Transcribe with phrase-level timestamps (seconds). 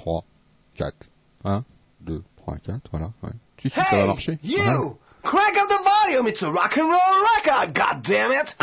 [0.00, 0.22] 3,
[0.78, 0.92] 4.
[1.44, 1.64] 1,
[2.06, 3.12] 2, 3, 4, voilà.
[3.22, 3.30] Ouais.
[3.60, 4.38] Si, si, ça va marcher.
[4.42, 4.58] You!
[4.58, 4.96] Ouais.
[5.22, 8.54] Crank up the volume, it's a rock and roll record, God damn it!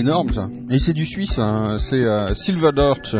[0.00, 0.48] Énorme ça.
[0.70, 1.76] Et c'est du suisse, hein.
[1.78, 3.16] c'est euh, Silver Dirt.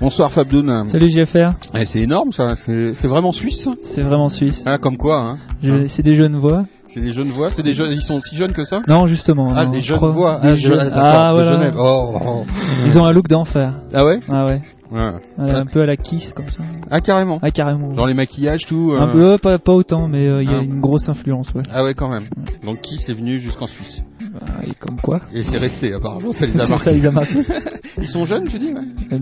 [0.00, 0.84] Bonsoir Fabdoun.
[0.86, 3.68] Salut JFR, Eh, c'est énorme ça, c'est vraiment suisse.
[3.82, 4.64] c'est vraiment suisse.
[4.66, 5.38] Ah, comme quoi, hein.
[5.62, 6.64] Je- C'est des jeunes voix.
[6.88, 8.80] C'est des jeunes voix, c'est des jeunes, ils sont aussi jeunes que ça?
[8.88, 9.52] Non, justement.
[9.54, 10.40] Ah, non, des je jeunes crois- voix.
[10.40, 11.54] des ah, je- ah, Ah, de voilà.
[11.56, 11.74] Genève.
[11.78, 12.44] Oh, oh.
[12.84, 13.74] Ils ont un look d'enfer.
[13.94, 14.18] Ah ouais?
[14.30, 14.60] Ah ouais.
[14.90, 15.12] Ouais.
[15.38, 16.62] Ouais, Un peu à la kiss comme ça.
[16.90, 17.38] Ah carrément.
[17.40, 17.94] Ah carrément.
[17.94, 18.92] Dans les maquillages tout.
[18.98, 20.62] Un euh, peu, pas, pas autant, mais euh, il y a Ah.
[20.64, 21.50] une grosse influence.
[21.72, 22.24] Ah ouais quand même.
[22.62, 24.02] Donc qui c'est venu jusqu'en Suisse
[24.40, 26.84] Ah, et comme quoi Et c'est resté apparemment, ça les a marqués.
[26.84, 27.42] Ça les a marqués.
[27.98, 28.80] Ils sont jeunes tu dis ouais
[29.12, 29.18] Euh,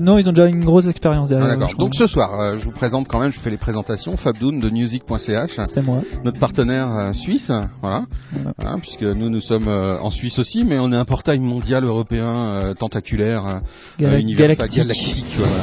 [0.00, 1.48] non, ils ont déjà une grosse expérience Ah, derrière.
[1.58, 1.68] D'accord.
[1.74, 1.84] crois.
[1.84, 4.16] Donc ce soir, euh, je vous présente quand même, je fais les présentations.
[4.16, 6.00] Fabdoun de music.ch, c'est moi.
[6.24, 7.52] notre partenaire euh, suisse,
[7.82, 8.04] voilà.
[8.32, 8.52] Voilà.
[8.64, 11.84] Hein, puisque nous nous sommes euh, en Suisse aussi, mais on est un portail mondial
[11.84, 13.58] européen euh, tentaculaire, euh,
[14.06, 14.82] euh, universal, galactique.
[14.82, 15.34] galactique.
[15.36, 15.62] voilà.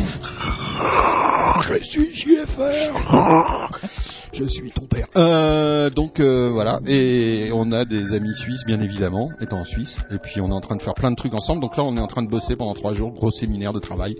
[1.61, 2.93] Je suis JFR.
[4.37, 5.07] Je suis ton père.
[5.15, 9.97] Euh, donc euh, voilà, et on a des amis suisses, bien évidemment, étant en Suisse.
[10.11, 11.61] Et puis on est en train de faire plein de trucs ensemble.
[11.61, 14.15] Donc là, on est en train de bosser pendant trois jours, gros séminaire de travail,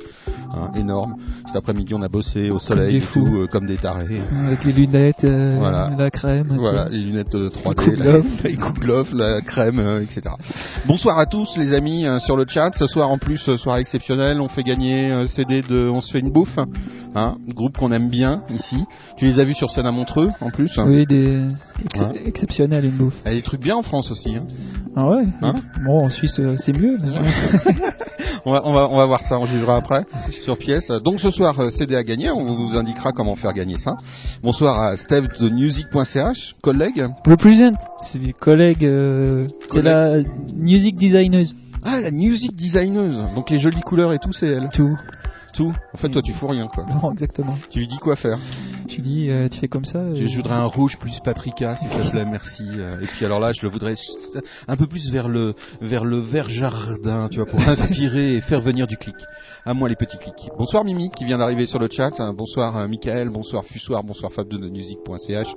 [0.53, 1.15] hein, énorme.
[1.47, 4.21] Cet après-midi, on a bossé au soleil des et tout, euh, comme des tarés.
[4.45, 5.91] Avec les lunettes, Voilà.
[5.97, 6.56] la crème.
[6.57, 8.25] Voilà, les lunettes euh, 3D, coupe la, glove.
[8.45, 10.33] les glove, la crème, etc.
[10.88, 12.71] Bonsoir à tous les amis euh, sur le chat.
[12.75, 16.11] Ce soir en plus, euh, soir exceptionnel, on fait gagner un CD de On se
[16.11, 16.59] fait une bouffe,
[17.15, 18.85] hein, groupe qu'on aime bien ici.
[19.18, 20.78] Tu les as vus sur scène à Montreux en plus.
[20.86, 21.48] Oui, des
[21.84, 23.16] ex- exceptionnels une bouffe.
[23.25, 24.36] Il y a des trucs bien en France aussi.
[24.36, 24.46] hein.
[24.96, 25.24] Ah ouais.
[25.42, 25.54] Hein
[25.86, 26.98] bon, en Suisse, euh, c'est mieux.
[27.02, 27.19] mais-
[28.48, 30.92] On va, on, va, on va voir ça, on jugera après sur pièce.
[31.04, 33.96] Donc ce soir, euh, CD à gagner, on vous indiquera comment faire gagner ça.
[34.44, 37.04] Bonsoir à Steve de music.ch, collègue.
[37.25, 38.86] Represent, c'est mes collègues.
[38.86, 40.18] euh, c'est la
[40.56, 41.46] music designer.
[41.84, 43.19] Ah, la music designeuse.
[43.34, 44.69] Donc les jolies couleurs et tout, c'est elle.
[44.72, 44.96] Tout.
[45.56, 45.74] Tout.
[45.94, 46.86] En fait, toi, tu fous rien, quoi.
[47.02, 47.56] Non, exactement.
[47.69, 48.38] Tu lui dis quoi faire.
[48.90, 50.13] Je lui dis, euh, tu fais comme ça.
[50.13, 52.66] Je, euh, je voudrais un rouge plus paprika, s'il te plaît, merci.
[52.78, 53.96] Euh, Et puis alors là, je le voudrais
[54.68, 58.60] un peu plus vers le vers le vert jardin, tu vois, pour inspirer et faire
[58.60, 59.16] venir du clic.
[59.66, 60.50] À moi les petits clics.
[60.57, 62.12] Bonsoir Mimi qui vient d'arriver sur le chat.
[62.19, 65.48] Euh, Bonsoir Michael, bonsoir Fussoir, bonsoir Fab de musique.ch.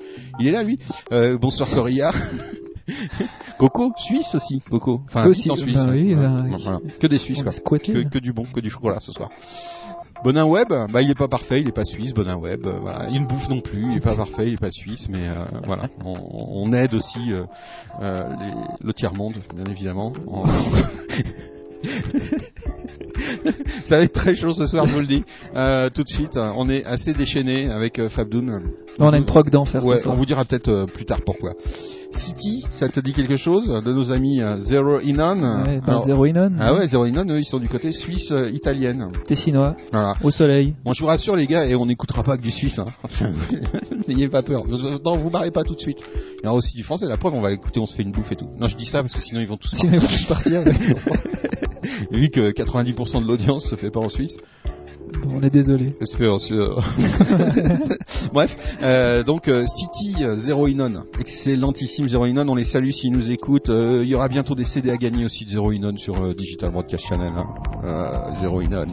[0.40, 0.78] Il est là lui.
[1.12, 2.14] Euh, bonsoir Corillard.
[3.58, 5.02] Coco, Suisse aussi, Coco.
[5.06, 5.74] Enfin, Aussi, en Suisse.
[5.74, 6.16] bah oui, Ouais.
[6.16, 6.78] bah, Voilà.
[7.00, 7.78] Que des Suisses quoi.
[7.78, 8.04] Que, là.
[8.08, 9.28] que du bon, que du chocolat ce soir.
[10.24, 13.08] Bonin Web, bah il est pas parfait, il est pas suisse, Bonin Web, euh, voilà.
[13.10, 15.44] Il ne bouffe non plus, il est pas parfait, il est pas suisse, mais euh,
[15.64, 16.14] voilà, on,
[16.66, 17.44] on aide aussi euh,
[18.02, 20.12] euh, les- le tiers monde, bien évidemment.
[20.26, 20.44] En-
[23.84, 25.24] Ça va être très chaud ce soir, je vous le dis.
[25.54, 28.72] Euh, tout de suite, on est assez déchaîné avec Fabdoun.
[28.98, 30.14] on a une troque d'enfer Ouais, ce soir.
[30.14, 31.52] on vous dira peut-être plus tard pourquoi.
[32.10, 36.24] City, ça te dit quelque chose de nos amis euh, Zero Inon Ouais, Alors- Zero
[36.26, 39.08] Inon, Ah ouais, Zero Inon, eux, ils sont du côté suisse euh, italienne.
[39.26, 40.14] Tessinois, Voilà.
[40.24, 40.74] au soleil.
[40.84, 42.78] Bon, je vous rassure les gars, et on n'écoutera pas que du suisse.
[42.78, 42.86] Hein.
[44.08, 44.62] N'ayez pas peur.
[45.04, 45.98] Non, vous barrez pas tout de suite.
[46.40, 47.06] Il y aura aussi du français.
[47.06, 48.48] La preuve, on va écouter, on se fait une bouffe et tout.
[48.58, 50.62] Non, je dis ça parce que sinon ils vont tous Sinon, ils vont tous partir.
[52.10, 54.36] Vu que 90% de l'audience se fait pas en Suisse.
[55.30, 55.94] On est désolé.
[56.04, 56.52] Suisse.
[58.32, 63.12] Bref, euh, donc euh, City euh, Zero Inon, excellentissime Zero Inon, on les salue s'ils
[63.12, 63.70] nous écoutent.
[63.70, 66.34] Euh, Il y aura bientôt des CD à gagner aussi de Zero Inon sur euh,
[66.34, 67.32] Digital Broadcast Channel.
[67.36, 68.34] hein.
[68.40, 68.86] Zero Inon.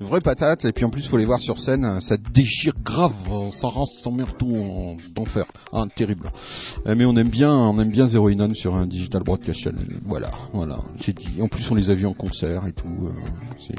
[0.00, 3.12] Une vraie patate, et puis en plus, faut les voir sur scène, ça déchire grave,
[3.30, 5.44] euh, ça rase son tout en- d'enfer.
[5.74, 6.30] Ah, terrible.
[6.86, 9.98] Euh, Mais on aime bien, on aime bien Zero Inon sur un digital broadcast channel.
[10.06, 10.78] Voilà, voilà.
[11.02, 11.42] J'ai dit.
[11.42, 12.88] En plus, on les a vus en concert et tout.
[12.88, 13.10] euh,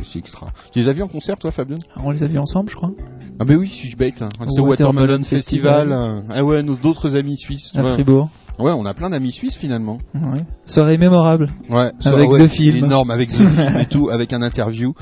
[0.03, 0.47] c'est, extra.
[0.71, 1.77] Tu les as vus en concert, toi, Fabien?
[1.95, 2.91] On les a vus ensemble, je crois.
[3.39, 4.13] Ah, ben oui, Switchbait.
[4.21, 4.29] Hein.
[4.39, 5.89] Au Watermelon Watermelon Festival.
[5.89, 6.23] Festival.
[6.29, 7.71] Ah ouais, nos d'autres amis suisses.
[7.75, 7.93] À Ouais.
[7.95, 8.29] Fribourg.
[8.61, 9.99] Ouais, on a plein d'amis suisses finalement.
[10.13, 10.41] Ouais.
[10.65, 11.47] Soirée mémorable.
[11.69, 12.85] Ouais, Avec ouais, The Film.
[12.85, 14.93] Énorme, avec The Film et tout, avec un interview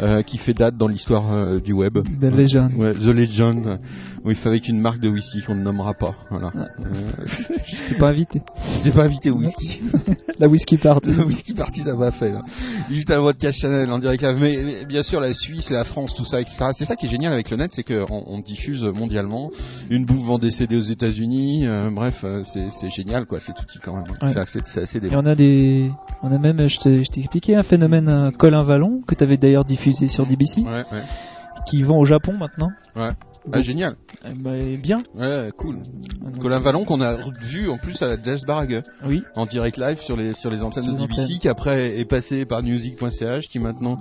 [0.00, 1.98] euh, qui fait date dans l'histoire euh, du web.
[1.98, 2.72] The Legend.
[2.76, 3.78] Ouais, The Legend,
[4.24, 6.14] oui, fait avec une marque de whisky qu'on ne nommera pas.
[6.30, 6.50] Voilà.
[6.56, 7.24] Euh,
[7.88, 8.42] T'es pas invité.
[8.76, 9.80] J'étais pas invité au whisky.
[10.38, 11.10] La whisky party.
[11.10, 12.30] Le whisky party, ça m'a fait.
[12.30, 12.42] Là.
[12.90, 14.36] Juste à cache Chanel en direct live.
[14.40, 16.66] Mais, mais bien sûr, la Suisse, la France, tout ça, etc.
[16.72, 19.50] C'est ça qui est génial avec le net, c'est qu'on on diffuse mondialement.
[19.90, 21.66] Une bouffe vend des CD aux États-Unis.
[21.66, 23.40] euh, bref, euh, c'est génial, quoi.
[23.40, 24.04] C'est tout quand même.
[24.22, 24.32] Ouais.
[24.32, 25.18] C'est assez, assez Et délire.
[25.22, 25.90] on a des,
[26.22, 30.06] on a même, je t'ai expliqué un phénomène euh, Colin Vallon que t'avais d'ailleurs diffusé
[30.08, 31.02] sur DBC, Ouais, ouais.
[31.66, 32.70] qui vend au Japon maintenant.
[32.96, 33.10] Ouais.
[33.52, 33.94] Ah, génial.
[34.24, 35.02] Eh ben, bien.
[35.14, 35.76] Ouais, cool.
[36.22, 39.22] Donc, Colin Vallon qu'on a vu en plus à la Jazz Barague Oui.
[39.34, 41.38] en direct live sur les sur les antennes de antennes.
[41.38, 43.98] qui après est passé par music.ch qui maintenant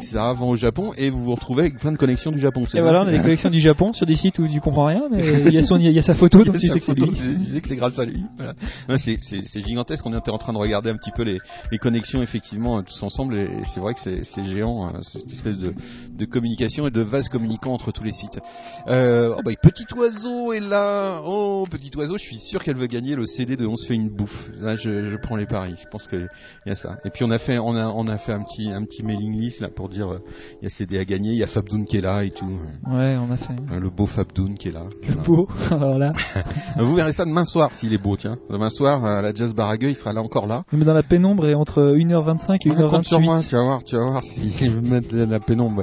[0.00, 2.64] ça vend au Japon et vous vous retrouvez avec plein de connexions du Japon.
[2.64, 4.86] Et ça voilà, on a des collections du Japon sur des sites où tu comprends
[4.86, 6.84] rien, mais il y a son, il y a sa photo, donc tu sais que
[6.84, 7.12] c'est lui.
[7.12, 8.24] Tu disais que c'est grâce à lui.
[8.36, 8.54] Voilà.
[8.88, 10.04] Ouais, c'est, gigantesque.
[10.06, 11.38] On était en train de regarder un petit peu les,
[11.70, 15.30] les connexions effectivement euh, tous ensemble et, c'est vrai que c'est, c'est géant euh, cette
[15.30, 15.74] espèce de,
[16.12, 18.40] de communication et de vase communicant entre tous les sites.
[18.88, 21.20] Euh, oh bah, petit oiseau est là.
[21.24, 23.94] Oh petit oiseau, je suis sûr qu'elle veut gagner le CD de On se fait
[23.94, 24.50] une bouffe.
[24.60, 25.74] Là, je, je prends les paris.
[25.82, 26.28] Je pense qu'il
[26.66, 26.96] y a ça.
[27.04, 29.38] Et puis on a fait, on a, on a fait un petit, un petit mailing
[29.40, 30.18] list là pour dire euh,
[30.60, 32.46] il y a CD à gagner, il y a Fabdoun qui est là et tout.
[32.90, 33.52] Ouais, on a fait.
[33.72, 34.84] Euh, Le beau Fabdoun qui est là.
[35.02, 35.22] Le Voilà.
[35.22, 35.48] beau.
[35.70, 36.12] Alors là.
[36.78, 38.36] Vous verrez ça demain soir s'il est beau, tiens.
[38.50, 40.64] Demain soir, à la Jazz Baragueux, il sera là encore là.
[40.72, 43.48] Mais dans la pénombre et entre 1h25 et Ah, compte sur moi, 1h28.
[43.48, 45.82] tu vas voir, tu vas voir si, si je veux mettre la, la pénombre.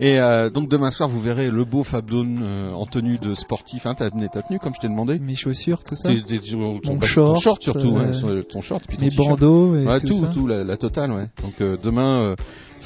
[0.00, 3.86] Et euh, donc demain soir, vous verrez le beau Fabdoun euh, en tenue de sportif.
[3.86, 6.08] Hein, t'as t'as tenu comme je t'ai demandé Mes chaussures, tout ça.
[6.08, 9.10] T'es- t'es sur ton, Mon ton short, surtout, euh, ouais, ton short, puis ton Mes
[9.16, 10.30] bandeaux et Ouais, tout, tout, ça.
[10.32, 11.26] tout, la, la totale, ouais.
[11.42, 12.34] Donc euh, demain,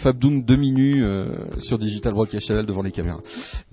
[0.03, 3.21] euh, Fabdoun demi-nu euh, sur Digital Broadcast Channel devant les caméras.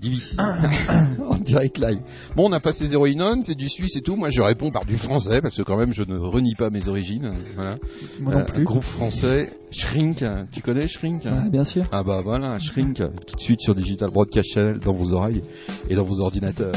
[1.28, 2.00] En direct live.
[2.36, 4.16] Bon, on a passé Zero Inon, c'est du suisse et tout.
[4.16, 6.88] Moi, je réponds par du français parce que quand même, je ne renie pas mes
[6.88, 7.32] origines.
[7.54, 7.76] Voilà.
[8.20, 8.64] Moi non Euh, plus.
[8.64, 10.24] groupe français, Shrink.
[10.52, 11.86] Tu connais Shrink Ouais, bien sûr.
[11.92, 15.42] Ah bah voilà, Shrink, tout de suite sur Digital Broadcast Channel dans vos oreilles
[15.88, 16.72] et dans vos ordinateurs.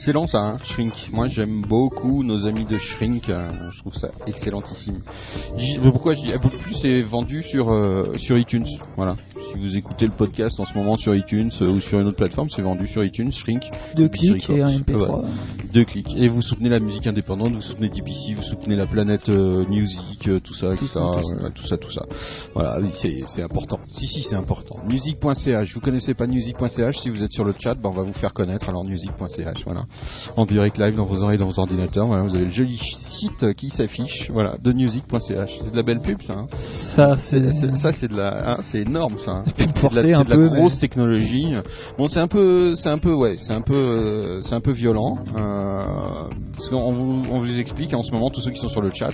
[0.00, 1.10] Excellent ça, hein, Shrink.
[1.12, 3.28] Moi j'aime beaucoup nos amis de Shrink.
[3.28, 5.02] euh, je trouve ça excellentissime.
[5.58, 8.64] J- mais pourquoi je dis Apple Plus est vendu sur euh, sur iTunes.
[8.96, 9.16] Voilà.
[9.52, 12.16] Si vous écoutez le podcast en ce moment sur iTunes euh, ou sur une autre
[12.16, 13.30] plateforme, c'est vendu sur iTunes.
[13.30, 13.64] Shrink.
[13.94, 14.96] Deux clics et un Records.
[14.96, 15.22] MP3.
[15.22, 15.28] Ouais.
[15.72, 16.14] Deux clics.
[16.16, 20.26] Et vous soutenez la musique indépendante, vous soutenez DPC, vous soutenez la planète euh, Music,
[20.28, 21.34] euh, tout ça, Tout ça, tout ça.
[21.44, 22.02] euh, tout ça, tout ça.
[22.54, 23.78] Voilà, c'est important.
[23.92, 24.76] Si, si, c'est important.
[24.88, 25.74] Music.ch.
[25.74, 28.32] Vous connaissez pas music.ch Si vous êtes sur le chat, ben, on va vous faire
[28.32, 28.68] connaître.
[28.68, 29.82] Alors music.ch, voilà.
[30.36, 32.06] En direct live dans vos oreilles, dans vos ordinateurs.
[32.08, 34.28] Voilà, vous avez le joli site qui s'affiche.
[34.32, 35.58] Voilà, de music.ch.
[35.62, 36.32] C'est de la belle pub, ça.
[36.34, 36.46] hein.
[36.62, 37.52] Ça, c'est.
[37.76, 39.30] Ça c'est de la, hein, c'est énorme ça.
[39.30, 39.44] hein.
[39.56, 41.54] C'est de la, c'est un de la peu, grosse mais- technologie.
[41.96, 44.72] Bon, c'est un peu, c'est un peu, ouais, c'est un peu, euh, c'est un peu
[44.72, 45.18] violent.
[45.36, 45.59] euh,
[46.52, 48.90] parce qu'on vous, on vous explique en ce moment tous ceux qui sont sur le
[48.92, 49.12] chat.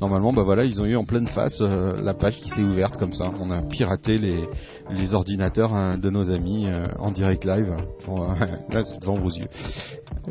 [0.00, 2.96] Normalement, bah voilà, ils ont eu en pleine face euh, la page qui s'est ouverte
[2.96, 3.30] comme ça.
[3.40, 4.48] On a piraté les,
[4.90, 7.76] les ordinateurs hein, de nos amis euh, en direct live.
[8.08, 8.34] Euh,
[8.72, 9.48] là, c'est devant vos yeux.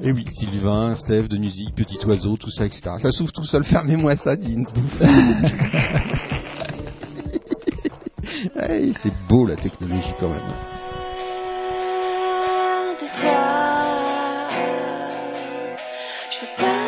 [0.01, 2.91] Et oui, Sylvain, Steph de musique, Petit Oiseau, tout ça, etc.
[2.99, 3.63] Ça s'ouvre tout seul.
[3.63, 5.01] Fermez-moi ça, dit une bouffe.
[8.55, 10.68] Ouais, c'est beau la technologie quand même.
[16.39, 16.78] Je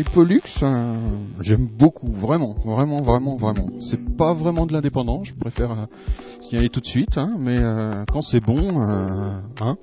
[0.00, 0.94] My Pollux, euh,
[1.40, 3.68] j'aime beaucoup, vraiment, vraiment, vraiment, vraiment.
[3.80, 5.84] C'est pas vraiment de l'indépendant, je préfère euh,
[6.40, 9.76] signaler tout de suite, hein, mais euh, quand c'est bon, euh, hein.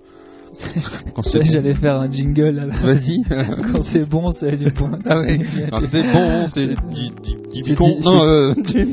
[1.15, 2.69] Quand J'allais faire un jingle.
[2.83, 3.21] Vas-y.
[3.71, 4.91] Quand c'est bon, c'est du bon.
[5.05, 5.17] Ah.
[5.17, 7.97] C'est- Quand c'est bon, c'est du, du, con.
[8.01, 8.85] Non, c'est- euh,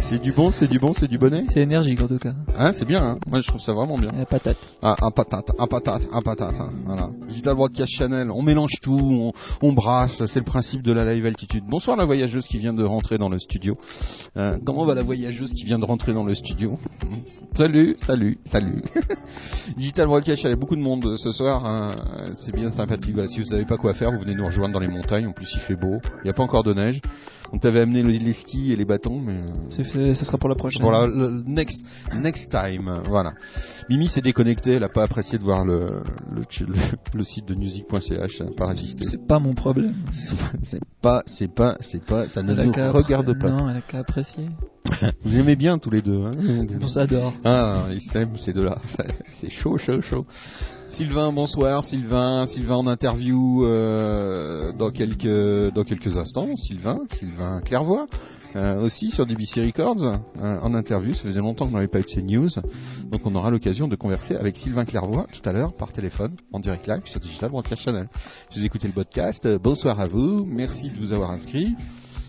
[0.00, 1.42] c'est du bon, c'est du bon, c'est du bonnet.
[1.44, 2.32] C'est énergique en tout cas.
[2.56, 3.02] Hein, c'est bien.
[3.02, 3.16] Hein.
[3.26, 4.10] Moi, je trouve ça vraiment bien.
[4.16, 4.56] La patate.
[4.82, 6.54] Ah, un patate, un patate, un patate.
[6.60, 7.10] hein, Voilà.
[7.28, 8.30] Digital Broadcast Channel.
[8.30, 10.22] On mélange tout, on, on brasse.
[10.26, 11.64] C'est le principe de la live altitude.
[11.68, 13.76] Bonsoir la voyageuse qui vient de rentrer dans le studio.
[14.36, 16.78] Euh, comment va la voyageuse qui vient de rentrer dans le studio?
[17.54, 18.82] Salut, salut, salut.
[19.76, 21.64] Digital Broadcast, il y a beaucoup de monde ce soir.
[21.64, 21.94] hein.
[22.34, 23.12] C'est bien sympathique.
[23.14, 25.26] Voilà, si vous savez pas quoi faire, vous venez nous rejoindre dans les montagnes.
[25.26, 25.98] En plus, il fait beau.
[26.18, 27.00] Il n'y a pas encore de neige.
[27.52, 30.56] On t'avait amené le- les skis et les bâtons, mais euh, ça sera pour la
[30.56, 30.82] prochaine.
[30.82, 33.34] pour la- le next, next time, euh, voilà.
[33.88, 36.74] Mimi s'est déconnectée, elle a pas apprécié de voir le, le, le,
[37.14, 39.04] le site de music.ch, pas résisté.
[39.04, 39.94] C'est pas mon problème.
[40.64, 43.48] C'est pas, c'est pas, c'est pas, ça ne nous regarde pas.
[43.48, 44.48] Non, elle a qu'à apprécier.
[45.22, 46.32] Vous aimez bien tous les deux, hein
[46.80, 47.32] On s'adore.
[47.44, 48.80] Ah, ils s'aiment ces deux-là.
[49.34, 50.26] C'est chaud, chaud, chaud.
[50.88, 51.84] Sylvain, bonsoir.
[51.84, 56.56] Sylvain, Sylvain en interview euh, dans quelques dans quelques instants.
[56.56, 58.06] Sylvain, Sylvain Clairvoix.
[58.54, 62.04] Euh, aussi sur DBC Records euh, en interview, ça faisait longtemps que n'avait pas eu
[62.04, 62.48] de ces news,
[63.10, 66.60] donc on aura l'occasion de converser avec Sylvain Clairvoix tout à l'heure par téléphone en
[66.60, 68.08] direct live sur Digital Broadcast Channel.
[68.50, 71.74] Si vous écoutez le podcast, euh, bonsoir à vous, merci de vous avoir inscrit.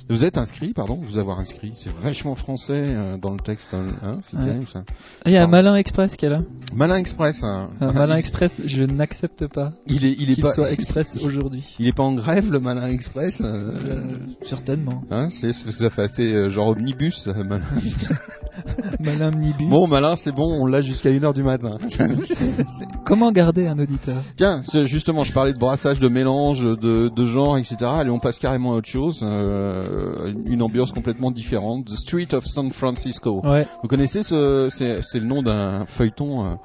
[0.10, 1.74] Vous êtes inscrit, pardon, vous avoir inscrit.
[1.76, 4.46] C'est vachement français euh, dans le texte, hein, hein, c'est Ouais.
[4.46, 4.84] terrible ça.
[4.88, 4.93] Ah,
[5.30, 5.48] Il y a un.
[5.48, 6.39] Malin Express qui est là.
[6.74, 7.43] Malin Express.
[7.43, 7.70] hein.
[7.82, 11.76] Un Malin Express, je n'accepte pas Il est, il est qu'il pas, soit Express aujourd'hui.
[11.80, 13.41] il est pas en grève le Malin Express.
[13.41, 13.46] euh,
[13.88, 15.02] Euh, certainement.
[15.12, 17.28] hein, c'est, ça fait assez genre omnibus.
[17.28, 17.65] Malin.
[19.00, 19.70] Malin Omnibus.
[19.70, 21.78] Bon, Malin, c'est bon, on l'a jusqu'à 1h du matin.
[23.06, 24.24] Comment garder un auditeur?
[24.38, 27.76] Tiens, c'est- justement, je parlais de brassage, de mélange, de, de genre, etc.
[27.84, 29.20] Allez, on passe carrément à autre chose.
[29.24, 29.97] euh,
[30.46, 31.86] une ambiance complètement différente.
[31.86, 33.42] The Street of San Francisco.
[33.44, 36.56] Ouais, Vous connaissez ce, c'est, le nom d'un feuilleton euh,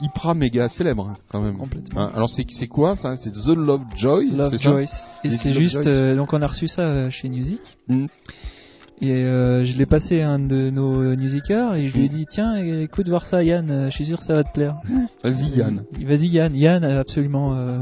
[0.00, 1.56] hyper méga célèbre hein, quand même.
[1.56, 2.02] complètement.
[2.02, 3.16] Hein, alors c'est, c'est quoi ça?
[3.16, 4.70] C'est The Love Joy Love c'est ça?
[4.70, 5.06] Joyce.
[5.24, 7.60] Et c'est juste, euh, donc on a reçu ça euh, chez Music.
[7.88, 8.06] Mm.
[9.02, 12.08] Et euh, je l'ai passé à un de nos euh, musicers et je lui ai
[12.08, 12.12] Mm.
[12.12, 14.74] dit tiens écoute voir ça Yann, euh, je suis sûr que ça va te plaire.
[15.24, 15.84] Vas-y Yann.
[15.98, 17.78] Euh, Vas-y Yann, Yann absolument euh,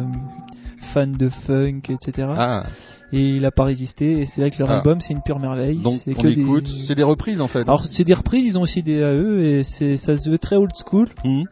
[0.81, 2.29] fan de funk etc.
[2.37, 2.63] Ah,
[3.11, 4.77] Et il a pas résisté et c'est là que leur Ah.
[4.79, 5.79] album c'est une pure merveille.
[5.79, 6.69] donc c'est on que des- écoute.
[6.87, 7.61] C'est des reprises en fait.
[7.63, 10.57] Alors c'est des reprises, ils ont aussi des AE et c'est ça se veut très
[10.57, 11.09] old school.
[11.25, 11.45] Mhm.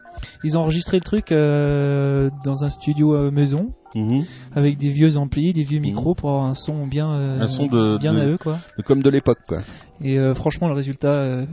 [0.43, 4.25] Ils ont enregistré le truc euh, dans un studio euh, maison Mhm.
[4.55, 5.85] avec des vieux amplis, des vieux Mhm.
[5.85, 8.59] micros pour avoir un son bien euh, Un son de- bien de- à eux quoi.
[8.85, 9.61] Comme de l'époque quoi.
[10.01, 11.45] Et euh, franchement le résultat euh,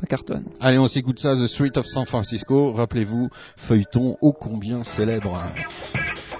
[0.00, 0.44] ça cartonne.
[0.60, 2.72] Allez, on s'écoute ça, The Street of San Francisco.
[2.72, 3.28] Rappelez-vous,
[3.58, 5.38] feuilleton ô combien célèbre.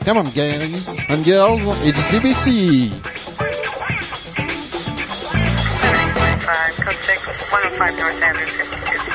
[0.05, 2.91] Come on, guys and girls, it's DBC.
[6.77, 9.15] Code 6, 105 North Andrews, 52.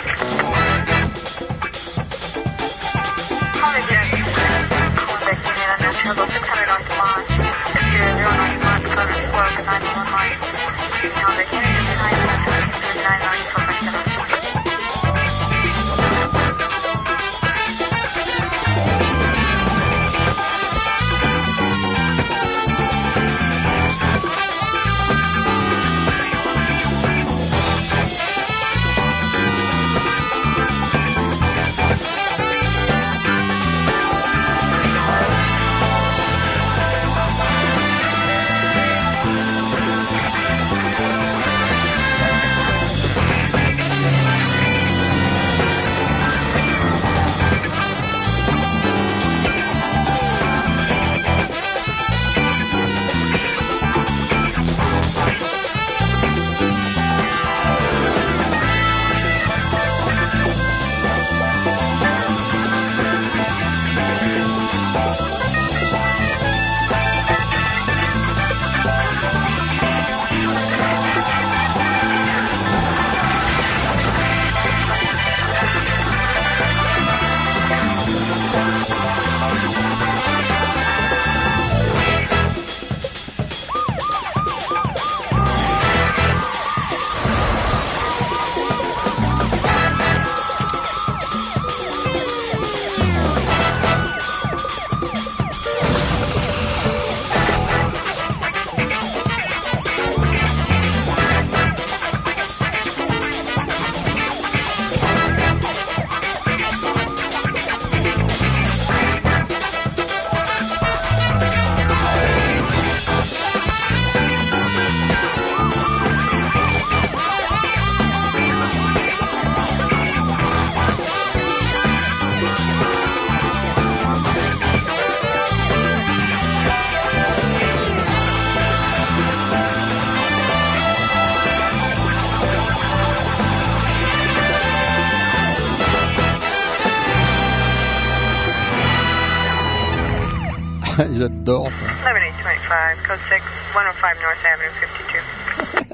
[143.09, 143.41] Code 6,
[143.73, 144.71] 105 North Avenue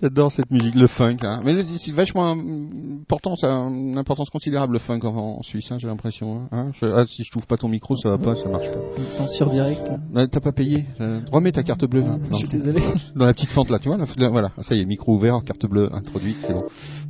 [0.00, 1.18] J'adore cette musique, le funk.
[1.20, 1.42] Hein.
[1.44, 5.76] Mais c'est vachement important, ça a une importance considérable le funk en, en Suisse, hein,
[5.78, 6.44] j'ai l'impression.
[6.44, 6.48] hein.
[6.50, 8.78] Hein, je- ah, si je trouve pas ton micro, ça va pas, ça marche pas.
[8.96, 9.86] Une censure directe.
[10.14, 12.04] T'as pas payé euh, Remets ta carte bleue.
[12.06, 12.18] hein.
[12.30, 12.80] Je suis désolé.
[13.14, 15.66] Dans la petite fente là, tu vois, là, voilà, ça y est, micro ouvert, carte
[15.66, 16.64] bleue introduite, c'est bon.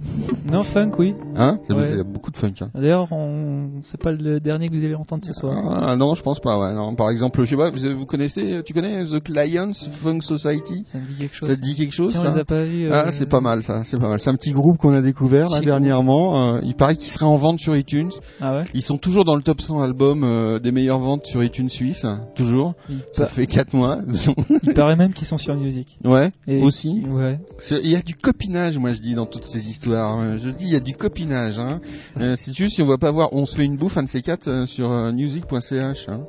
[0.50, 1.14] Non, funk, oui.
[1.36, 1.58] Hein?
[1.68, 1.90] Ouais.
[1.92, 2.54] Il y a beaucoup de funk.
[2.62, 2.70] Hein.
[2.74, 3.68] D'ailleurs, on...
[3.82, 5.54] c'est pas le dernier que vous allez entendre ce soir.
[5.82, 6.58] Ah, non, je pense pas.
[6.58, 6.72] Ouais.
[6.74, 10.84] Non, par exemple, je sais pas, vous, vous connaissez, tu connais The Clients Funk Society?
[10.90, 11.48] Ça me dit quelque chose.
[11.50, 12.34] Ça te dit quelque chose Tiens, on ça?
[12.34, 12.86] les a pas vus.
[12.86, 14.20] euh, Ah, c'est pas mal ça, c'est pas mal.
[14.20, 16.54] C'est un petit groupe qu'on a découvert là dernièrement.
[16.54, 18.10] Euh, il paraît qu'il serait en vente sur iTunes.
[18.40, 18.64] Ah ouais?
[18.74, 22.06] Ils sont toujours dans le top 100 albums euh, des meilleures ventes sur iTunes Suisse,
[22.34, 22.74] toujours.
[22.88, 23.98] il, Ça pa- fait 4 mois.
[24.62, 25.98] il paraît même qu'ils sont sur Music.
[26.04, 27.02] ouais, Et- aussi.
[27.06, 27.38] Ouais.
[27.70, 29.97] Il y a du copinage, moi je dis dans toutes ces histoires.
[30.06, 30.36] Hein.
[30.36, 31.58] Je dis il y a du copinage.
[31.58, 31.80] Hein.
[32.18, 34.02] Euh, si tu veux, si on va pas voir, on se fait une bouffe un
[34.02, 36.08] de ces quatre euh, sur euh, music.ch.
[36.08, 36.20] Hein.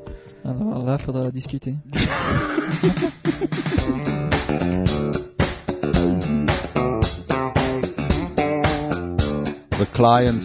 [0.46, 1.76] Alors là, faudra discuter.
[9.72, 10.42] The Clients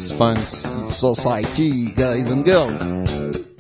[0.90, 3.53] Society, guys and girls.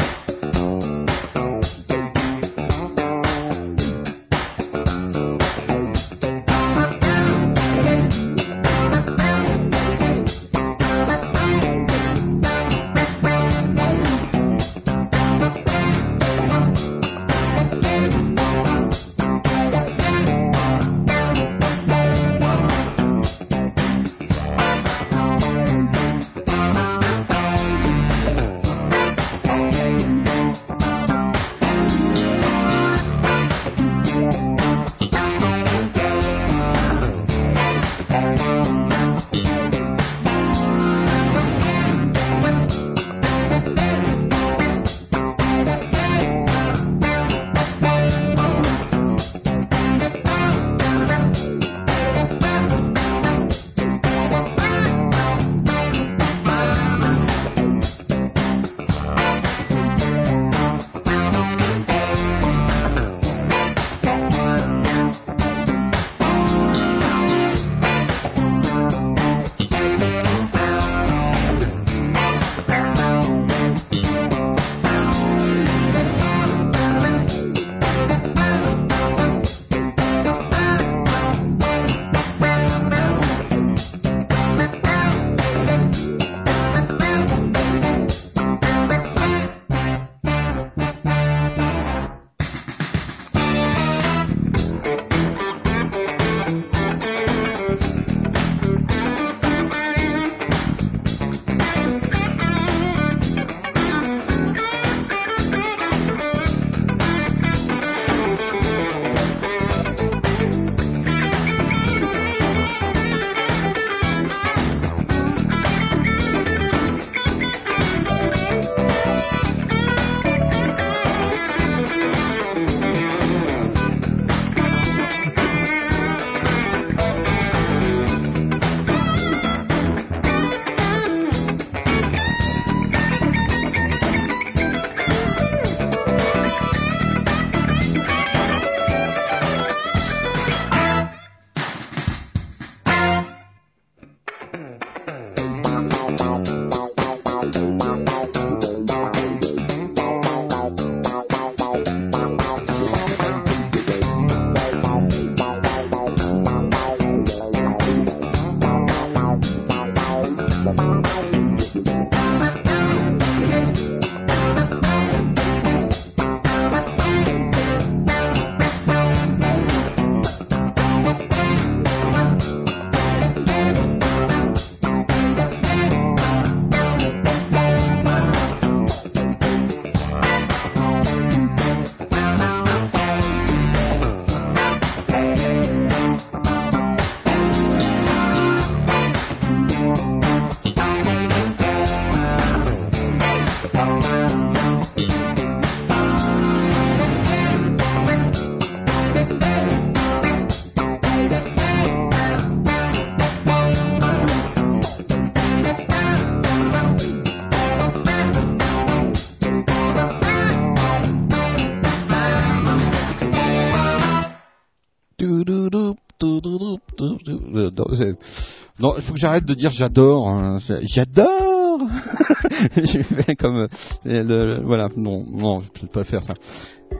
[218.96, 220.28] Il faut que j'arrête de dire j'adore.
[220.28, 220.58] hein.
[220.82, 221.80] J'adore
[222.76, 223.68] je fais comme euh,
[224.04, 226.34] le, le- voilà non non je peux pas faire ça.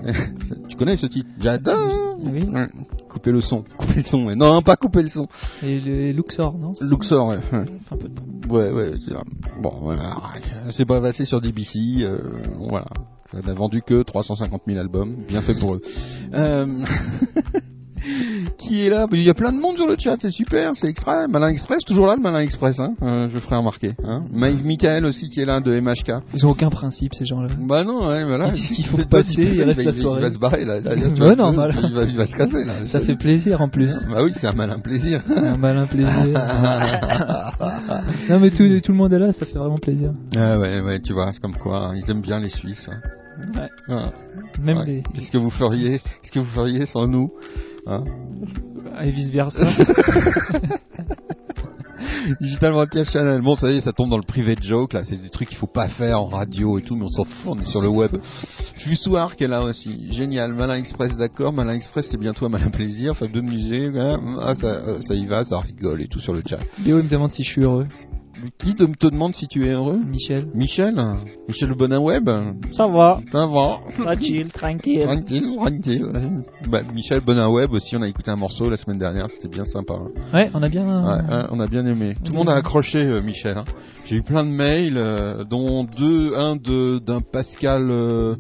[0.69, 1.29] tu connais ce titre?
[1.41, 2.17] J'adore.
[2.19, 2.45] Oui.
[3.09, 4.27] Couper le son, couper le son.
[4.27, 4.35] ouais.
[4.35, 5.29] Non, pas couper le son.
[5.63, 6.75] Et le Luxor, non?
[6.81, 7.37] Luxor, ouais.
[7.53, 7.65] ouais.
[7.81, 8.95] Enfin, un peu de- Ouais,
[9.63, 10.17] Bon, voilà.
[10.71, 12.03] c'est pas passé sur DBC.
[12.03, 12.19] Euh,
[12.69, 12.87] voilà.
[13.33, 15.17] Ça n'a vendu que 350 000 albums.
[15.29, 15.83] Bien fait pour eux.
[16.35, 16.67] Euh,
[18.59, 19.07] Qui est là?
[19.13, 21.27] Il y a plein de monde sur le chat, c'est super, c'est extra.
[21.29, 23.93] Malin Express, toujours là le Malin Express, hein euh, je ferai remarquer.
[24.05, 26.13] Hein Mike Michael aussi qui est là de MHK.
[26.35, 27.49] Ils ont aucun principe, ces gens-là.
[27.61, 28.49] Bah non, ouais, voilà.
[28.49, 30.21] Ils disent qu'il faut passer, pas il reste va- la il soirée.
[30.23, 30.81] va se barrer là.
[30.81, 31.71] là, là, tu Ouais, vois, normal.
[31.83, 32.85] Il va, il va se casser là.
[32.87, 33.93] Ça fait plaisir en plus.
[34.11, 35.23] Bah oui, c'est un malin plaisir.
[35.27, 36.15] C'est un malin plaisir.
[38.29, 40.13] non mais tout, tout le monde est là, ça fait vraiment plaisir.
[40.37, 42.89] Ah ouais, ouais, tu vois, c'est comme quoi, hein, ils aiment bien les Suisses.
[42.93, 43.01] hein.
[43.55, 43.69] Ouais.
[43.89, 44.13] Voilà.
[44.63, 44.87] Même Ouais.
[44.87, 45.99] les Qu'est-ce que vous feriez?
[46.23, 47.33] Qu'est-ce que vous feriez sans nous?
[47.87, 48.05] Hein
[49.03, 49.65] et vice versa.
[52.41, 53.41] Digital Broadcast Channel.
[53.43, 55.05] Bon, ça y est, ça tombe dans le privé joke là.
[55.05, 57.53] C'est des trucs qu'il faut pas faire en radio et tout, mais on s'en fout.
[57.55, 58.17] On est sur le web.
[58.77, 60.11] Jussouar qui est là aussi.
[60.13, 60.53] Génial.
[60.53, 61.53] Malin Express, d'accord.
[61.53, 63.13] Malin Express, c'est bientôt un malin plaisir.
[63.13, 63.91] Enfin, de musée.
[63.91, 64.19] voilà.
[64.41, 66.61] Ah, ça, euh, ça y va, ça rigole et tout sur le chat.
[66.85, 67.87] Léo il me demande si je suis heureux.
[68.59, 70.49] Qui te, te demande si tu es heureux Michel.
[70.55, 70.95] Michel
[71.49, 72.29] Michel le Bonin Web
[72.73, 73.21] Ça va.
[73.33, 75.01] Ça va Tranquille, tranquille.
[75.01, 76.07] Tranquille, tranquille.
[76.69, 79.65] Bah, Michel Bonin Web aussi, on a écouté un morceau la semaine dernière, c'était bien
[79.65, 79.95] sympa.
[80.33, 80.85] Ouais, on a bien.
[80.85, 82.15] Ouais, hein, on a bien aimé.
[82.25, 83.57] Tout le monde a accroché euh, Michel.
[83.57, 83.65] hein.
[84.05, 88.35] J'ai eu plein de mails, euh, dont deux, un de d'un Pascal, euh,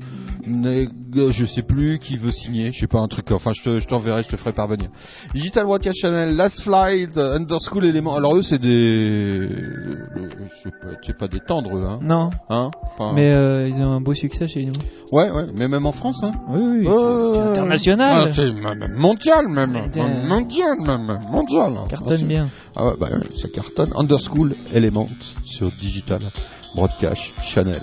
[0.47, 0.91] Neg-
[1.31, 2.73] je sais plus, qui veut signer.
[2.73, 3.31] Je sais pas un truc.
[3.31, 4.91] Enfin, je te, je t'enverrai, je te ferai parvenir.
[5.35, 8.15] Digital Broadcast Channel, Last Flight, euh, Underschool Element.
[8.17, 9.84] Alors eux, c'est des, euh,
[11.05, 11.99] c'est pas, des tendres, eux, hein.
[12.03, 14.73] Non, hein Enfin, mais euh, ils ont un beau succès chez nous.
[15.13, 16.33] ouais, ouais, mais même en France, hein.
[16.49, 16.89] Oui, oui.
[16.89, 18.27] International.
[18.29, 19.85] Ah, c'est même mondial même.
[19.85, 20.09] Putain.
[20.27, 21.21] Mondial même.
[21.31, 21.73] Mondial.
[21.89, 22.47] Cartonne bien.
[22.77, 23.93] Ah ouais, bah ça cartonne.
[23.95, 25.07] Underschool Element
[25.45, 26.21] sur Digital
[26.75, 27.83] Broadcast Channel.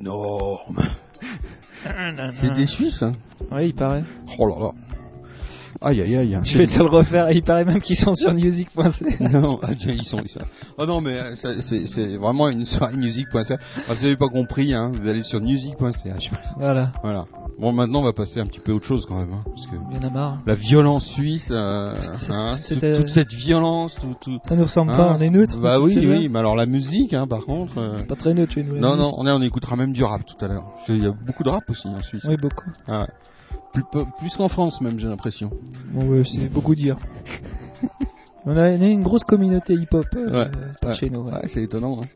[0.00, 0.78] Énorme.
[2.40, 3.12] C'est des Suisses, hein
[3.50, 4.02] Oui, il paraît.
[4.38, 4.72] Oh là là.
[5.82, 6.38] Aïe aïe aïe.
[6.42, 7.30] Je vais te le refaire.
[7.30, 8.90] Il paraît même qu'ils sont sur music.ca.
[9.30, 10.40] non, ah, ils sont, ils sont.
[10.76, 13.56] Oh non, mais euh, c'est, c'est vraiment une soirée music.ca.
[13.88, 16.16] Ah, si vous n'avez pas compris, hein, vous allez sur music.ca.
[16.58, 16.92] Voilà.
[17.02, 17.24] Voilà.
[17.58, 19.66] Bon, maintenant, on va passer un petit peu à autre chose quand même, hein, parce
[19.66, 20.38] que Il y en a marre.
[20.46, 24.38] la violence suisse, euh, C'est- hein, c'est- toute, cette violence, tout, tout.
[24.44, 25.14] Ça nous ressemble hein, pas.
[25.18, 25.60] On est neutre.
[25.60, 26.28] Bah oui, oui.
[26.28, 27.78] Mais alors la musique, hein, par contre.
[27.78, 28.76] euh, Pas très neutre chez nous.
[28.78, 30.64] Non, non, on, est, on écoutera même du rap tout à l'heure.
[30.86, 32.22] Qu'il y a beaucoup de rap aussi en Suisse.
[32.28, 32.70] Oui, beaucoup.
[32.86, 33.06] Ah ouais.
[34.18, 35.50] Plus, qu'en France même, j'ai l'impression.
[35.92, 36.96] Bon, c'est beaucoup dire.
[38.46, 40.48] on, a, on a une grosse communauté hip-hop euh,
[40.84, 41.22] Ouais, chez nous.
[41.22, 41.42] ouais.
[41.46, 42.00] C'est étonnant.
[42.02, 42.06] Hein.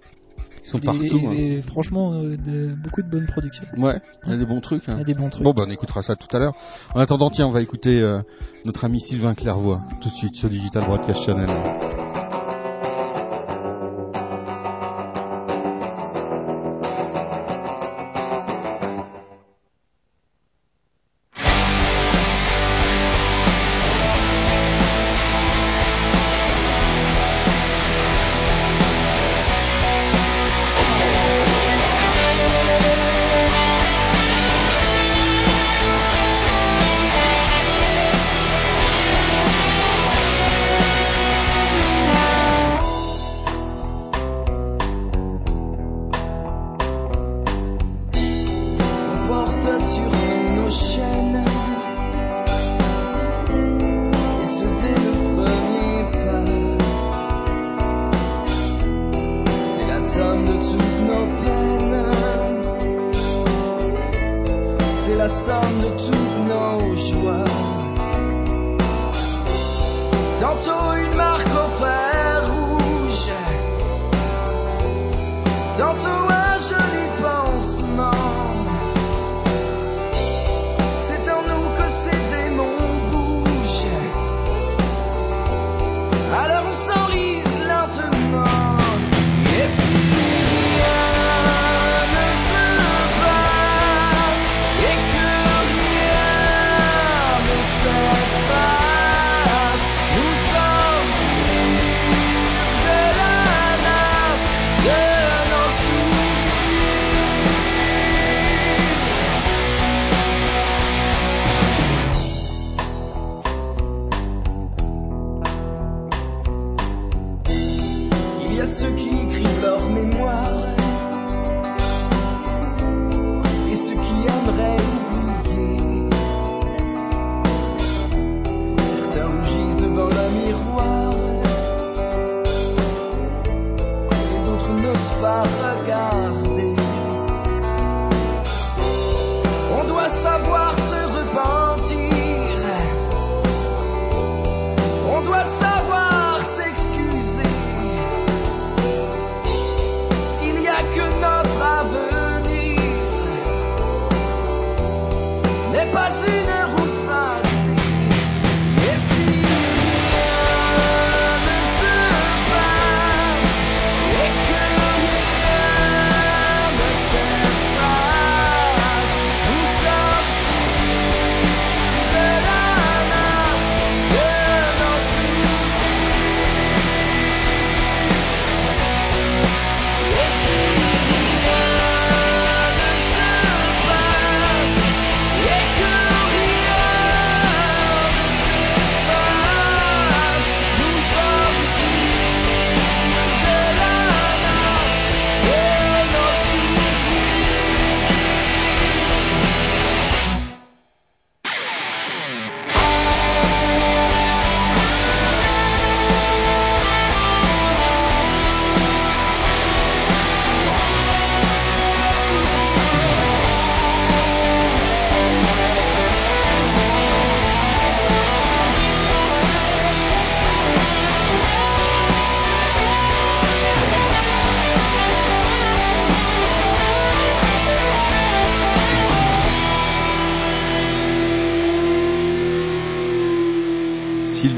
[0.63, 1.33] Ils sont Et- partout.
[1.33, 1.63] et, hein.
[1.67, 3.67] franchement, euh, de- beaucoup de bonnes productions.
[3.77, 4.83] Ouais, il y a des bons trucs.
[4.87, 5.01] Il y Hein.
[5.01, 5.45] a des bons trucs.
[5.45, 6.55] Bon, bah, on écoutera ça tout à l'heure.
[6.95, 8.21] En attendant, tiens, on va écouter euh,
[8.65, 12.24] notre ami Sylvain Clairvoy tout de suite sur Digital Broadcast Channel.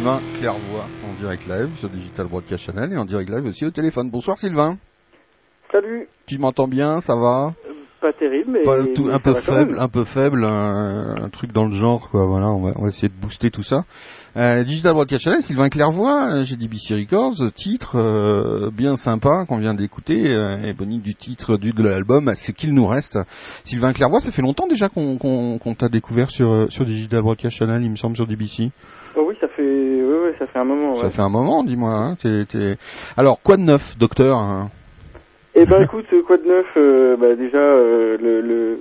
[0.07, 3.73] Sylvain Clairvoy en direct live sur Digital Broadcast Channel et en direct live aussi au
[3.73, 4.09] téléphone.
[4.09, 4.79] Bonsoir Sylvain.
[5.73, 6.07] Salut.
[6.27, 7.55] Tu m'entends bien Ça va?
[8.01, 11.65] Pas terrible, mais Pas tout- mais un peu faible, un peu faible, un, truc dans
[11.65, 12.25] le genre, quoi.
[12.25, 13.85] Voilà, on va, on va essayer de booster tout ça.
[14.37, 19.75] Euh, Digital Broadcast Channel, Sylvain Clairvoix, euh, JDBC Records, titre euh, bien sympa qu'on vient
[19.75, 23.19] d'écouter, euh, et Bonnie du titre du de l'album, c'est qu'il nous reste.
[23.65, 27.83] Sylvain Clairvoix, ça fait longtemps déjà qu'on t'a découvert sur euh, sur Digital Broadcast Channel,
[27.83, 28.71] il me semble sur DBC.
[29.19, 30.93] Oh oui, ça fait, ouais, ouais, ça fait un moment.
[30.93, 31.01] Ouais.
[31.01, 31.91] Ça fait un moment, dis-moi.
[31.93, 32.77] Hein, t'es- t'es-
[33.17, 34.69] Alors quoi de neuf, docteur hein
[35.55, 38.79] Eh ben écoute, euh, quoi de neuf euh, bah, Déjà, euh, le- le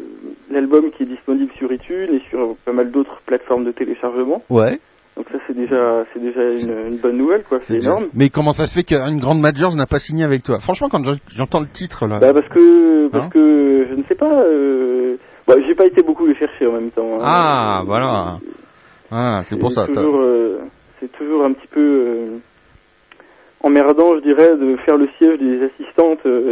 [0.52, 4.42] l'album qui est disponible sur iTunes et sur pas mal d'autres plateformes de téléchargement.
[4.50, 4.80] Ouais.
[5.18, 7.60] Donc ça, c'est déjà, c'est déjà une, une bonne nouvelle, quoi.
[7.62, 8.04] C'est énorme.
[8.14, 10.60] Mais comment ça se fait qu'une grande major n'a pas signé avec toi?
[10.60, 12.20] Franchement, quand j'en- j'entends le titre là.
[12.20, 14.30] Bah parce que, parce Hein que je ne sais pas.
[14.44, 15.16] Euh...
[15.48, 17.08] Bah, j'ai pas été beaucoup les chercher en même temps.
[17.16, 17.20] hein.
[17.22, 18.40] Ah, voilà.
[19.18, 19.88] Ah, c'est pour ça.
[19.88, 20.60] Toujours, euh,
[21.00, 22.38] c'est toujours un petit peu euh,
[23.62, 26.50] emmerdant, je dirais, de faire le siège des assistantes euh,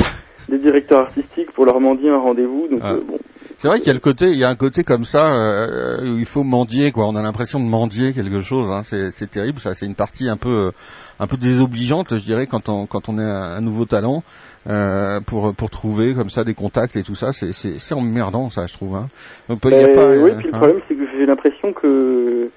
[0.49, 2.67] des directeurs artistiques pour leur mendier un rendez-vous.
[2.69, 2.93] Donc Ah.
[2.93, 3.17] euh, bon,
[3.57, 6.01] C'est vrai qu'il y a le côté, il y a un côté comme ça euh,
[6.01, 7.05] où il faut mendier quoi.
[7.07, 8.69] On a l'impression de mendier quelque chose.
[8.71, 8.81] Hein.
[8.83, 9.59] C'est, terrible.
[9.59, 10.71] Ça, c'est une partie un peu,
[11.19, 14.23] un peu désobligeante, je dirais, quand on, quand on est un nouveau talent.
[14.67, 18.49] Euh, pour pour trouver comme ça des contacts et tout ça c'est c'est c'est emmerdant
[18.49, 19.07] ça je trouve hein.
[19.49, 20.57] Donc, il y a Mais, pas, oui, euh, puis le hein.
[20.57, 22.49] problème c'est que j'ai l'impression que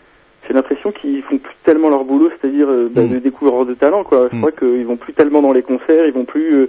[0.46, 3.08] j'ai l'impression qu'ils font plus tellement leur boulot, c'est-à-dire euh, bah, Mm.
[3.14, 4.28] de découvreurs de talent quoi.
[4.32, 6.68] Je crois qu'ils vont plus tellement dans les concerts, ils vont plus.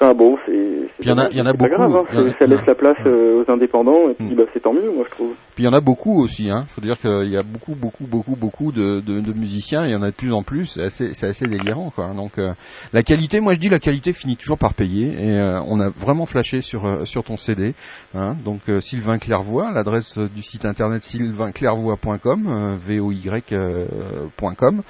[0.00, 0.52] Enfin bon, c'est.
[1.00, 1.70] il y en a- il y en a beaucoup.
[1.74, 4.34] grave, hein, a- ça en a- laisse la place euh, aux indépendants et puis Mm.
[4.36, 5.32] bah, c'est tant mieux, moi je trouve.
[5.56, 6.66] Puis il y en a beaucoup aussi, hein.
[6.68, 9.84] Faut dire qu'il y a beaucoup, beaucoup, beaucoup, beaucoup de, de, de musiciens.
[9.86, 10.66] Il y en a de plus en plus.
[10.66, 12.12] C'est assez, c'est assez délirant, quoi.
[12.14, 12.52] Donc euh,
[12.92, 15.08] la qualité, moi je dis la qualité finit toujours par payer.
[15.20, 17.74] Et euh, on a vraiment flashé sur euh, sur ton CD.
[18.14, 18.36] Hein.
[18.44, 24.82] Donc euh, Sylvain Clairvoix, l'adresse du site internet sylvainclairvoix.com, euh, voy.com.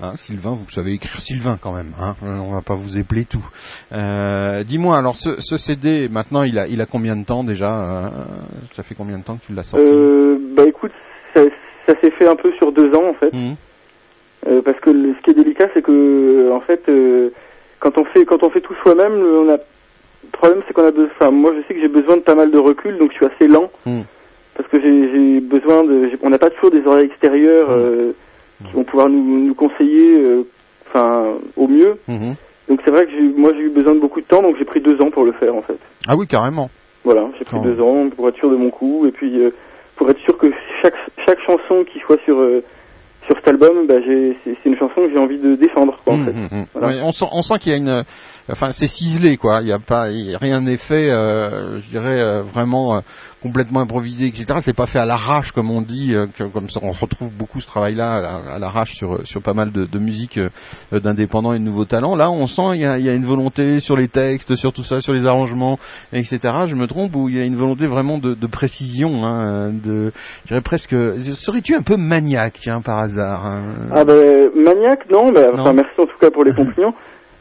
[0.00, 1.92] Hein, Sylvain, vous savez écrire Sylvain quand même.
[2.00, 2.14] Hein.
[2.22, 3.44] On va pas vous épeler tout.
[3.92, 7.70] Euh, Dis-moi, alors ce, ce CD, maintenant, il a, il a combien de temps déjà
[7.70, 8.08] euh,
[8.72, 9.86] Ça fait combien de temps que tu l'as sorti?
[9.90, 10.92] Euh, bah écoute,
[11.34, 11.42] ça,
[11.86, 13.32] ça s'est fait un peu sur deux ans en fait.
[14.48, 17.30] Euh, parce que le- ce qui est délicat, c'est que euh, en fait, euh,
[17.80, 20.84] quand on fait quand on fait tout soi-même, le- on a le problème, c'est qu'on
[20.86, 21.08] a besoin.
[21.18, 23.26] Enfin, moi, je sais que j'ai besoin de pas mal de recul, donc je suis
[23.26, 24.02] assez lent Mhm.
[24.56, 26.10] parce que j'ai besoin de.
[26.22, 28.12] On n'a pas toujours des oreilles extérieures euh,
[28.66, 30.42] qui vont pouvoir nous, nous conseiller, euh,
[30.88, 31.96] enfin, au mieux.
[32.68, 34.80] Donc c'est vrai que moi, j'ai eu besoin de beaucoup de temps, donc j'ai pris
[34.80, 35.78] deux ans pour le faire en fait.
[36.08, 36.70] Ah oui, carrément.
[37.04, 37.64] Voilà, j'ai pris Oh.
[37.64, 39.50] deux ans pour être sûr de mon coup et puis euh,
[39.96, 40.46] pour être sûr que
[40.82, 40.94] chaque
[41.26, 42.62] chaque chanson qui soit sur euh,
[43.26, 46.24] sur cet album, bah, c'est une chanson que j'ai envie de défendre quoi, en Mhm,
[46.26, 46.66] fait.
[46.74, 46.88] Voilà.
[46.88, 48.02] Ouais, on sent, on sent qu'il y a une,
[48.50, 49.60] enfin, c'est ciselé quoi.
[49.62, 53.00] Il y a pas, y a rien n'est fait, euh, je dirais euh, vraiment euh,
[53.42, 54.60] complètement improvisé, etc.
[54.62, 56.80] C'est pas fait à l'arrache comme on dit, euh, que- comme ça.
[56.82, 60.38] On retrouve beaucoup ce travail-là à, à l'arrache sur sur pas mal de, de musique
[60.38, 62.14] euh, d'indépendants et de nouveaux talents.
[62.16, 64.84] Là, on sent il y a, y a une volonté sur les textes, sur tout
[64.84, 65.78] ça, sur les arrangements,
[66.12, 66.38] etc.
[66.66, 70.12] Je me trompe ou il y a une volonté vraiment de, de précision, hein, de,
[70.44, 70.94] je dirais presque.
[71.34, 73.62] Serais-tu un peu maniaque, tiens, par hasard hein?
[73.94, 75.60] Ah ben maniaque non, bah, Non.
[75.62, 76.94] enfin merci en tout cas pour les compliments.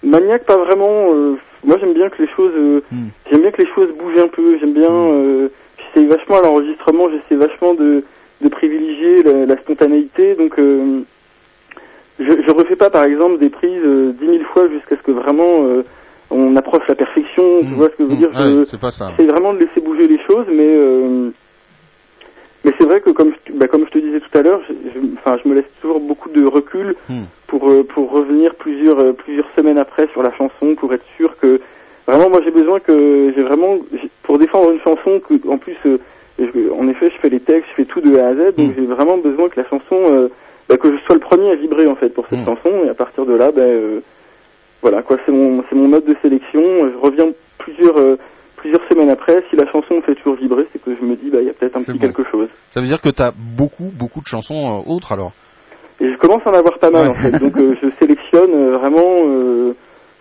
[0.03, 1.13] Maniaque pas vraiment.
[1.13, 3.07] euh, moi j'aime bien que les choses, euh, Hmm.
[3.29, 4.57] j'aime bien que les choses bougent un peu.
[4.59, 4.91] J'aime bien.
[4.91, 5.49] Euh,
[5.93, 7.07] j'essaie vachement à l'enregistrement.
[7.09, 8.03] J'essaie vachement de,
[8.41, 10.35] de privilégier la, la spontanéité.
[10.35, 11.01] Donc euh,
[12.19, 15.11] je, je refais pas par exemple des prises euh, dix mille fois jusqu'à ce que
[15.11, 15.83] vraiment euh,
[16.29, 17.61] on approche la perfection.
[17.61, 17.75] Tu Hmm.
[17.75, 19.11] vois ce que je veux dire Ouais, Je- c'est pas ça.
[19.17, 21.29] J'essaie vraiment de laisser bouger les choses, mais euh,
[22.63, 24.73] mais c'est vrai que comme je, bah, comme je te disais tout à l'heure, je,
[24.93, 27.23] je- me laisse toujours beaucoup de recul Hmm.
[27.47, 31.35] pour euh, pour revenir plusieurs euh, plusieurs semaines après sur la chanson pour être sûr
[31.37, 31.59] que
[32.07, 33.77] vraiment moi j'ai besoin que j'ai vraiment
[34.23, 35.97] pour défendre une chanson que en plus euh,
[36.39, 38.69] je- en effet je fais les textes, je fais tout de A à Z, donc
[38.69, 38.73] Hmm.
[38.77, 40.29] j'ai vraiment besoin que la chanson
[40.69, 42.45] bah, que je sois le premier à vibrer en fait pour cette Hmm.
[42.45, 43.99] chanson et à partir de là ben euh,
[44.81, 47.97] voilà quoi c'est mon c'est mon mode de sélection je reviens plusieurs
[48.61, 51.29] plusieurs semaines après si la chanson me fait toujours vibrer c'est que je me dis
[51.29, 51.99] bah il y a peut-être un petit bon.
[52.07, 52.47] quelque chose.
[52.71, 54.55] Ça veut dire que tu as beaucoup, beaucoup de chansons
[54.85, 55.33] euh, autres alors?
[55.99, 57.09] Et je commence à en avoir pas mal Ouais.
[57.09, 57.31] en fait.
[57.39, 59.73] Donc euh, je sélectionne euh, vraiment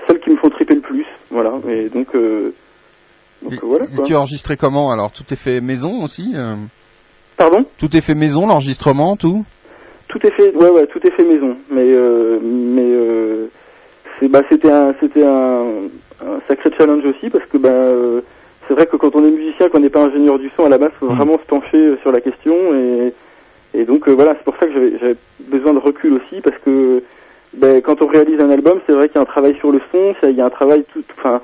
[0.06, 1.52] celles qui me font triper le plus voilà.
[1.68, 5.12] Et donc donc Et- voilà et tu as enregistré comment alors?
[5.12, 6.34] Tout est fait maison aussi
[7.36, 7.64] pardon?
[7.78, 9.44] Tout est fait maison, l'enregistrement, tout?
[10.08, 11.56] Tout est fait, ouais, ouais, tout est fait maison.
[11.70, 11.86] Mais,
[12.42, 12.90] mais
[14.28, 15.64] bah, c'était un, c'était un,
[16.22, 18.20] un sacré challenge aussi parce que, bah, euh,
[18.68, 20.78] c'est vrai que quand on est musicien, qu'on n'est pas ingénieur du son à la
[20.78, 21.16] base, faut Mm.
[21.16, 23.12] vraiment se pencher euh, sur la question et,
[23.74, 25.16] et donc euh, voilà, c'est pour ça que j'avais,
[25.48, 27.02] besoin de recul aussi parce que,
[27.54, 29.80] ben, quand on réalise un album, c'est vrai qu'il y a un travail sur le
[29.90, 31.40] son, il y a un travail tout, enfin,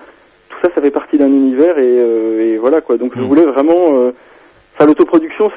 [0.51, 2.97] tout ça, ça fait partie d'un univers et, euh, et voilà quoi.
[2.97, 3.25] Donc je Mm.
[3.25, 4.11] voulais vraiment, euh,
[4.75, 5.51] enfin, l'autoproduction,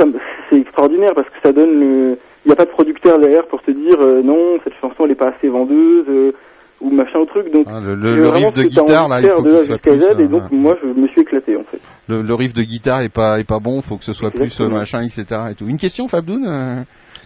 [0.50, 3.62] c'est extraordinaire parce que ça donne le, il n'y a pas de producteur derrière pour
[3.62, 6.06] te dire euh, non, cette chanson elle est pas assez vendeuse,
[6.82, 7.52] ou machin au truc.
[7.54, 10.00] Donc Ah, le, le- le riff de guitare là, il faut de soit plus.
[10.00, 11.80] Z, et euh, donc moi je me suis éclaté en fait.
[12.08, 14.60] le, le riff de guitare est pas est pas bon, faut que ce soit plus
[14.62, 15.26] euh, machin, etc.
[15.52, 15.68] Et tout.
[15.68, 16.84] Une question, Fabdoun euh,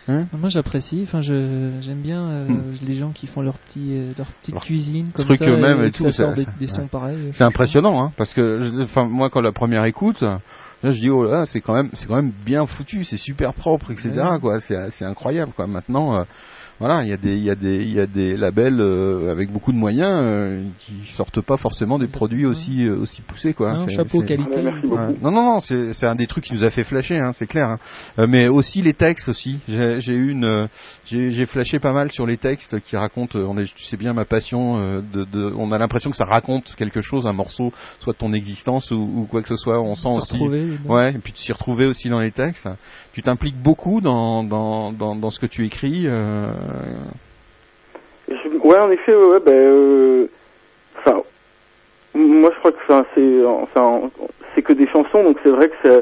[0.07, 2.47] hein Moi j'apprécie, enfin je j'aime bien euh,
[2.85, 4.59] les gens qui font leur petit euh, leur petite Hmm.
[4.59, 6.67] Cuisine comme truc ça eux-mêmes et et tout, ça ça- sort des, ouais.
[6.67, 7.29] sons pareils.
[7.33, 10.39] C'est impressionnant, hein, parce que, enfin, moi, quand la première écoute, là,
[10.83, 13.91] je dis, oh là, c'est quand même, c'est quand même bien foutu, c'est super propre,
[13.91, 14.11] etc.
[14.15, 14.39] Ouais.
[14.41, 15.65] Quoi, c'est, c'est incroyable, quoi.
[15.67, 16.23] Maintenant, euh,
[16.79, 19.31] voilà, il y a des, il y a des, il y a des labels euh,
[19.31, 23.53] avec beaucoup de moyens euh, qui sortent pas forcément des produits aussi, euh, aussi poussés,
[23.53, 23.73] quoi.
[23.73, 24.61] Non, C'est- chapeau c'est- qualité.
[24.61, 25.01] Merci beaucoup.
[25.21, 27.47] Non, non, non, c'est c'est un des trucs qui nous a fait flasher, hein, c'est
[27.47, 27.67] clair.
[27.69, 27.79] hein.
[28.19, 29.59] Euh, mais aussi les textes aussi.
[29.67, 30.67] J'ai j'ai eu une, euh,
[31.05, 33.37] j'ai j'ai flashé pas mal sur les textes qui racontent.
[33.39, 34.79] euh, On est, tu sais bien ma passion.
[34.79, 38.17] euh, de, de, on a l'impression que ça raconte quelque chose, un morceau, soit de
[38.17, 39.79] ton existence ou, ou quoi que ce soit.
[39.81, 40.33] On sent Se aussi.
[40.33, 40.65] retrouver.
[40.85, 42.67] Ouais, et puis de s'y retrouver aussi dans les textes.
[43.13, 46.05] Tu t'impliques beaucoup dans, dans, dans, dans ce que tu écris.
[46.07, 46.47] Euh...
[48.27, 50.25] Je- ouais, en effet, ouais, ben, euh,
[50.97, 51.21] enfin,
[52.15, 54.09] moi je crois que, enfin, c'est, enfin,
[54.55, 56.01] c'est que des chansons, donc c'est vrai que ça,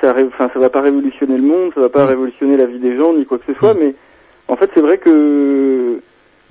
[0.00, 2.08] ça, enfin, ça va pas révolutionner le monde, ça va pas Mm.
[2.08, 3.78] révolutionner la vie des gens ni quoi que ce soit, Mm.
[3.80, 3.94] mais
[4.48, 6.00] en fait, c'est vrai que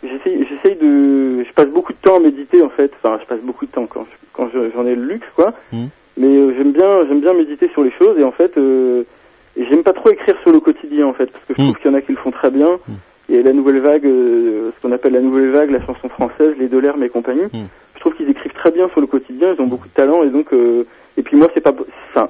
[0.04, 3.42] j'essaye, j'essaye de, je passe beaucoup de temps à méditer en fait, enfin, je passe
[3.42, 5.86] beaucoup de temps quand, quand je- j'en ai le luxe, quoi, Mm.
[6.18, 9.04] mais euh, j'aime bien, j'aime bien méditer sur les choses et en fait, euh,
[9.58, 11.92] et j'aime pas trop écrire sur le quotidien en fait, parce que je trouve qu'il
[11.92, 12.80] y en a qui le font très bien.
[12.88, 12.94] Mm.
[13.34, 16.68] Et la nouvelle vague, euh, ce qu'on appelle la nouvelle vague, la chanson française, les
[16.68, 17.68] Dolermes et compagnie, Mm.
[17.96, 20.30] je trouve qu'ils écrivent très bien sur le quotidien, ils ont beaucoup de talent et
[20.30, 20.86] donc euh,
[21.18, 21.74] et puis moi c'est pas
[22.14, 22.30] ça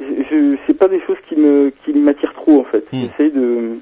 [0.00, 2.84] je, c'est pas des choses qui me qui m'attirent trop en fait.
[2.92, 3.00] Mm.
[3.02, 3.78] J'essaye de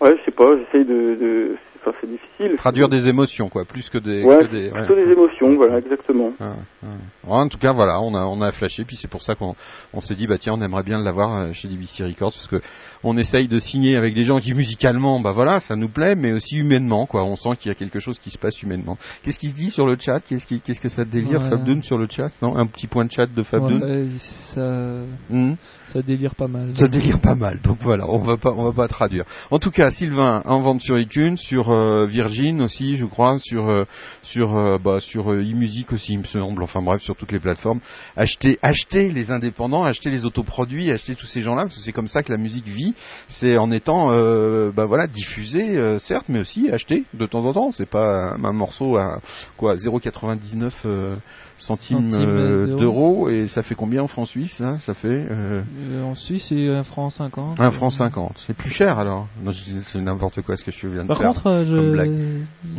[0.00, 2.56] ouais, je sais pas, j'essaye de, de enfin c'est difficile.
[2.56, 4.22] Traduire des émotions, quoi, plus que des.
[4.24, 4.84] ouais, que des ouais.
[4.84, 6.32] plutôt des émotions, voilà, exactement.
[6.40, 6.46] Ouais,
[6.82, 6.88] ouais.
[7.28, 9.54] En tout cas, voilà, on a on a flashé, puis c'est pour ça qu'on
[9.92, 12.60] on s'est dit bah tiens, on aimerait bien l'avoir euh, chez DBC Records parce que
[13.02, 16.32] on essaye de signer avec des gens qui musicalement, bah voilà, ça nous plaît, mais
[16.32, 17.24] aussi humainement, quoi.
[17.24, 18.98] On sent qu'il y a quelque chose qui se passe humainement.
[19.22, 20.20] Qu'est-ce qui se dit sur le chat?
[20.20, 21.48] Qu'est-ce qui qu'est-ce que ça te délire, Ouais.
[21.50, 22.28] Fabdoun, sur le chat?
[22.42, 23.82] Non, un petit point de chat de Fabdoun.
[23.82, 24.60] Ouais, ça,
[25.30, 25.54] Hmm?
[25.86, 26.76] ça délire pas mal.
[26.76, 29.24] ça délire pas mal, donc voilà, on va pas, on va pas traduire.
[29.50, 33.68] En tout cas, Sylvain, en vente sur iTunes, sur euh, Virgin aussi, je crois, sur
[33.68, 33.84] euh,
[34.22, 36.62] sur euh, bah, sur eMusic aussi, il me semble.
[36.62, 37.80] Enfin bref, sur toutes les plateformes.
[38.16, 42.08] Achetez, achetez les indépendants, achetez les autoproduits, achetez tous ces gens-là, parce que c'est comme
[42.08, 42.94] ça que la musique vit.
[43.28, 47.52] C'est en étant, euh, bah voilà, diffusé, euh, certes, mais aussi acheté de temps en
[47.52, 47.72] temps.
[47.72, 49.20] C'est pas un, un morceau à
[49.56, 51.16] quoi 0,99 euh,
[51.60, 53.28] centimes Centimes euh, d'euros.
[53.28, 55.60] et ça fait combien en francs suisses là Ça fait euh,
[55.92, 57.60] Euh, en Suisse, c'est un franc 50.
[57.60, 58.32] un franc 50.
[58.46, 59.26] C'est plus cher alors
[59.82, 61.28] C'est n'importe quoi ce que je viens de Par faire.
[61.28, 62.10] contre, euh, blague.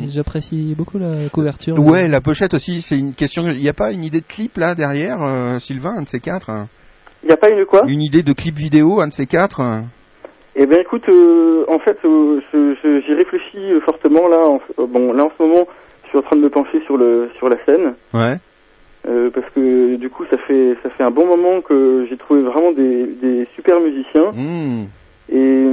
[0.03, 1.77] je, j'apprécie beaucoup la couverture.
[1.79, 3.43] Ouais, la pochette aussi, c'est une question.
[3.49, 6.19] Il n'y a pas une idée de clip là derrière, euh, Sylvain, un de ces
[6.19, 6.49] quatre?
[6.49, 6.67] Hein
[7.23, 7.83] Il y a pas une quoi?
[7.87, 9.61] Une idée de clip vidéo, un de ces quatre?
[9.61, 9.83] Hein
[10.55, 12.39] Eh ben écoute, euh, en fait, euh,
[13.05, 14.37] j'y réfléchis euh, fortement là.
[14.39, 15.65] En, euh, bon, là en ce moment,
[16.03, 17.93] je suis en train de me pencher sur le sur la scène.
[18.13, 18.37] Ouais.
[19.07, 22.41] Euh, parce que du coup ça fait ça fait un bon moment que j'ai trouvé
[22.43, 24.83] vraiment des, des super musiciens Mmh.
[25.35, 25.65] et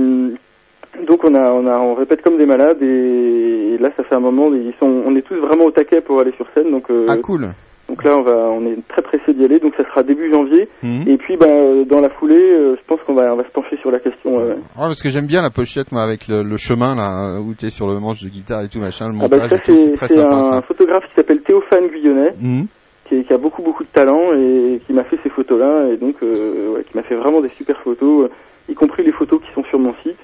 [1.07, 4.15] donc on a on a on répète comme des malades et, et là ça fait
[4.15, 6.91] un moment ils sont on est tous vraiment au taquet pour aller sur scène donc
[6.91, 7.51] euh, Ah cool.
[7.89, 10.67] donc là on va on est très pressé d'y aller donc ça sera début janvier
[10.83, 11.03] Mmh.
[11.09, 11.47] et puis bah
[11.87, 14.39] dans la foulée euh, je pense qu'on va on va se pencher sur la question
[14.39, 14.55] ouais.
[14.75, 17.67] Ah, parce que j'aime bien la pochette moi avec le, le chemin là où tu
[17.67, 19.95] es sur le manche de guitare et tout machin, le Ah bah montage et tout,
[20.09, 22.63] c'est un photographe qui s'appelle Théophane Guyonnet Mmh.
[23.09, 25.97] Qui, qui a beaucoup beaucoup de talent et qui m'a fait ces photos là et
[25.97, 29.41] donc euh, ouais, qui m'a fait vraiment des super photos euh, y compris les photos
[29.43, 30.19] qui sont sur mon site.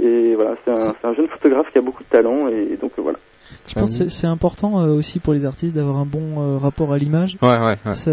[0.00, 2.92] Et voilà c'est un, c'est un jeune photographe qui a beaucoup de talent et donc
[2.98, 3.18] euh, voilà
[3.66, 6.92] Je pense que c'est- important euh, aussi pour les artistes d'avoir un bon euh, rapport
[6.92, 7.36] à l'image.
[7.42, 7.94] Ouais ouais ouais.
[7.94, 8.10] Ça,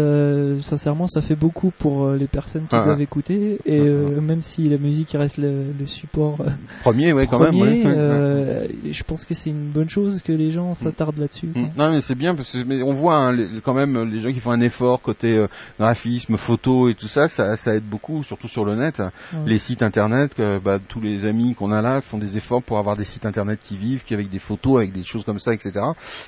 [0.62, 3.58] sincèrement, ça fait beaucoup pour euh, les personnes qui doivent écouter.
[3.64, 6.38] Et euh, même si la musique reste le, le support
[6.82, 7.54] Premier ouais quand même.
[7.86, 11.48] euh, je pense que c'est une bonne chose que les gens s'attardent là-dessus.
[11.54, 11.64] Mm.
[11.76, 14.32] Non mais c'est bien parce que mais on voit hein, les- quand même les gens
[14.32, 15.46] qui font un effort côté euh,
[15.78, 19.02] graphisme, photo et tout ça, ça, ça aide beaucoup, surtout sur le net.
[19.46, 22.78] Les sites internet, que, bah, tous les amis qu'on a là font des efforts pour
[22.78, 25.54] avoir des sites internet qui vivent, qui avec des photos, avec des choses comme ça,
[25.54, 25.72] etc.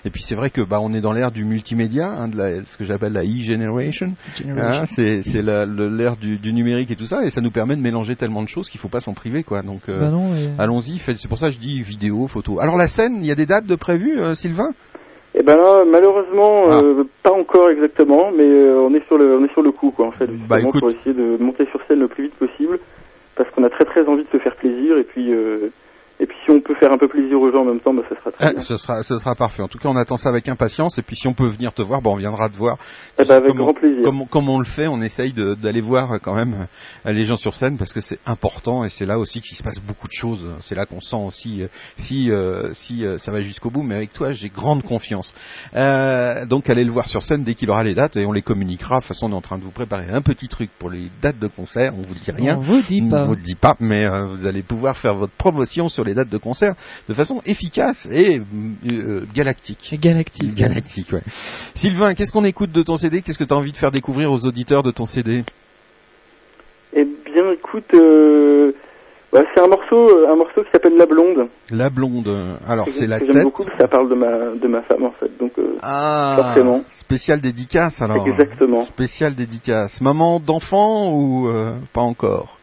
[0.04, 2.64] Et puis c'est vrai que bah on est dans l'ère du multimédia, hein, de la,
[2.64, 4.14] ce que j'appelle la e-generation.
[4.36, 4.82] Generation.
[4.82, 4.84] Hein,
[5.22, 8.42] c'est l'ère du, du numérique et tout ça, et ça nous permet de mélanger tellement
[8.42, 9.62] de choses qu'il faut pas s'en priver quoi.
[9.62, 12.60] Donc euh, Bah allons-y, faites- c'est pour ça que je dis vidéo, photo.
[12.60, 14.70] Alors la scène, il y a des dates de prévues, euh, Sylvain?
[15.36, 16.78] Et ben là malheureusement Ah.
[16.80, 19.90] euh, pas encore exactement mais euh, on est sur le on est sur le coup
[19.90, 20.80] quoi en fait Bah, justement écoute.
[20.80, 22.78] pour essayer de monter sur scène le plus vite possible
[23.34, 25.70] parce qu'on a très très envie de se faire plaisir et puis euh,
[26.20, 28.02] Et puis si on peut faire un peu plaisir aux gens en même temps, bah,
[28.08, 28.60] ça sera très Ah, bien.
[28.62, 29.62] ce sera, ce sera parfait.
[29.62, 30.96] En tout cas, on attend ça avec impatience.
[30.98, 32.78] Et puis, si on peut venir te voir, bon, on viendra te voir.
[33.18, 34.02] Eh ben, avec Comme on- grand plaisir.
[34.04, 36.66] Comme, comme on le fait, on essaye d'aller voir euh, quand même
[37.06, 39.62] euh, les gens sur scène parce que c'est important et c'est là aussi qu'il se
[39.64, 40.48] passe beaucoup de choses.
[40.60, 43.82] C'est là qu'on sent aussi euh, si euh, si euh, ça va jusqu'au bout.
[43.82, 45.34] Mais avec toi, j'ai grande confiance.
[45.74, 48.42] Euh, donc, allez le voir sur scène dès qu'il aura les dates et on les
[48.42, 48.96] communiquera.
[48.96, 51.10] De toute façon, on est en train de vous préparer un petit truc pour les
[51.20, 51.92] dates de concert.
[51.96, 52.56] On vous dit rien.
[52.56, 53.22] On vous dit pas.
[53.22, 56.14] On vous le dit pas, mais euh, vous allez pouvoir faire votre promotion sur les
[56.14, 56.74] dates de concert
[57.08, 58.40] de façon efficace et
[58.86, 59.96] euh, galactique.
[60.00, 60.54] Galactique.
[60.54, 61.22] Galactique, ouais.
[61.74, 64.30] Sylvain, qu'est-ce qu'on écoute de ton CD Qu'est-ce que tu as envie de faire découvrir
[64.32, 65.44] aux auditeurs de ton CD
[66.94, 68.72] Eh bien, écoute, euh,
[69.32, 71.48] bah, c'est un morceau, euh, un morceau qui s'appelle La Blonde.
[71.70, 72.56] La blonde.
[72.68, 73.34] Alors, c'est la que 7.
[73.34, 75.36] J'aime beaucoup, ça parle de ma, de ma femme en fait.
[75.40, 76.84] Donc, euh, Ah, Forcément.
[76.92, 78.26] spécial dédicace alors.
[78.28, 78.84] exactement.
[78.84, 80.00] Spécial dédicace.
[80.00, 82.58] Maman d'enfant ou euh, pas encore?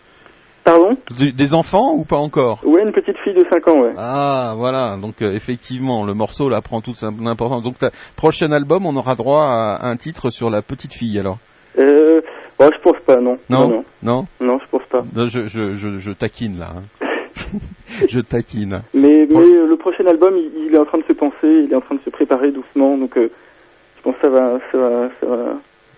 [0.63, 2.61] Pardon Des des enfants ou pas encore?
[2.65, 3.93] Ouais, une petite fille de 5 ans, ouais.
[3.97, 4.95] Ah, voilà.
[4.97, 7.63] Donc euh, effectivement, le morceau là prend toute son importance.
[7.63, 7.75] Donc,
[8.15, 11.37] prochain album, on aura droit à un titre sur la petite fille alors?
[11.79, 12.21] Euh,
[12.59, 13.37] ouais, je pense pas, non.
[13.49, 14.25] Non, non, non.
[14.39, 15.01] non, je pense pas.
[15.15, 16.73] Non, je, je, je, je taquine là.
[16.75, 17.07] hein.
[18.07, 18.81] je taquine.
[18.93, 21.35] Mais, mais euh, le prochain album, il, il est en train de se penser,
[21.65, 23.29] il est en train de se préparer doucement, donc euh,
[23.97, 25.53] je pense que ça va, ça va, ça va.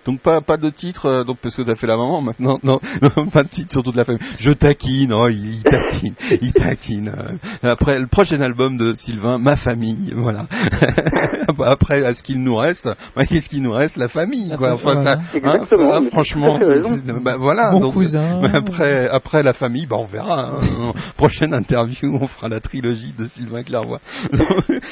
[0.05, 2.79] Donc pas pas de titre, euh, donc parce que t'as fait la maman maintenant, non,
[3.17, 4.21] non, pas de titre sur toute la famille.
[4.39, 7.11] Je taquine, oh, il, il taquine, il taquine.
[7.63, 7.71] euh.
[7.71, 10.45] Après le prochain album de Sylvain, ma famille, voilà.
[11.65, 14.73] Après, à ce qu'il nous reste, bah, qu'est-ce qu'il nous reste, la famille, quoi.
[14.73, 15.61] Enfin, ça, voilà.
[15.61, 16.59] hein, ça, franchement,
[17.21, 17.71] bah, voilà.
[17.71, 18.41] Mon donc, cousin.
[18.41, 20.49] bah, après après la famille, bah on verra.
[20.61, 20.93] hein.
[21.17, 23.99] Prochaine interview, on fera la trilogie de Sylvain Clairvoy.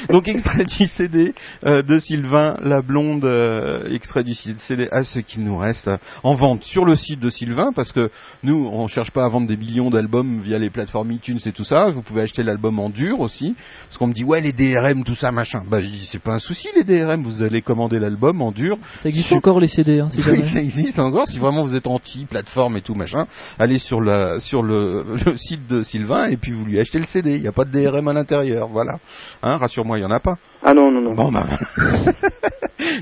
[0.09, 1.34] donc extrait du CD
[1.66, 5.97] euh, de Sylvain, la blonde, euh, extrait du CD à ce qu'il nous reste euh,
[6.24, 8.10] en vente sur le site de Sylvain parce que
[8.43, 11.64] nous on cherche pas à vendre des millions d'albums via les plateformes iTunes et tout
[11.64, 11.89] ça.
[11.89, 13.56] Vous pouvez acheter l'album en dur aussi
[13.88, 15.64] parce qu'on me dit ouais les DRM tout ça machin.
[15.68, 18.78] Bah je dis c'est pas un souci les DRM, vous allez commander l'album en dur
[18.95, 20.41] Ça existe encore les CD, hein, si jamais.
[20.41, 21.28] ça existe encore.
[21.28, 23.26] Si vraiment vous êtes anti-plateforme et tout machin,
[23.60, 27.06] allez sur, la, sur le, le site de Sylvain et puis vous lui achetez le
[27.06, 27.36] CD.
[27.36, 28.68] Il n'y a pas de DRM à l'intérieur.
[28.68, 28.99] Voilà.
[29.41, 30.38] Hein, rassure-moi, il n'y en a pas.
[30.64, 31.14] Ah non, non, non.
[31.16, 31.43] Bon, bah,
[31.78, 32.14] voilà.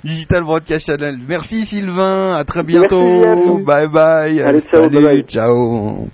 [0.04, 1.18] Digital Broadcast Channel.
[1.28, 2.36] Merci Sylvain.
[2.36, 3.04] À très bientôt.
[3.04, 3.64] Merci.
[3.64, 4.42] Bye bye.
[4.42, 4.96] Allez, ciao, Salut.
[4.96, 5.24] bye bye.
[5.24, 6.08] Ciao.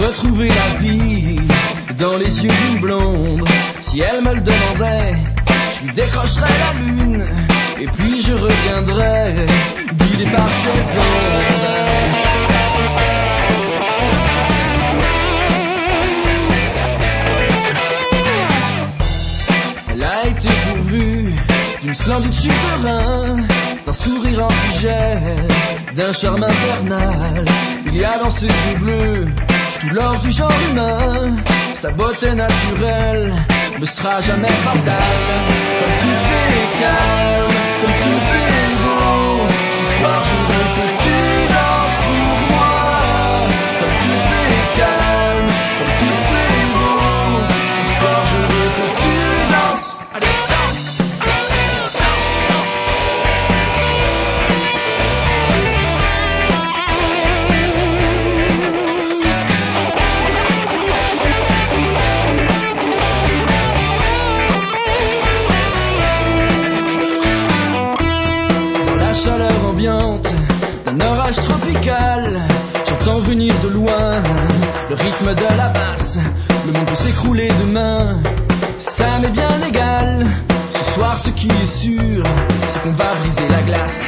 [0.00, 1.40] J'ai retrouvé la vie
[1.98, 3.46] dans les yeux d'une blonde.
[3.80, 5.14] Si elle me le demandait,
[5.72, 7.26] je décrocherais la lune
[7.78, 9.46] et puis je reviendrais
[9.92, 11.04] guidé par ses ondes.
[19.92, 21.34] Elle a été pourvue
[21.82, 25.48] d'une splendide chute de d'un sourire antigel,
[25.94, 27.44] d'un charme infernal.
[27.86, 29.26] Il y a dans ses yeux bleus
[29.80, 31.36] tout l'or du genre humain.
[31.74, 33.32] Sa beauté naturelle
[33.78, 35.00] ne sera jamais fatale.
[73.70, 74.22] Loin
[74.88, 76.18] le rythme de la basse.
[76.66, 78.22] Le monde peut s'écrouler demain,
[78.78, 80.26] ça m'est bien égal.
[80.74, 82.22] Ce soir, ce qui est sûr,
[82.68, 84.00] c'est qu'on va briser la glace.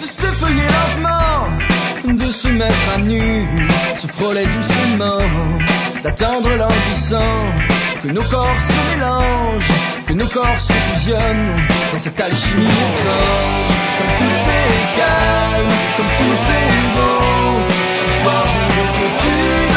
[0.00, 1.44] De se feuiller lentement,
[2.04, 3.46] de se mettre à nu,
[3.96, 5.20] se frôler doucement,
[6.02, 7.59] d'attendre l'ambition,
[8.02, 9.74] que nos corps se mélangent,
[10.06, 13.70] que nos corps se fusionnent dans cette alchimie étrange.
[13.98, 17.20] Comme tout est calme, comme tout est beau,
[17.98, 19.69] ce soir je veux que tu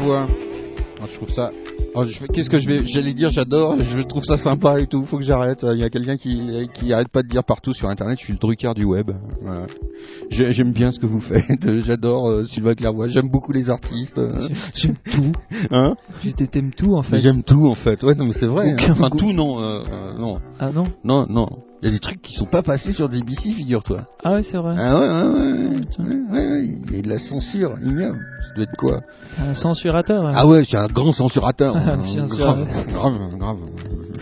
[0.00, 0.28] Sylvain Clairvoix.
[1.00, 1.50] Ah, je trouve ça.
[1.96, 5.02] oh, je Qu'est-ce que je vais J'allais dire j'adore, je trouve ça sympa et tout.
[5.04, 5.66] Faut que j'arrête.
[5.74, 8.18] Il y a quelqu'un qui qui arrête pas de dire partout sur internet.
[8.20, 9.10] Je suis le Drucker du web.
[9.42, 9.66] Voilà.
[10.30, 11.68] J'aime bien ce que vous faites.
[11.84, 13.08] J'adore euh, Sylvain Clairvoix.
[13.08, 14.18] J'aime beaucoup les artistes.
[14.18, 14.28] euh.
[14.74, 15.32] J'aime tout.
[15.70, 15.94] Hein
[16.52, 17.18] T'aimes tout en fait.
[17.18, 18.02] J'aime tout en fait.
[18.04, 18.72] Ouais, non mais c'est vrai.
[18.74, 19.18] Aucun Enfin goût.
[19.18, 21.48] tout non, euh, euh, non, Ah non non, non.
[21.82, 24.04] Il y a des trucs qui sont pas passés sur DBC, figure-toi.
[24.22, 24.76] Ah ouais, c'est vrai.
[24.78, 28.20] Ah ouais, ouais, ouais, ouais, Il y a de la censure ignoble.
[28.40, 29.00] Ça doit être quoi?
[29.34, 30.24] T'es un censurateur.
[30.26, 30.30] hein.
[30.32, 31.76] Ah ouais, je suis un grand censurateur.
[31.76, 32.66] Un censurateur.
[32.86, 33.58] grave, grave, grave.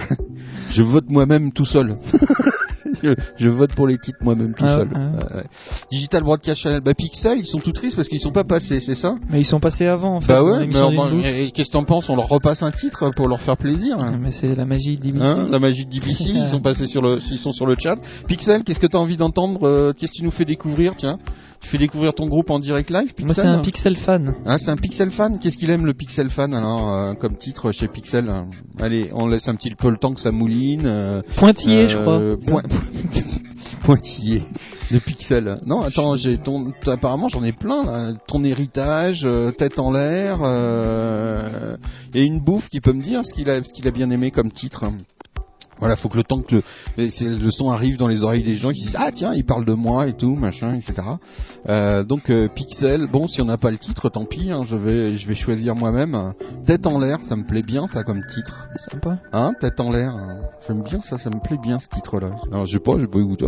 [0.71, 1.99] Je vote moi-même tout seul.
[3.03, 4.89] je, je vote pour les titres moi-même tout Ah seul.
[4.89, 5.37] ouais.
[5.37, 5.45] Ouais.
[5.91, 8.95] Digital Broadcast Channel, bah Pixel, ils sont tout tristes parce qu'ils sont pas passés, c'est
[8.95, 9.15] ça?
[9.29, 10.33] Mais ils sont passés avant en fait.
[10.33, 12.09] Bah ouais, mais qu'est-ce que t'en penses?
[12.09, 15.21] On leur repasse un titre pour leur faire plaisir Ah, Mais c'est la magie d'Ibis.
[15.23, 17.97] Hein, la magie de DBC, ils sont passés sur le, ils sont sur le chat.
[18.27, 19.67] Pixel, qu'est-ce que t'as envie d'entendre?
[19.67, 20.95] Euh, Qu'est-ce que tu nous fais découvrir?
[20.97, 21.19] Tiens,
[21.61, 24.35] tu fais découvrir ton groupe en direct live, Pixel Moi c'est un pixel fan.
[24.47, 25.39] Hein, c'est un Pixel fan.
[25.39, 28.43] Qu'est-ce qu'il aime le Pixel fan alors euh, comme titre chez Pixel euh,
[28.81, 30.87] Allez, on laisse un petit peu le temps que ça mouline.
[30.87, 32.63] euh, Pointillé, je euh, crois.
[32.63, 32.63] point-
[33.85, 34.43] Pointillé
[34.91, 35.59] de Pixel.
[35.67, 38.13] Non, attends, j'ai ton apparemment j'en ai plein là.
[38.27, 40.39] Ton héritage, euh, tête en l'air.
[40.43, 41.77] euh,
[42.15, 44.31] et une bouffe qui peut me dire ce qu'il a, ce qu'il a bien aimé
[44.31, 44.85] comme titre.
[45.81, 46.63] Voilà, faut que le temps que
[46.97, 47.09] le,
[47.39, 49.73] le son arrive dans les oreilles des gens qui disent ah tiens il parle de
[49.75, 50.95] moi et tout machin etc.
[51.69, 54.77] Euh, donc euh, Pixel, bon si on n'a pas le titre tant pis, hein, je
[54.77, 56.33] vais je vais choisir moi-même.
[56.67, 58.69] Tête en l'air, ça me plaît bien ça comme titre.
[58.77, 59.19] Sympa.
[59.33, 60.41] Hein, tête en l'air, hein.
[60.67, 62.31] j'aime bien ça, ça me plaît bien ce titre-là.
[62.53, 62.93] Alors je sais pas,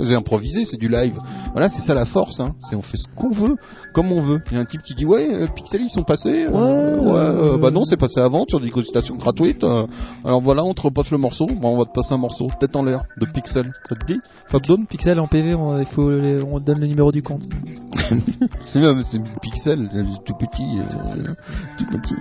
[0.05, 1.19] j'ai improvisé, c'est du live.
[1.53, 2.55] Voilà, c'est ça la force, hein.
[2.61, 3.57] C'est on fait ce qu'on veut,
[3.93, 4.41] comme on veut.
[4.51, 6.47] Il y a un type qui dit ouais, euh, Pixel ils sont passés.
[6.49, 7.11] euh, Ouais.
[7.11, 9.65] ouais, euh, bah non, c'est passé avant sur des consultations gratuites.
[9.65, 9.87] euh.
[10.25, 11.47] alors voilà, on te repasse le morceau.
[11.47, 13.73] Bon, on va te passer un morceau, tête en l'air de Pixel.
[13.89, 17.23] Ça te dit, Fabzone Pixel en PV, on, il faut, on donne le numéro du
[17.23, 17.43] compte.
[18.67, 18.81] C'est
[19.43, 21.35] Pixel, euh, tout petit, euh,
[21.77, 22.15] tout petit.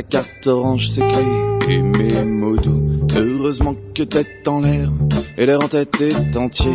[0.00, 3.06] Sa carte orange, clés et mes mots doux.
[3.14, 4.88] Heureusement que tête en l'air
[5.36, 6.74] et l'air en tête est entier.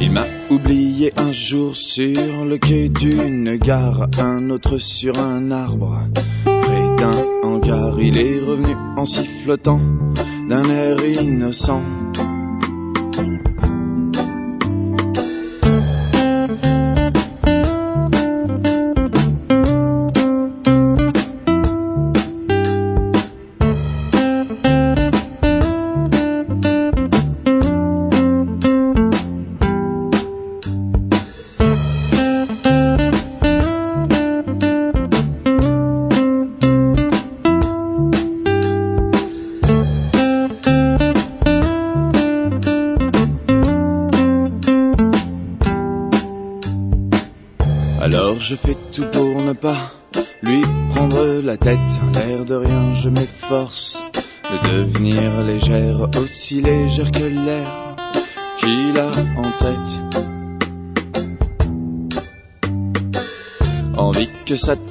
[0.00, 5.98] Il m'a oublié un jour sur le quai d'une gare, un autre sur un arbre.
[6.44, 9.80] Près d'un hangar, il est revenu en sifflotant
[10.48, 11.82] d'un air innocent.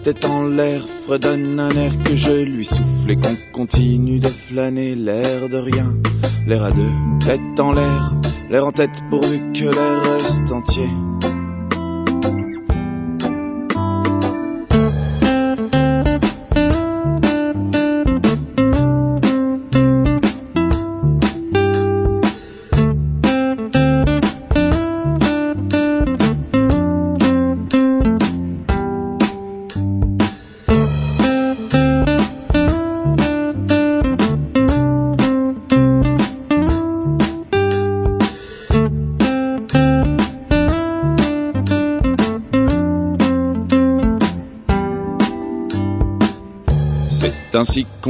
[0.04, 4.96] Tête en l'air fredonne un air que je lui souffle et qu'on continue de flâner
[4.96, 5.94] l'air de rien,
[6.48, 8.12] l'air à deux, tête en l'air,
[8.50, 10.90] l'air en tête pourvu que l'air reste entier.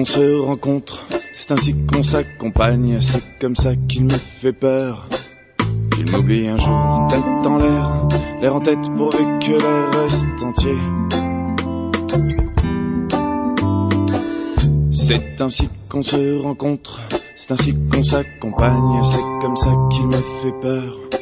[0.02, 5.08] Qu'on se rencontre, c'est ainsi qu'on s'accompagne, c'est comme ça qu'il me fait peur.
[5.92, 8.08] Qu'il m'oublie un jour, tête en l'air,
[8.42, 10.78] l'air en tête pourvu que l'air reste entier.
[14.92, 17.00] C'est ainsi qu'on se rencontre,
[17.36, 21.21] c'est ainsi qu'on s'accompagne, c'est comme ça qu'il me fait peur.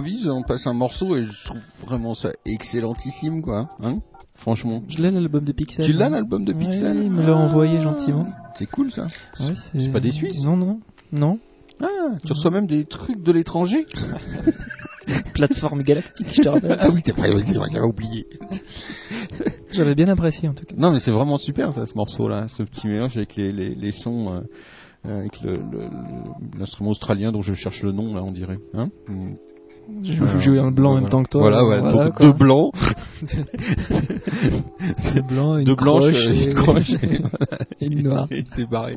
[0.00, 3.68] Improvise, on passe un morceau et je trouve vraiment ça excellentissime quoi.
[3.80, 3.98] Hein
[4.34, 4.82] Franchement.
[4.88, 5.84] Je l'ai l'album de Pixel.
[5.84, 7.40] Tu l'as l'album de Pixel Ouais, il me l'a Ah.
[7.44, 8.26] envoyé gentiment.
[8.54, 9.06] C'est cool ça.
[9.38, 10.80] Ouais, C'est pas des Suisses Non, non,
[11.12, 11.38] non.
[11.82, 11.86] Ah,
[12.24, 13.86] tu reçois même des trucs de l'étranger
[15.34, 16.76] Plateforme galactique, je te rappelle.
[16.78, 17.30] Ah oui, c'est vrai,
[17.72, 18.26] j'avais oublié.
[19.72, 20.74] J'avais bien apprécié en tout cas.
[20.76, 23.74] Non mais c'est vraiment super ça ce morceau là, ce petit mélange avec les, les,
[23.74, 24.40] les sons, euh,
[25.06, 25.38] euh, avec
[26.58, 28.58] l'instrument australien dont je cherche le nom là on dirait.
[28.74, 28.88] Hein.
[30.02, 31.40] Je joue un blanc en même temps que toi.
[31.42, 32.26] Voilà, ouais, Voilà, donc quoi.
[32.26, 32.72] deux blancs.
[35.14, 37.20] Deux blancs, une Deux blanches, croche et- une croche et,
[37.84, 38.26] et une noire.
[38.30, 38.96] Et c'est barré.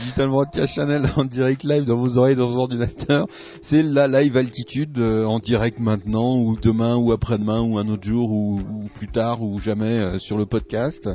[0.00, 3.26] Digital Broadcast Channel en direct live dans vos oreilles, dans vos ordinateurs.
[3.62, 8.04] C'est la live altitude euh, en direct maintenant ou demain ou après-demain ou un autre
[8.04, 11.08] jour ou, ou plus tard ou jamais euh, sur le podcast.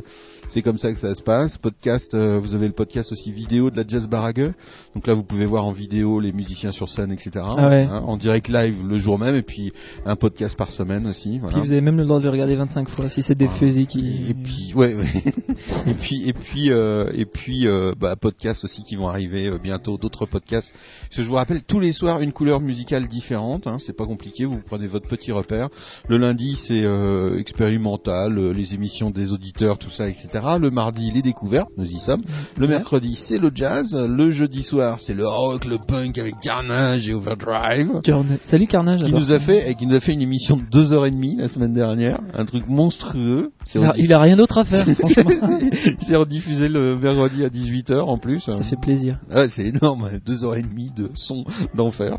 [0.50, 1.60] C'est comme ça que ça se passe.
[1.60, 4.54] Podcast, euh, vous avez le podcast aussi vidéo de la Jazz Barague.
[4.96, 7.32] Donc là, vous pouvez voir en vidéo les musiciens sur scène, etc.
[7.44, 7.84] Ah ouais.
[7.84, 9.72] Hein, en direct live le jour même et puis
[10.06, 11.38] un podcast par semaine aussi.
[11.38, 11.60] Voilà.
[11.60, 13.86] Puis vous avez même le droit de le regarder 25 fois si c'est des fusils
[13.86, 14.30] qui.
[14.30, 15.06] Et puis ouais, ouais.
[15.88, 19.60] et puis et puis euh, et puis euh, bah, podcasts aussi qui vont arriver euh,
[19.62, 20.74] bientôt, d'autres podcasts.
[20.74, 23.68] Parce que je vous rappelle tous les soirs une couleur musicale différente.
[23.68, 24.46] Hein, c'est pas compliqué.
[24.46, 25.70] Vous prenez votre petit repère.
[26.08, 30.39] Le lundi c'est euh, expérimental, euh, les émissions des auditeurs, tout ça, etc.
[30.40, 32.22] Le mardi les découvertes, nous y sommes.
[32.58, 33.94] Le mercredi c'est le jazz.
[33.94, 39.04] Le jeudi soir c'est le rock, le punk avec Carnage et Overdrive Carna- Salut Carnage.
[39.04, 41.12] qui nous a fait et qui nous a fait une émission de deux heures et
[41.12, 43.52] demie la semaine dernière, un truc monstrueux.
[43.76, 45.60] Il a, il rien d'autre à faire, franchement.
[46.00, 48.40] c'est rediffusé le mercredi à 18h en plus.
[48.40, 49.20] Ça fait plaisir.
[49.30, 51.44] Ah, c'est énorme, deux heures et demie de son
[51.76, 52.18] d'enfer.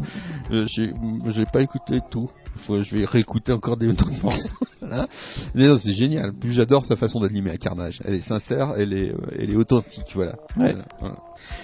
[0.53, 2.29] Euh, j'ai pas écouté tout.
[2.57, 4.57] Faut, je vais réécouter encore des autres morceaux.
[4.81, 5.09] Voilà.
[5.55, 6.33] C'est génial.
[6.33, 8.01] Plus j'adore sa façon d'animer à Carnage.
[8.05, 10.37] Elle est sincère, elle est, euh, elle est authentique, voilà.
[10.57, 10.73] Ouais.
[10.73, 11.17] Voilà, voilà.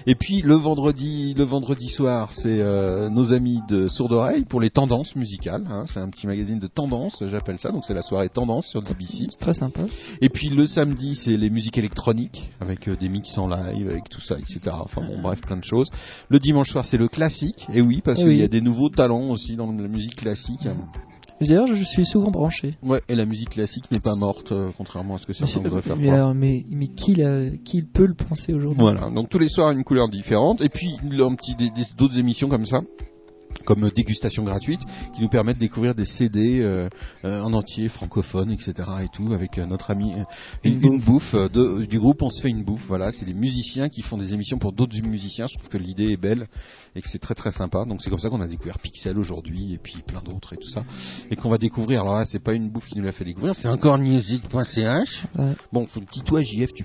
[0.07, 4.61] Et puis le vendredi, le vendredi soir, c'est euh, nos amis de Sourd Oreille pour
[4.61, 5.65] les tendances musicales.
[5.71, 5.85] hein.
[5.89, 7.71] C'est un petit magazine de tendances, j'appelle ça.
[7.71, 9.27] Donc c'est la soirée tendance sur DBC.
[9.31, 9.83] C'est très sympa.
[10.21, 14.09] Et puis le samedi, c'est les musiques électroniques avec euh, des mix en live, avec
[14.09, 14.61] tout ça, etc.
[14.73, 15.89] Enfin bon, bref, plein de choses.
[16.29, 17.67] Le dimanche soir, c'est le classique.
[17.73, 20.67] Et oui, parce qu'il y a des nouveaux talents aussi dans la musique classique.
[21.41, 22.77] D'ailleurs, je suis souvent branché.
[22.83, 25.83] Ouais, et la musique classique n'est pas morte, euh, contrairement à ce que certains voudraient
[25.83, 26.35] faire mais, croire.
[26.35, 28.81] mais, mais qui, l'a- qui peut le penser aujourd'hui?
[28.81, 30.97] Voilà, donc tous les soirs une couleur différente, et puis
[31.99, 32.79] d'autres émissions comme ça.
[33.65, 34.81] Comme dégustation gratuite
[35.15, 36.89] qui nous permet de découvrir des CD euh,
[37.25, 38.73] euh, en entier francophones etc
[39.03, 40.25] et tout avec euh, notre ami euh,
[40.65, 41.35] une, une bouffe.
[41.35, 42.23] euh, de- du groupe.
[42.23, 43.11] On se fait une bouffe voilà.
[43.13, 45.47] C'est des musiciens qui font des émissions pour d'autres musiciens.
[45.47, 46.47] Je trouve que l'idée est belle
[46.95, 47.85] et que c'est très très sympa.
[47.85, 50.69] Donc c'est comme ça qu'on a découvert Pixel aujourd'hui et puis plein d'autres et tout
[50.69, 50.85] ça.
[51.31, 52.01] Et qu'on va découvrir.
[52.03, 55.53] Alors là c'est pas une bouffe qui nous l'a fait découvrir c'est encore music.ch Ouais.
[55.73, 56.85] bon faut que toi JF tu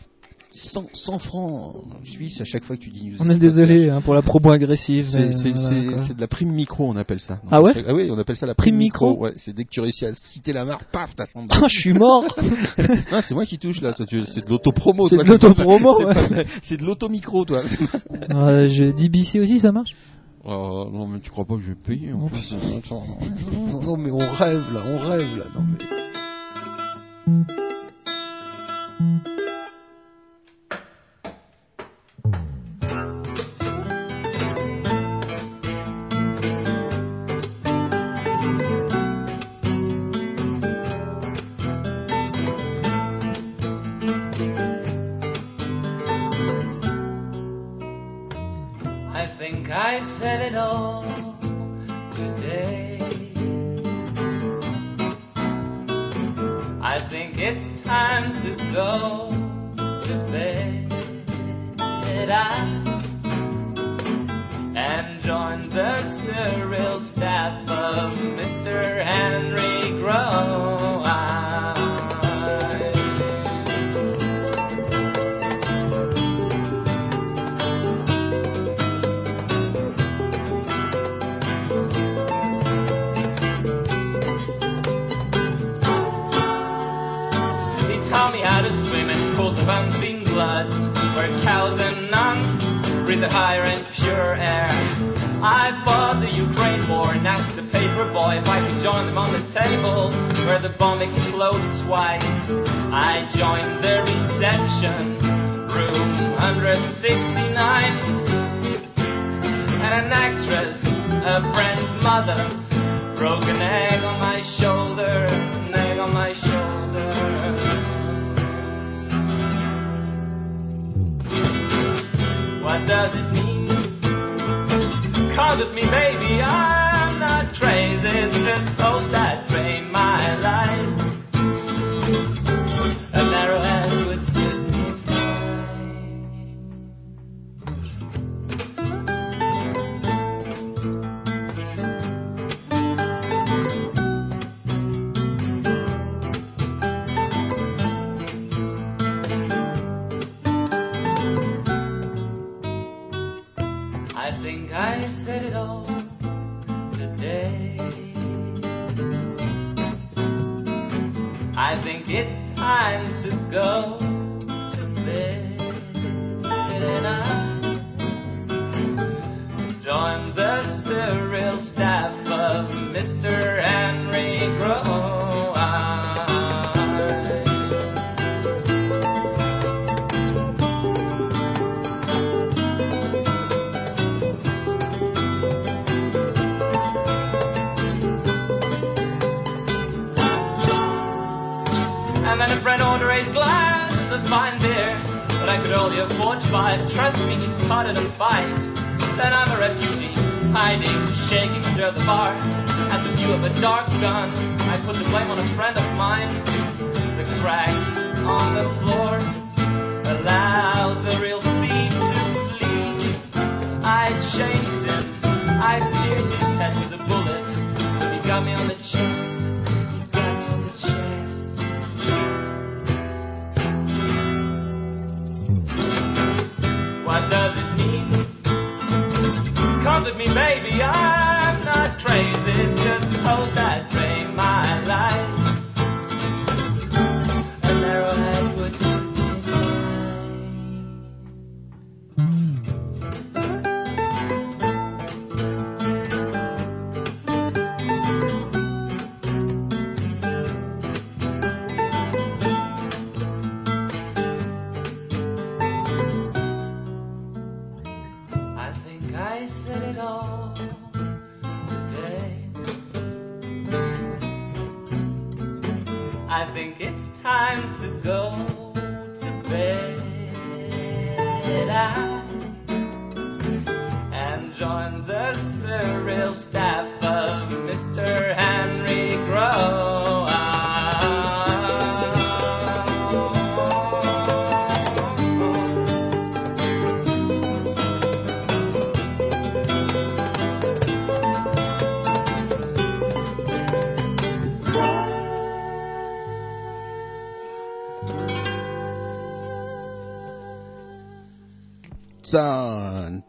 [0.53, 3.21] 100, 100 francs suisses à chaque fois que tu dis music.
[3.21, 5.05] On est désolé hein, pour la promo agressive.
[5.05, 7.39] C'est voilà, de la prime micro, on appelle ça.
[7.49, 9.69] Ah ouais Ah oui, on appelle ça la Prime prime, micro Ouais, c'est dès que
[9.69, 12.25] tu réussis à citer la marque, paf, t'as 100 Ah, je suis mort.
[13.11, 13.93] Non, c'est moi qui touche là.
[13.97, 15.07] C'est de l'autopromo.
[15.07, 16.77] C'est de l'autopromo, c'est ouais.
[16.77, 17.63] de l'automicro, toi.
[18.33, 19.91] Euh, je dis BC aussi, ça marche?
[20.43, 22.29] Oh, non, mais tu crois pas que je vais payer en Non.
[23.51, 25.45] non, non, mais on rêve là, on rêve là.
[25.55, 25.85] Non, mais...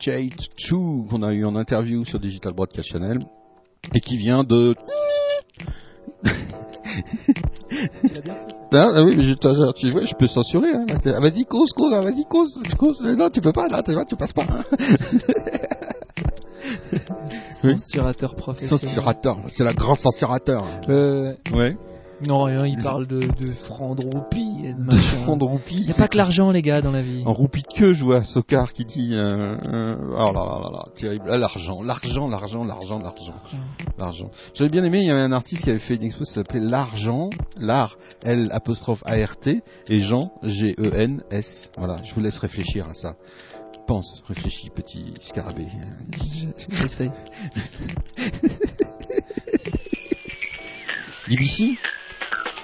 [0.03, 0.75] Jade Chu,
[1.09, 3.19] qu'on a eu en interview sur Digital Broadcast Channel,
[3.95, 4.75] et qui vient de...
[6.25, 6.31] Ah,
[8.95, 9.35] ah oui, mais je,
[9.75, 10.75] tu vois, je peux censurer.
[10.75, 10.87] Hein.
[11.07, 12.61] Ah, Vas-y, cause, cause, ah, vas-y, cause,
[13.17, 14.45] Non, tu peux pas, là, tu vois, tu passes pas.
[14.49, 14.65] hein.
[17.53, 18.81] Censurateur professionnel.
[18.81, 20.65] Censurateur, c'est la grand censurateur.
[20.89, 21.77] Euh, Ouais.
[22.27, 25.25] Non, rien, il parle de, de francs de roupies et de machin.
[25.25, 25.77] Fond de roupie.
[25.81, 27.23] Il n'y a pas que l'argent, les gars, dans la vie.
[27.27, 30.71] En roupie de queue, je vois Sokar qui dit euh, euh, oh là là là
[30.73, 31.25] là, terrible.
[31.29, 33.35] Ah, l'argent, l'argent, l'argent, l'argent, l'argent,
[33.99, 34.31] l'argent.
[34.55, 36.61] J'avais bien aimé, il y avait un artiste qui avait fait une expo qui s'appelait
[36.61, 41.71] l'argent, l'art, L apostrophe A R T et Jean G E N S.
[41.77, 43.15] Voilà, je vous laisse réfléchir à ça.
[43.87, 45.67] Pense, réfléchis, petit scarabée.
[46.69, 47.11] J'essaye.
[51.29, 51.79] DBC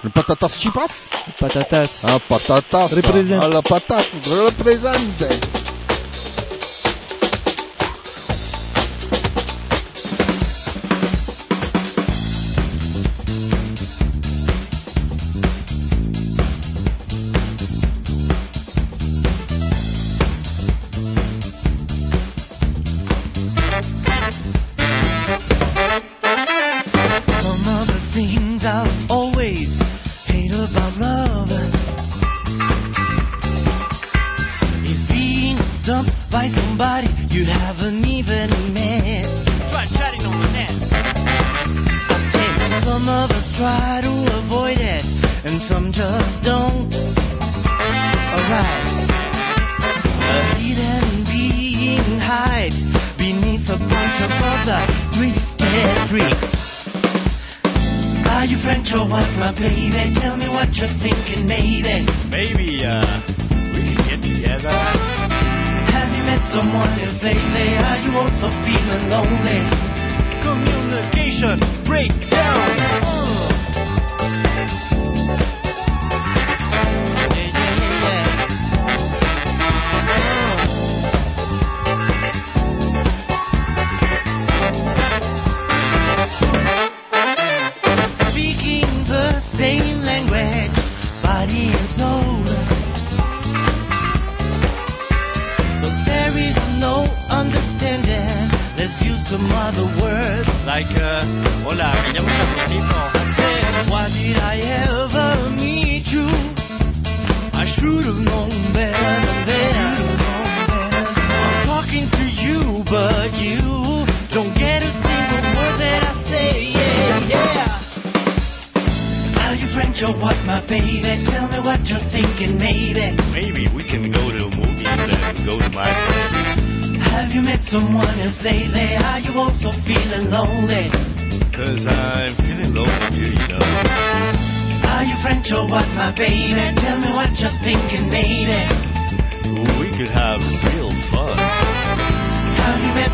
[0.03, 1.09] Le patatas chipas
[1.39, 2.01] Patatas.
[2.03, 3.39] Ah, patatas Represent.
[3.41, 5.27] Ah, la patas, represente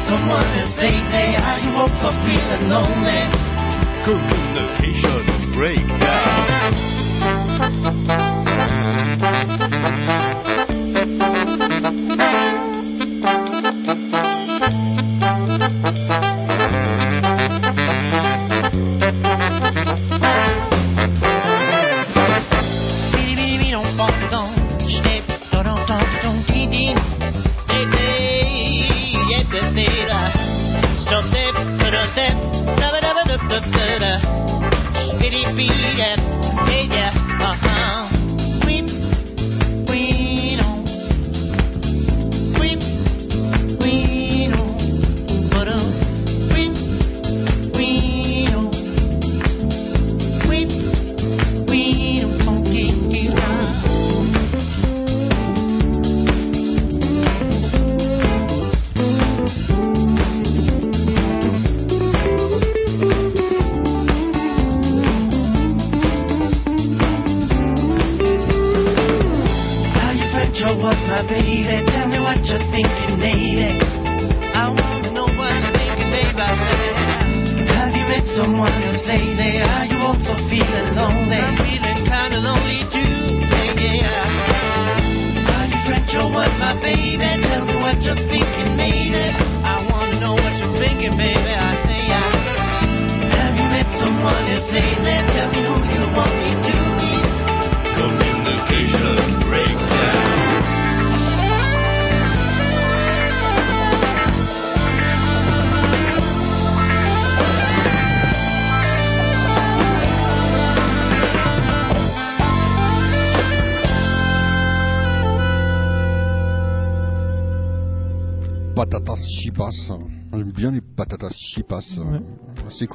[0.07, 1.35] someone else lately?
[1.35, 3.21] Are you also feeling lonely?
[4.05, 7.04] Communication breakdown.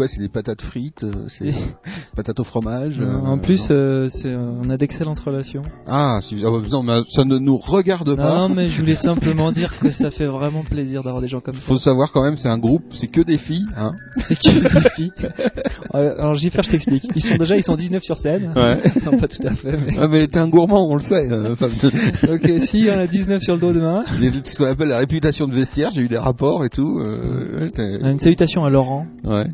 [0.01, 1.51] Quoi C'est des patates frites euh, C'est
[2.17, 5.61] patates au fromage Euh, euh, en plus, on a d'excellentes relations.
[5.87, 8.49] Ah, ah ouais, non, mais ça ne nous regarde pas.
[8.49, 11.57] Non, mais je voulais simplement dire que ça fait vraiment plaisir d'avoir des gens comme
[11.57, 11.61] ça.
[11.61, 13.93] Faut savoir quand même, c'est un groupe, c'est que des filles, hein.
[14.17, 15.13] C'est que des filles.
[15.93, 17.05] Alors, Giffer, je t'explique.
[17.15, 18.53] Ils sont déjà, ils sont 19 sur scène.
[18.57, 18.79] Ouais.
[19.05, 19.97] non, pas tout à fait, mais.
[19.99, 21.29] Ah mais t'es un gourmand, on le sait.
[21.31, 21.55] euh,
[22.59, 24.03] si, on a 19 sur le dos demain.
[24.19, 27.01] J'ai ce qu'on appelle la réputation de vestiaire, j'ai eu des rapports et tout.
[27.07, 27.69] euh,
[28.03, 29.47] Une salutation à Laurent, ouais.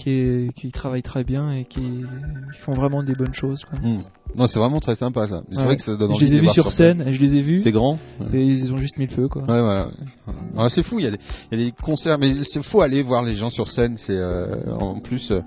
[0.00, 2.02] Qui, est, qui travaille très bien et qui,
[2.60, 3.64] font vraiment des bonnes choses.
[3.64, 3.78] Quoi.
[3.78, 4.00] Hmm.
[4.36, 5.42] Non, c'est vraiment très sympa ça.
[5.50, 5.64] C'est Ouais.
[5.64, 7.40] vrai que ça donne Je envie les de ai vus sur scène, je les ai
[7.40, 7.58] vus.
[7.58, 7.98] C'est grand.
[8.32, 9.42] Et ils ont juste mis le feu, quoi.
[9.42, 9.88] Ouais, voilà.
[10.56, 11.18] Ah, c'est fou, il y, a des,
[11.50, 13.96] il y a des concerts, mais c'est fou aller voir les gens sur scène.
[13.98, 15.40] C'est euh, en plus, euh,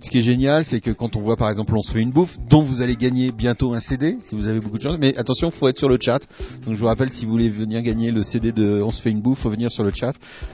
[0.00, 2.10] ce qui est génial, c'est que quand on voit par exemple, on se fait une
[2.10, 4.96] bouffe, dont vous allez gagner bientôt un CD, si vous avez beaucoup de chance.
[5.00, 6.20] Mais attention, faut être sur le chat.
[6.64, 9.10] Donc je vous rappelle, si vous voulez venir gagner le CD de On se fait
[9.10, 10.12] une bouffe, faut venir sur le chat.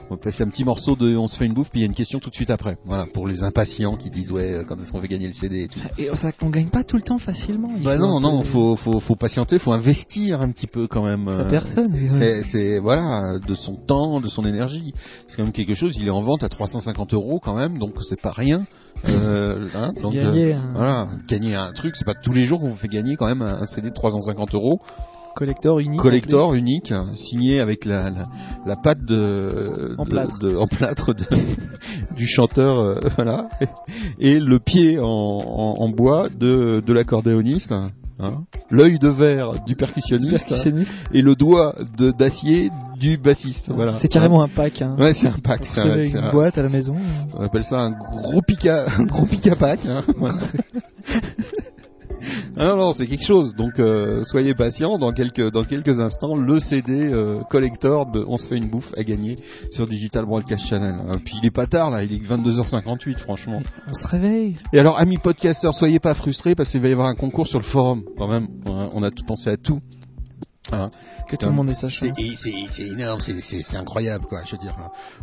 [0.09, 1.85] On va passer un petit morceau de On se fait une bouffe, puis il y
[1.85, 2.77] a une question tout de suite après.
[2.85, 5.63] Voilà, pour les impatients qui disent ouais, euh, quand est-ce qu'on fait gagner le CD
[5.63, 5.79] et tout.
[5.97, 7.71] Et ça, on gagne pas tout le temps facilement.
[7.75, 11.03] il Bah non, non, peu- faut, faut, faut patienter, faut investir un petit peu quand
[11.03, 11.25] même.
[11.25, 11.93] Ça euh, personne.
[12.43, 14.93] c'est voilà, de son temps, de son énergie.
[15.27, 15.95] C'est quand même quelque chose.
[15.97, 18.65] Il est en vente à 350 euros quand même, donc c'est pas rien.
[19.05, 22.45] Euh, hein, C'est donc, gagner euh, un- voilà, gagner un truc, c'est pas tous les
[22.45, 24.79] jours qu'on vous fait gagner quand même un, CD de 350 euros,
[25.35, 25.99] Collector unique.
[25.99, 28.27] collector unique, signé avec la, la,
[28.65, 30.39] la patte de, En de- plâtre.
[30.39, 31.25] de- en plâtre de-
[32.15, 33.49] du chanteur, euh, voilà,
[34.19, 37.73] et le pied en, en, en bois de, de l'accordéoniste.
[38.23, 40.91] Hein, l'œil de verre du percussionniste, Percussionniste.
[41.11, 42.69] et le doigt de d'acier
[42.99, 43.69] du bassiste.
[43.73, 43.93] Voilà.
[43.93, 44.81] C'est carrément un pack.
[44.81, 44.95] Hein.
[44.97, 45.65] Ouais, c'est un pack.
[45.65, 46.95] C'est une un- boîte à la maison.
[47.35, 49.85] On appelle ça un gros pica, un gros pica pack.
[49.85, 50.03] Hein.
[50.17, 50.37] Voilà.
[52.57, 53.55] Ah non, non, c'est quelque chose.
[53.55, 54.97] Donc, euh, soyez patients.
[54.97, 58.91] Dans quelques, dans quelques instants, le CD euh, collector de On se fait une bouffe
[58.97, 59.39] à gagner
[59.71, 60.95] sur Digital Broadcast Channel.
[61.07, 63.61] Euh, puis il est pas tard là, il est que 22h58 franchement.
[63.89, 64.57] On se réveille.
[64.71, 67.59] Et alors, amis podcasteurs, soyez pas frustrés parce qu'il va y avoir un concours sur
[67.59, 68.03] le forum.
[68.17, 69.79] Quand même, on a, tout pensé à tout.
[70.71, 70.91] Hein.
[71.27, 72.17] Que tout le monde ait sa chance.
[72.37, 74.43] C'est énorme, c'est- incroyable quoi.
[74.45, 74.75] Je veux dire.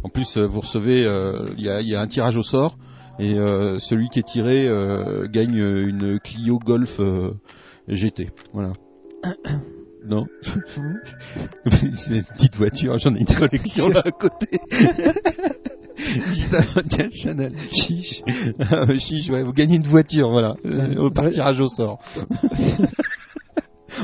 [0.02, 2.42] En plus, euh, vous recevez, euh, il y, a, il y a un tirage au
[2.42, 2.76] sort
[3.18, 7.32] et euh, celui qui est tiré euh, gagne une Clio Golf euh,
[7.88, 8.30] GT.
[8.52, 8.72] Voilà.
[10.02, 10.24] Non?
[11.94, 14.58] c'est une petite voiture, j'en ai une collection là à côté.
[16.88, 17.52] Quel Chanel.
[17.68, 18.22] Chiche.
[18.60, 20.54] Ah, chiche, ouais, vous gagnez une voiture, voilà.
[21.14, 22.00] Par tirage au sort.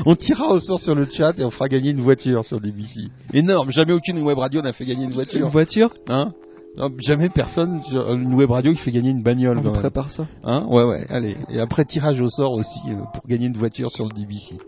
[0.05, 3.07] on tirera au sort sur le chat et on fera gagner une voiture sur BBC.
[3.33, 5.49] Énorme, jamais aucune web radio n'a fait gagner une Une voiture.
[5.49, 5.93] voiture?
[6.07, 6.31] Hein?
[6.77, 9.57] Non, jamais personne sur une web radio qui fait gagner une bagnole.
[9.57, 10.27] On prépare ça.
[10.43, 10.63] Hein?
[10.69, 11.35] Ouais, ouais, allez.
[11.49, 14.59] Et après, tirage au sort aussi euh, pour gagner une voiture sur le DBC.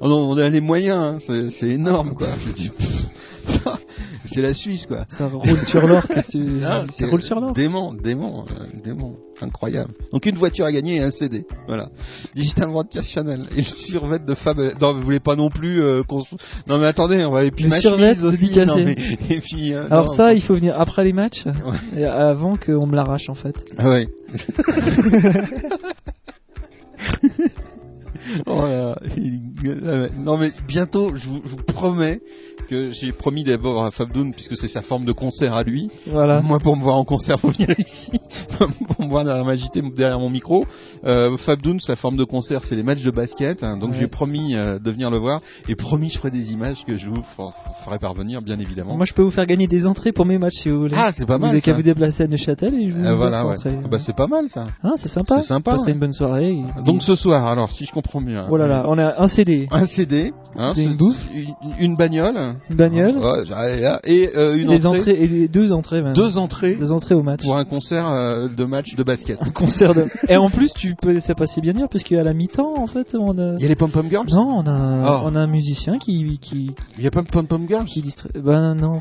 [0.00, 2.30] Oh non, on a les moyens, hein, c'est énorme, quoi.
[4.24, 5.04] C'est la Suisse, quoi.
[5.08, 6.06] Ça roule sur l'or.
[6.06, 7.52] qu'est-ce que Ah, Ça c'est roule sur l'or.
[7.52, 9.14] Dément, dément, euh, dément.
[9.40, 9.92] Incroyable.
[10.12, 11.44] Donc une voiture à gagner et un CD.
[11.66, 11.88] Voilà.
[12.36, 13.46] Digital Broadcast Channel.
[13.56, 14.58] Et le survêt de Fab.
[14.80, 16.18] Non, vous voulez pas non plus euh, qu'on
[16.68, 18.56] Non mais attendez, on va et puis Le survêt aussi.
[18.64, 18.92] Non, mais...
[19.30, 19.74] Et puis.
[19.74, 21.44] euh, Alors non, ça, il faut venir après les matchs,
[21.96, 23.56] et avant qu'on me l'arrache en fait.
[23.78, 24.08] Ah ouais.
[28.46, 29.42] Oh là, il-
[30.22, 32.20] non mais bientôt, je vous, je vous promets
[32.68, 35.90] que j'ai promis d'abord à Fabdoun puisque c'est sa forme de concert à lui.
[36.06, 36.40] Voilà.
[36.40, 38.10] Moi pour me voir en concert, faut venir ici
[38.58, 40.64] pour me voir derrière ma JT, derrière mon micro.
[41.04, 43.62] Euh, Fabdoun, sa forme de concert, c'est les matchs de basket.
[43.62, 43.96] hein, donc Ouais.
[43.98, 47.08] j'ai promis euh, de venir le voir et promis je ferai des images que je
[47.10, 47.22] vous
[47.84, 48.96] ferai parvenir bien évidemment.
[48.96, 50.94] Moi, je peux vous faire gagner des entrées pour mes matchs si vous voulez.
[50.96, 51.76] Ah, c'est pas Vous mal, avez qu'à ça.
[51.76, 53.56] vous déplacer à Neuchâtel et je vous Euh, voilà, ouais.
[53.66, 54.64] Ah bah c'est pas mal ça.
[54.82, 55.40] Ah, c'est sympa.
[55.40, 55.92] C'est sympa, Ça serait ouais.
[55.94, 56.50] une bonne soirée.
[56.52, 58.46] et- Donc ce soir, alors si je comprends bien.
[58.50, 61.26] Oh là là, on a un CD, un CD, hein, Une bouffe.
[61.34, 66.12] une, une bagnole, allez, là, et euh, une des entrée, entrées et deux entrées même.
[66.14, 67.42] deux entrées Deux entrées au match.
[67.42, 69.38] pour un concert euh, de match de basket.
[69.40, 70.06] Un concert de.
[70.28, 73.14] Et en plus, tu peux ça passer bien dire parce qu'à la mi-temps, en fait,
[73.18, 73.54] on a.
[73.56, 74.26] Il y a les Pom Pom Girls?
[74.30, 75.22] Non, on a, un- Oh.
[75.24, 77.84] on a un musicien qui qui Il y a pas Pom Pom Girls?
[77.86, 78.30] qui distrait.
[78.34, 79.00] Ben non.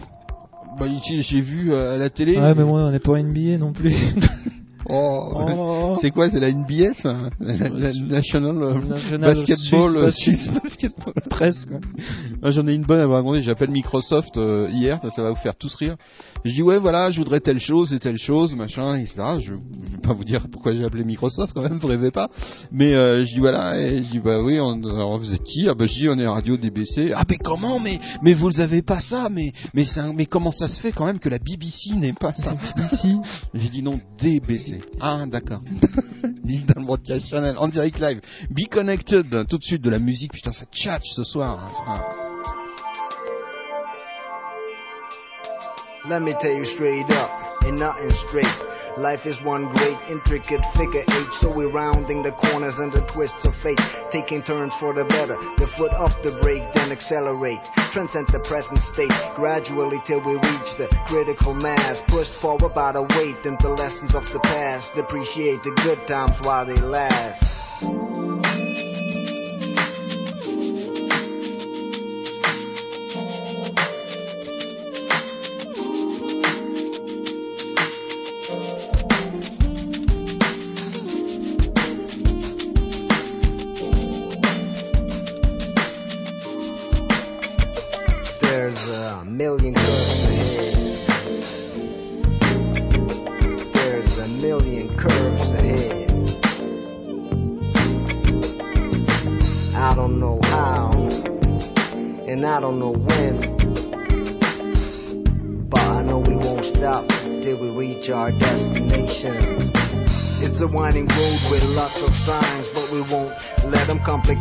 [0.80, 2.38] Bah, j'ai j'ai vu euh, à la télé.
[2.38, 3.94] Ouais, mais moi, on n'est pas NBA non plus.
[4.89, 5.95] Oh, Oh.
[6.01, 11.13] c'est quoi C'est la NBS hein la, la- National euh, National Basketball euh, Suisse Basketball.
[12.43, 13.41] Ah, J'en ai une bonne à vous raconter.
[13.41, 15.95] J'appelle Microsoft euh, hier, ça, ça va vous faire tous rire.
[16.45, 19.21] Je dis ouais voilà, je voudrais telle chose et telle chose, machin, etc.
[19.39, 22.29] Je, je vais pas vous dire pourquoi j'ai appelé Microsoft quand même, vous rêvez pas.
[22.71, 25.67] Mais euh, je dis voilà, et je dis bah oui, on, alors vous êtes qui?
[25.69, 27.11] Ah bah je dis on est radio DBC.
[27.15, 27.79] Ah mais comment?
[27.79, 31.05] Mais mais vous avez pas ça Mais mais un- mais comment ça se fait quand
[31.05, 32.55] même que la BBC n'ait pas ça?
[32.77, 33.17] Ici,
[33.53, 34.70] J'ai dit non DBC.
[34.99, 35.61] Ah d'accord.
[36.43, 38.22] Digital Broadcast Channel en direct live.
[38.49, 39.48] Be connected.
[39.48, 40.34] Tout de suite de la musique.
[40.34, 41.72] Putain ça tchatche ce soir.
[41.88, 42.31] Ah.
[46.10, 47.30] Let me tell you straight up,
[47.64, 48.48] ain't nothing straight.
[48.97, 53.45] Life is one great intricate figure eight, so we're rounding the corners and the twists
[53.45, 53.80] of fate,
[54.11, 55.38] taking turns for the better.
[55.57, 57.61] The foot off the brake, then accelerate.
[57.93, 62.01] Transcend the present state gradually till we reach the critical mass.
[62.07, 64.91] Pushed forward by the weight and the lessons of the past.
[64.97, 67.61] Appreciate the good times while they last.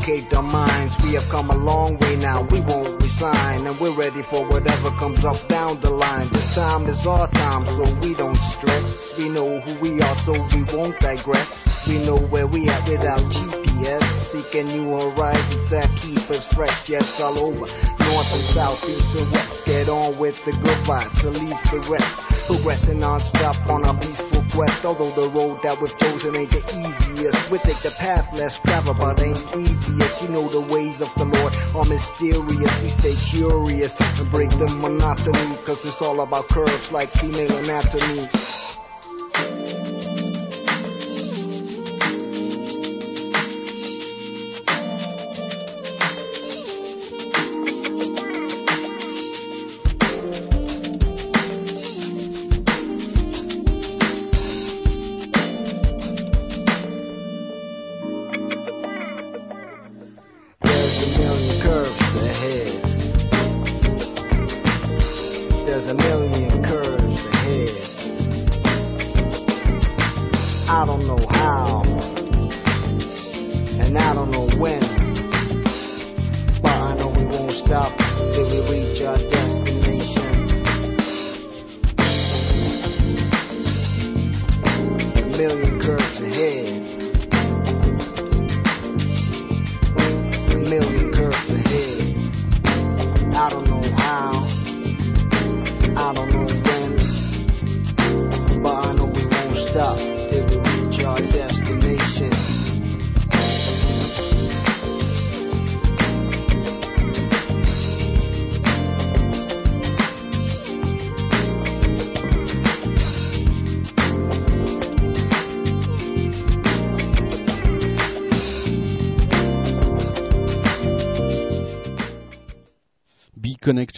[0.01, 0.95] Complicate our minds.
[1.03, 4.91] We have come a long way now, we won't resign, and we're ready for whatever
[4.99, 6.31] comes up down the line.
[6.33, 8.85] This time is our time, so we don't stress.
[9.19, 11.49] We know who we are, so we won't digress.
[11.87, 14.05] We know where we at without GPS.
[14.33, 17.67] Seeking new horizons that keep us fresh, yes, all over.
[17.67, 19.65] North and south, east and west.
[19.67, 22.15] Get on with the good vibes, to leave the rest.
[22.47, 24.30] Progressing non-stop on our peaceful
[24.61, 24.85] quest.
[24.85, 27.51] Although the road that we've chosen ain't the easiest.
[27.51, 30.13] We take the path less traveled, but ain't devious.
[30.21, 32.73] You know the ways of the Lord are mysterious.
[32.85, 35.57] We stay curious and break the monotony.
[35.65, 38.29] Cause it's all about curves like female anatomy.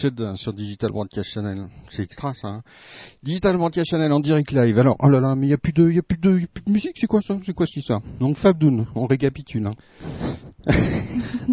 [0.03, 1.67] Connected sur Digital Broadcast Channel.
[1.89, 2.47] C'est extra ça.
[2.49, 2.61] Hein.
[3.23, 4.77] Digital Broadcast Channel en direct live.
[4.79, 6.43] Alors, oh là là, mais il n'y a, plus de- y a, plus de- y
[6.43, 7.37] a plus de musique, c'est quoi ça?
[7.45, 7.99] C'est quoi ça?
[8.19, 9.67] Donc Fabdoun, on récapitule.
[9.67, 9.71] Hein.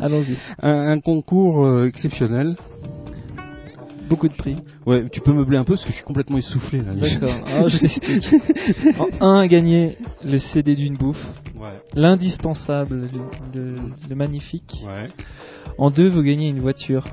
[0.00, 0.36] Allons-y.
[0.62, 2.56] Un, un concours euh, exceptionnel.
[4.08, 4.56] Beaucoup de prix.
[4.86, 6.94] Ouais, tu peux meubler un peu parce que je suis complètement essoufflé là.
[6.94, 7.36] D'accord.
[7.46, 8.28] Alors, je t'explique.
[9.20, 11.24] En un, gagner le CD d'une bouffe.
[11.56, 11.80] Ouais.
[11.94, 13.06] L'indispensable,
[13.54, 13.78] le, le-
[14.08, 14.82] le magnifique.
[14.84, 15.08] Ouais.
[15.78, 17.04] En deux, vous gagnez une voiture.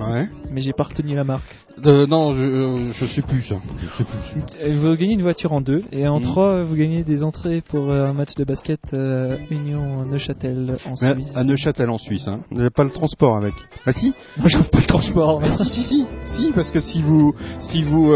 [0.00, 0.28] Ouais.
[0.50, 1.54] Mais j'ai pas retenu la marque.
[1.86, 3.56] Euh, non, je, euh, je sais plus ça.
[3.78, 4.42] Je sais plus.
[4.62, 5.82] Euh, Vous gagnez une voiture en deux.
[5.92, 6.22] Et en Mhm.
[6.22, 10.94] trois, vous gagnez des entrées pour euh, un match de basket euh, Union Neuchâtel en
[11.02, 11.36] Mais Suisse.
[11.36, 12.40] à Neuchâtel en Suisse, hein.
[12.50, 13.54] Vous n'avez pas le transport avec.
[13.86, 15.40] Ah si Moi, j'offre pas le transport.
[15.42, 18.12] Ah, si si si si parce que si vous si vous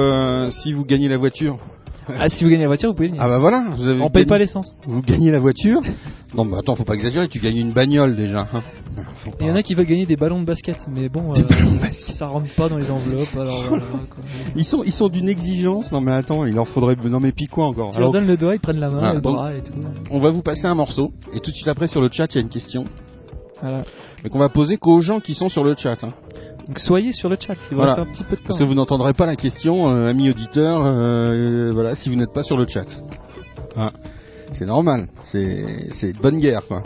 [0.50, 1.58] si vous gagnez la voiture.
[2.08, 3.22] Ah, si vous gagnez la voiture, vous pouvez venir.
[3.22, 4.74] Ah bah voilà, vous avez On paye gagné- pas l'essence.
[4.86, 5.80] Vous gagnez la voiture
[6.34, 8.48] Non, bah attends, faut pas exagérer, tu gagnes une bagnole déjà.
[8.52, 8.62] hein.
[9.40, 11.48] Il y en a qui veulent gagner des ballons de basket, mais bon, Des euh,
[11.48, 12.14] ballons de basket.
[12.16, 13.34] ça rentre pas dans les enveloppes.
[13.36, 14.22] Alors voilà, quoi.
[14.56, 15.92] Ils sont, ils sont d'une exigence.
[15.92, 16.96] Non mais attends, il leur faudrait.
[17.04, 17.90] Non mais puis quoi encore?
[17.90, 19.62] Tu leur Alors, donnes le doigt, ils prennent la main, Voilà, le donc- bras et
[19.62, 19.72] tout.
[20.10, 22.36] On va vous passer un morceau et tout de suite après sur le chat il
[22.36, 22.84] y a une question.
[23.62, 23.82] Voilà.
[24.24, 26.02] Mais qu'on va poser qu'aux gens qui sont sur le chat.
[26.02, 26.12] hein.
[26.72, 28.00] Donc soyez sur le chat, il Voilà.
[28.00, 28.46] un petit peu de temps.
[28.46, 32.32] Parce que vous n'entendrez pas la question, euh, amis auditeurs, euh, voilà, si vous n'êtes
[32.32, 32.86] pas sur le chat.
[33.76, 33.90] Hein.
[34.52, 36.82] C'est normal, c'est bonne guerre, quoi.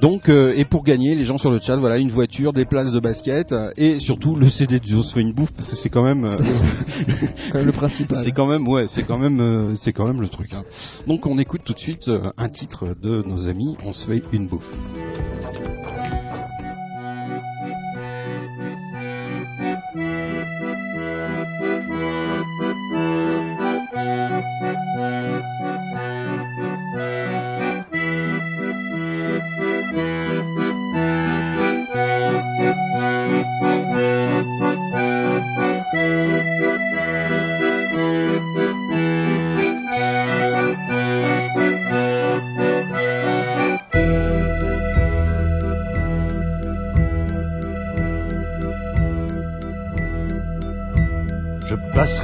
[0.00, 2.90] Donc, euh, et pour gagner, les gens sur le chat, voilà, une voiture, des places
[2.90, 5.88] de basket, euh, et surtout le CD de se fait une bouffe, parce que c'est
[5.88, 6.36] quand même, euh,
[7.52, 8.24] quand même le principal.
[8.24, 10.52] c'est quand même, ouais, c'est quand même, c'est quand même le truc.
[10.52, 10.64] hein.
[11.06, 14.48] Donc, on écoute tout de suite un titre de nos amis, on se fait une
[14.48, 14.68] bouffe.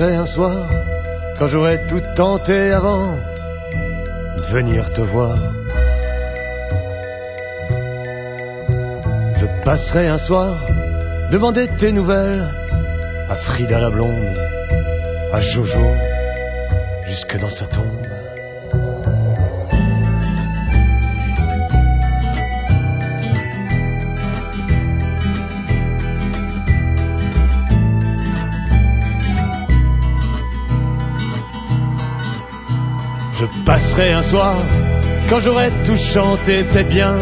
[0.03, 0.71] Un soir,
[1.39, 3.19] quand j'aurai tout tenté avant,
[4.51, 5.37] venir te voir.
[9.37, 10.65] Je passerai un soir,
[11.31, 12.49] demander tes nouvelles
[13.29, 14.39] à Frida la blonde,
[15.35, 15.93] à Jojo,
[17.07, 18.00] jusque dans sa tombe.
[34.09, 34.57] Un soir,
[35.29, 37.17] quand j'aurai tout chanté, peut-être bien,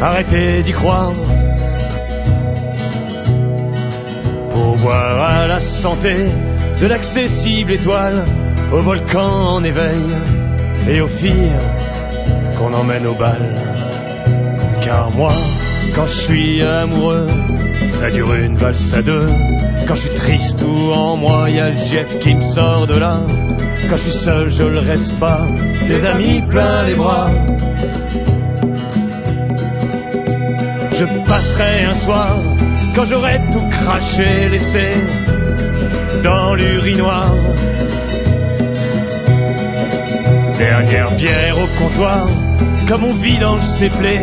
[0.00, 1.12] arrêter d'y croire.
[4.52, 6.30] Pour boire à la santé
[6.80, 8.24] de l'accessible étoile,
[8.72, 10.04] au volcan en éveil
[10.88, 11.52] et aux filles
[12.56, 13.42] qu'on emmène au bal.
[14.84, 15.32] Car moi,
[15.94, 17.26] quand je suis amoureux,
[17.94, 19.28] ça dure une valse à deux.
[19.88, 23.20] Quand je suis triste ou en moi, y a Jeff qui me sort de là.
[23.88, 25.46] Quand je suis seul, je le reste pas.
[25.88, 27.30] Les amis plein les bras.
[30.92, 32.36] Je passerai un soir
[32.94, 34.96] quand j'aurai tout craché, laissé
[36.24, 37.32] dans l'urinoir.
[40.58, 42.26] Dernière bière au comptoir,
[42.88, 44.18] comme on vit dans le séplé,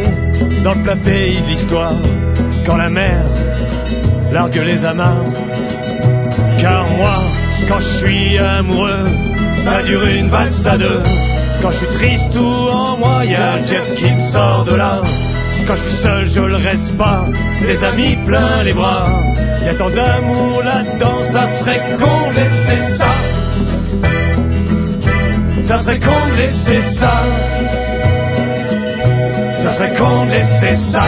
[0.64, 1.94] dans le plat pays de l'histoire,
[2.66, 3.24] quand la mer
[4.34, 5.32] largue les amarres.
[6.60, 7.18] Car moi,
[7.70, 9.08] quand je suis amoureux,
[9.66, 11.02] ça dure une valse à deux.
[11.62, 15.02] Quand je suis triste ou en moi, y a Jeff qui me sort de là.
[15.66, 17.26] Quand je suis seul, je le reste pas.
[17.66, 19.08] Les amis plein les bras.
[19.64, 23.12] Y a tant d'amour là-dedans, ça serait con de laisser ça.
[25.64, 27.24] Ça serait con de laisser ça.
[29.58, 31.02] Ça serait con de laisser ça.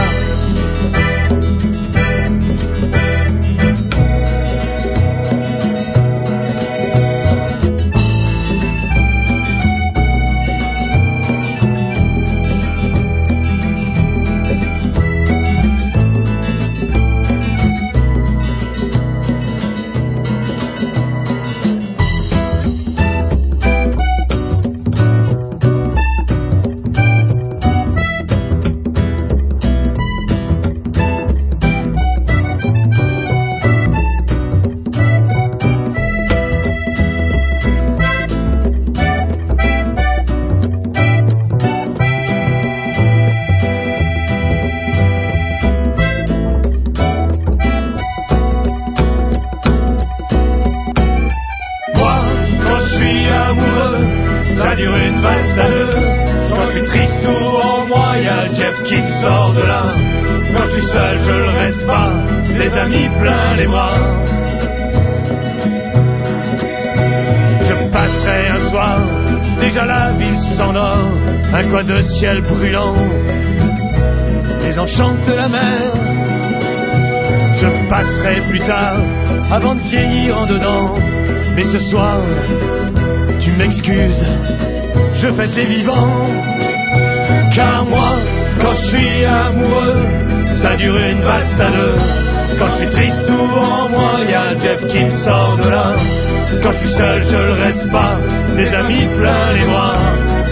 [96.88, 98.18] Seul, je le reste pas,
[98.55, 100.01] des amis plein les bras.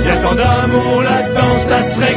[0.05, 2.14] Y a tant d'amour là-dedans, ça serait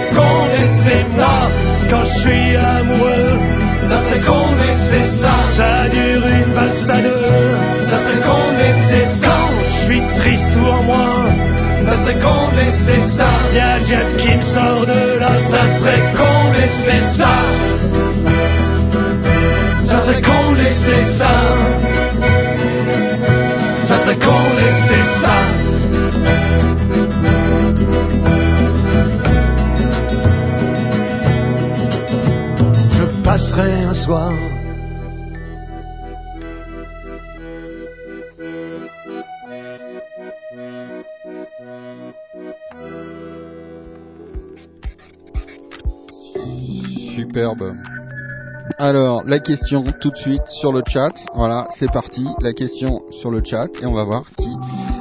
[49.29, 51.13] la question tout de suite sur le chat.
[51.35, 52.27] Voilà, c'est parti.
[52.41, 54.49] La question sur le chat et on va voir qui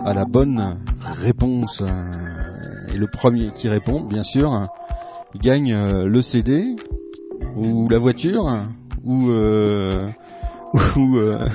[0.06, 0.80] a la bonne
[1.22, 1.82] réponse.
[1.82, 4.68] Euh, Et le premier qui répond, bien sûr,
[5.36, 6.76] gagne euh, le CD
[7.56, 8.64] ou la voiture
[9.06, 10.10] ou euh,
[10.98, 11.48] ou euh,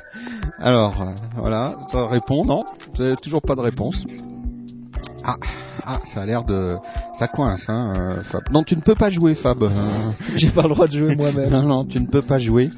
[0.58, 4.04] alors voilà, ça répond non, vous toujours pas de réponse.
[5.22, 5.36] Ah,
[5.86, 6.76] ah, ça a l'air de
[7.18, 8.42] ça coince hein, euh, Fab.
[8.50, 9.64] Non, tu ne peux pas jouer Fab.
[10.34, 11.50] J'ai pas le droit de jouer moi-même.
[11.50, 12.70] non, non, tu ne peux pas jouer.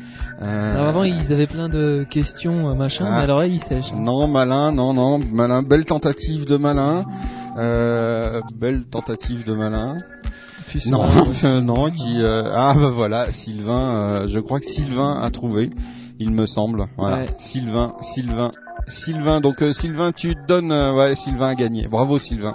[0.43, 3.16] Euh, Alors avant, ils avaient plein de questions, euh, machin, Ah.
[3.16, 3.93] mais alors là, ils sèchent.
[3.94, 5.62] Non, malin, non, non, malin.
[5.62, 7.05] Belle tentative de malin.
[7.56, 9.97] Euh, belle tentative de malin.
[10.86, 11.05] Non,
[11.44, 12.20] euh, non, qui.
[12.22, 14.28] ah bah voilà, Sylvain.
[14.28, 15.70] je crois que Sylvain a trouvé.
[16.20, 16.86] Il me semble.
[16.97, 17.26] Voilà, Ouais.
[17.39, 18.51] Sylvain, Sylvain,
[18.86, 19.40] Sylvain.
[19.40, 20.72] Donc euh, Sylvain, tu donnes.
[20.72, 21.86] euh, ouais, Sylvain a gagné.
[21.88, 22.52] Bravo Sylvain.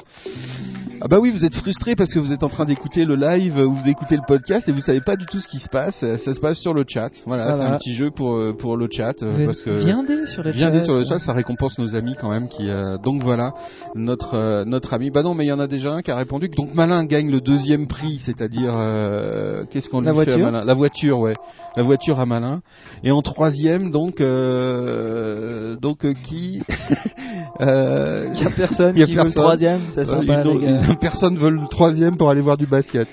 [1.02, 3.58] Ah bah oui, vous êtes frustré parce que vous êtes en train d'écouter le live
[3.58, 6.02] ou vous écoutez le podcast et vous savez pas du tout ce qui se passe.
[6.04, 7.10] Euh, Ça se passe sur le chat.
[7.26, 7.58] Voilà, Voilà.
[7.58, 10.52] c'est un petit jeu pour euh, pour le chat euh, parce que viendez sur le
[10.52, 10.86] Viendez chat.
[10.86, 13.52] sur le chat, ça récompense nos amis quand même qui euh, donc voilà
[13.96, 15.12] notre euh, notre ami.
[15.12, 17.04] Bah non, mais il y en a déjà un qui a répondu que donc Malin
[17.06, 20.64] gagne le deuxième prix, c'est-à-dire euh, qu'est-ce qu'on lui fait à Malin?
[20.64, 21.36] La voiture, ouais.
[21.76, 22.62] La voiture à Malin.
[23.04, 26.62] Et en troisième donc euh, donc euh, qui
[27.62, 30.60] euh, Il y a personne y a qui veut le troisième, ça Euh, sympa, une-
[30.60, 30.82] les gars.
[30.90, 33.08] une- personne veut le troisième pour aller voir du basket.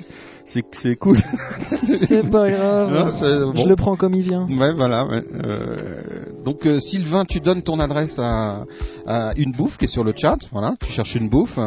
[0.46, 1.18] C'est c'est cool.
[1.58, 2.92] C'est pas grave.
[2.92, 4.46] Non, c'est- Je le prends comme il vient.
[4.48, 5.06] Ouais, voilà.
[5.06, 5.22] ouais.
[5.46, 8.64] Euh, donc Sylvain, tu donnes ton adresse à,
[9.06, 10.36] à une bouffe qui est sur le chat.
[10.50, 11.58] Voilà, tu cherches une bouffe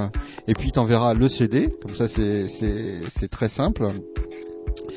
[0.47, 1.69] et puis t'enverras le CD.
[1.81, 3.89] Comme ça, c'est c'est c'est très simple.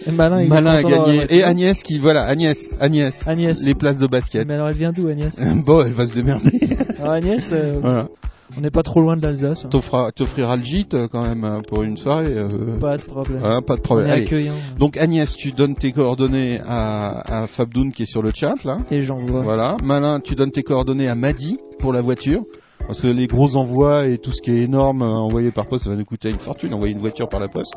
[0.06, 1.26] Et Malin, Malin a gagné.
[1.30, 3.62] Et Agnès qui voilà, Agnès, Agnès, Agnès.
[3.64, 4.46] les places de basket.
[4.46, 5.38] Mais alors, elle vient d'où, Agnès?
[5.66, 6.58] Bon, elle va se démerder.
[6.98, 8.08] Alors, Agnès, euh, Voilà.
[8.56, 9.64] on n'est pas trop loin de l'Alsace.
[9.64, 9.68] hein.
[9.70, 12.32] T'offrira- T'offrira le gîte euh, quand même euh, pour une soirée.
[12.36, 13.38] euh, Pas de problème.
[13.40, 14.10] voilà, pas de problème.
[14.10, 14.50] Allez.
[14.78, 18.78] Donc Agnès, tu donnes tes coordonnées à, à Fabdoun qui est sur le chat là.
[18.90, 19.42] Et j'envoie.
[19.42, 19.76] Voilà.
[19.82, 22.42] Malin, tu donnes tes coordonnées à Madi pour la voiture.
[22.86, 25.84] Parce que les gros envois et tout ce qui est énorme euh, envoyé par poste,
[25.84, 26.72] ça va nous coûter une fortune.
[26.72, 27.74] Envoyer une voiture par la poste,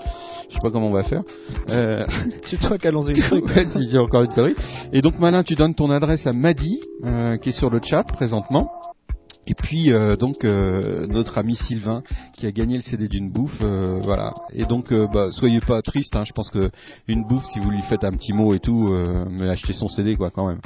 [0.49, 1.22] je sais pas comment on va faire.
[1.69, 2.06] Euh...
[2.44, 3.45] C'est toi qui as lancé le truc.
[3.56, 4.56] ouais, si j'ai encore une connerie.
[4.94, 8.03] Et donc Malin, tu donnes ton adresse à Madi, euh, qui est sur le chat
[8.03, 8.69] présentement.
[9.49, 12.03] Et puis euh, donc euh, notre ami Sylvain
[12.38, 14.34] qui a gagné le CD d'une bouffe, euh, voilà.
[14.53, 16.69] Et donc euh, bah, soyez pas triste, hein, je pense que
[17.07, 19.88] une bouffe si vous lui faites un petit mot et tout, euh, mais achetez son
[19.88, 20.59] CD quoi quand même.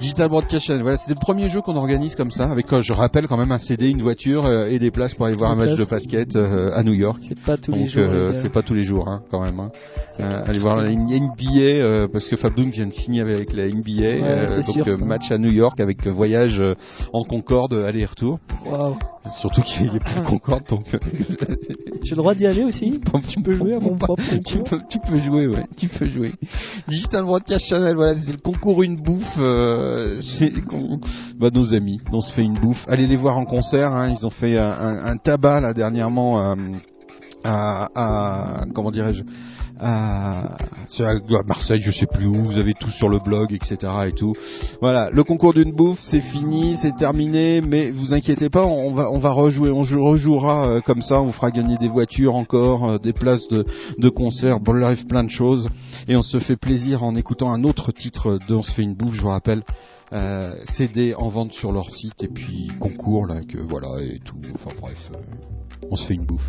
[0.00, 2.92] Digital Broadcast Channel, voilà, c'est le premier jeu qu'on organise comme ça, avec euh, je
[2.92, 5.56] rappelle quand même un CD, une voiture euh, et des places pour aller voir un
[5.56, 7.18] match de basket euh, à New York.
[7.22, 8.02] C'est pas tous Donc les jours.
[8.04, 9.58] euh, c'est pas tous les jours hein, quand même.
[9.60, 9.70] Hein.
[10.18, 14.46] Allez voir la NBA euh, parce que Fabdoum vient de signer avec la NBA, euh,
[14.60, 16.60] c'est donc sûr, match à New York avec voyage
[17.12, 17.72] en Concorde
[18.16, 18.38] aller-retour.
[18.64, 18.96] Waouh.
[19.40, 20.84] Surtout qu'il a plus de Concorde donc
[22.02, 24.98] J'ai le droit d'y aller aussi Tu peux jouer à mon propre tu peux, tu
[25.00, 26.32] peux jouer, ouais, tu peux jouer.
[26.88, 29.36] Digital Broadcast Channel, voilà, c'est le concours une bouffe.
[29.38, 30.20] Euh,
[31.38, 32.84] bah, nos amis, on se fait une bouffe.
[32.88, 36.40] Allez les voir en concert, hein, ils ont fait un, un- un tabac là dernièrement
[36.52, 36.54] euh,
[37.44, 39.22] à, à comment dirais-je
[39.78, 43.92] c'est à à Marseille, je sais plus où, vous avez tout sur le blog, etc.
[44.06, 44.34] et tout.
[44.80, 49.10] Voilà, le concours d'une bouffe, c'est fini, c'est terminé, mais vous inquiétez pas, on va,
[49.10, 52.88] on va rejouer, on jou- rejouera euh, comme ça, on fera gagner des voitures encore,
[52.90, 53.66] euh, des places de,
[53.98, 55.68] de concert, arrive plein de choses,
[56.08, 58.94] et on se fait plaisir en écoutant un autre titre de On se fait une
[58.94, 59.62] bouffe, je vous rappelle.
[60.12, 64.36] Euh, CD en vente sur leur site et puis concours là que voilà et tout
[64.54, 65.18] enfin bref euh,
[65.90, 66.48] on se fait une bouffe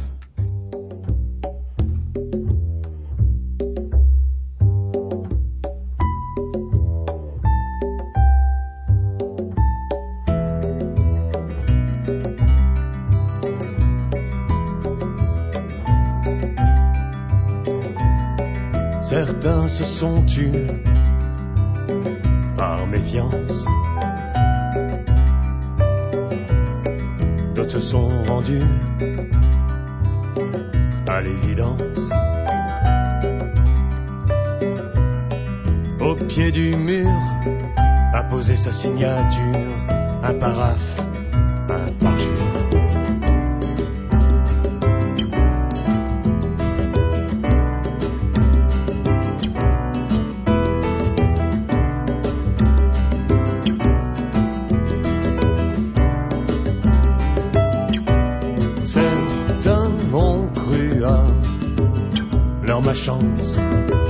[19.17, 20.51] Certains se sont tus
[22.55, 23.65] par méfiance.
[27.55, 28.61] D'autres se sont rendus
[31.07, 32.11] à l'évidence.
[35.99, 37.09] Au pied du mur,
[38.13, 39.65] a posé sa signature,
[40.21, 41.01] un paraphe,
[41.69, 41.91] un
[62.87, 64.06] ma chance.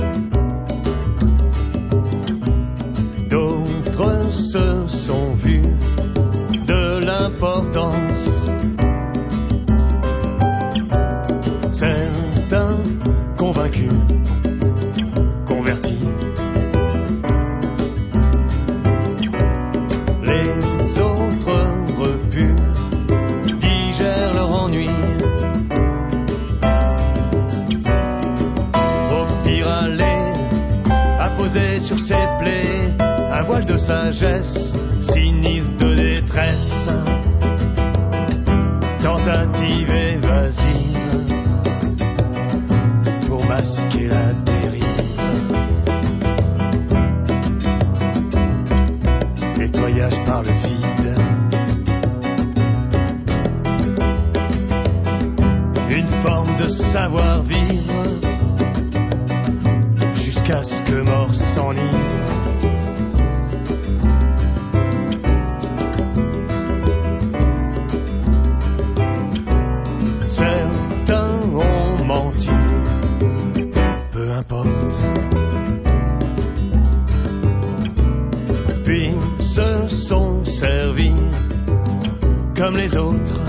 [82.68, 83.40] Comme les autres.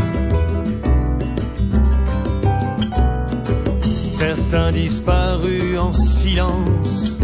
[4.17, 7.19] Certains disparus en silence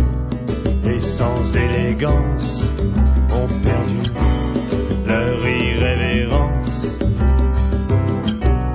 [0.83, 2.69] et sans élégance
[3.31, 4.11] ont perdu
[5.07, 6.97] leur irrévérence.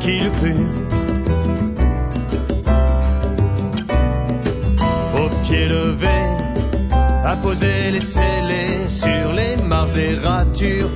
[0.00, 0.56] Qui le crut
[5.20, 6.20] Au pied levé,
[7.26, 10.90] à poser les scellés sur les marges des ratures,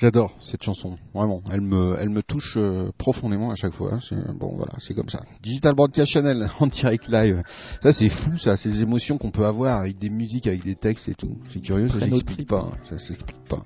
[0.00, 1.42] J'adore cette chanson, vraiment.
[1.52, 3.98] Elle me, elle me touche euh, profondément à chaque fois.
[4.00, 5.20] C'est- Bon, voilà, c'est comme ça.
[5.42, 7.42] Digital Broadcast Channel en direct live.
[7.82, 11.08] Ça, c'est fou, ça, ces émotions qu'on peut avoir avec des musiques, avec des textes
[11.10, 11.36] et tout.
[11.52, 12.70] C'est curieux, ça s'explique pas.
[12.88, 13.62] Ça s'explique pas.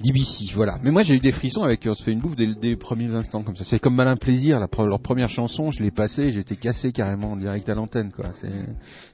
[0.00, 0.78] DBC, voilà.
[0.82, 2.76] Mais moi, j'ai eu des frissons avec On se fait une bouffe dès, dès les
[2.76, 3.64] premiers instants comme ça.
[3.64, 7.36] C'est comme Malin Plaisir, la, leur première chanson, je l'ai passée, j'étais cassé carrément en
[7.36, 8.32] direct à l'antenne, quoi.
[8.40, 8.66] C'est,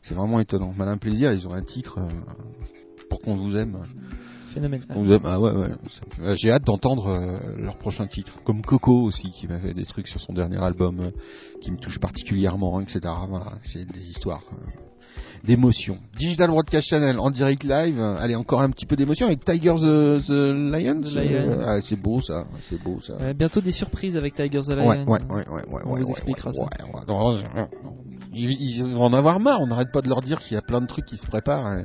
[0.02, 0.72] c'est vraiment étonnant.
[0.76, 2.08] Malin Plaisir, ils ont un titre euh,
[3.10, 3.76] pour qu'on vous aime.
[5.14, 6.34] Aime- Ah ouais, ouais.
[6.36, 8.42] J'ai hâte d'entendre euh, leur prochain titre.
[8.44, 11.10] Comme Coco aussi, qui m'a fait des trucs sur son dernier album euh,
[11.60, 13.00] qui me touche particulièrement, etc.
[13.28, 14.56] Voilà, c'est des histoires euh,
[15.44, 15.98] d'émotion.
[16.18, 18.00] Digital Broadcast Channel en direct live.
[18.00, 21.00] Allez, encore un petit peu d'émotion avec Tiger the, the Lions.
[21.02, 21.58] The Lions.
[21.66, 23.32] Ah, c'est beau ça, c'est beau ça.
[23.34, 25.08] Bientôt des surprises avec Tigers Ouais, Alliance.
[25.08, 26.62] ouais, ouais, ouais, ouais, On ouais, vous ouais, expliquera ouais, ça.
[28.34, 30.62] Ils, ils vont en avoir marre, on n'arrête pas de leur dire qu'il y a
[30.62, 31.78] plein de trucs qui se préparent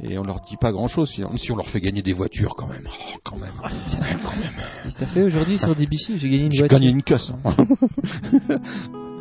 [0.00, 2.12] et, et on leur dit pas grand chose, si, si on leur fait gagner des
[2.14, 2.86] voitures quand même.
[2.88, 3.52] Oh, quand même.
[3.62, 4.52] Ouais, quand même.
[4.86, 6.78] Et ça fait aujourd'hui sur DBC, j'ai gagné une J'ai voiture.
[6.78, 7.32] gagné une casse.
[7.44, 7.54] hein.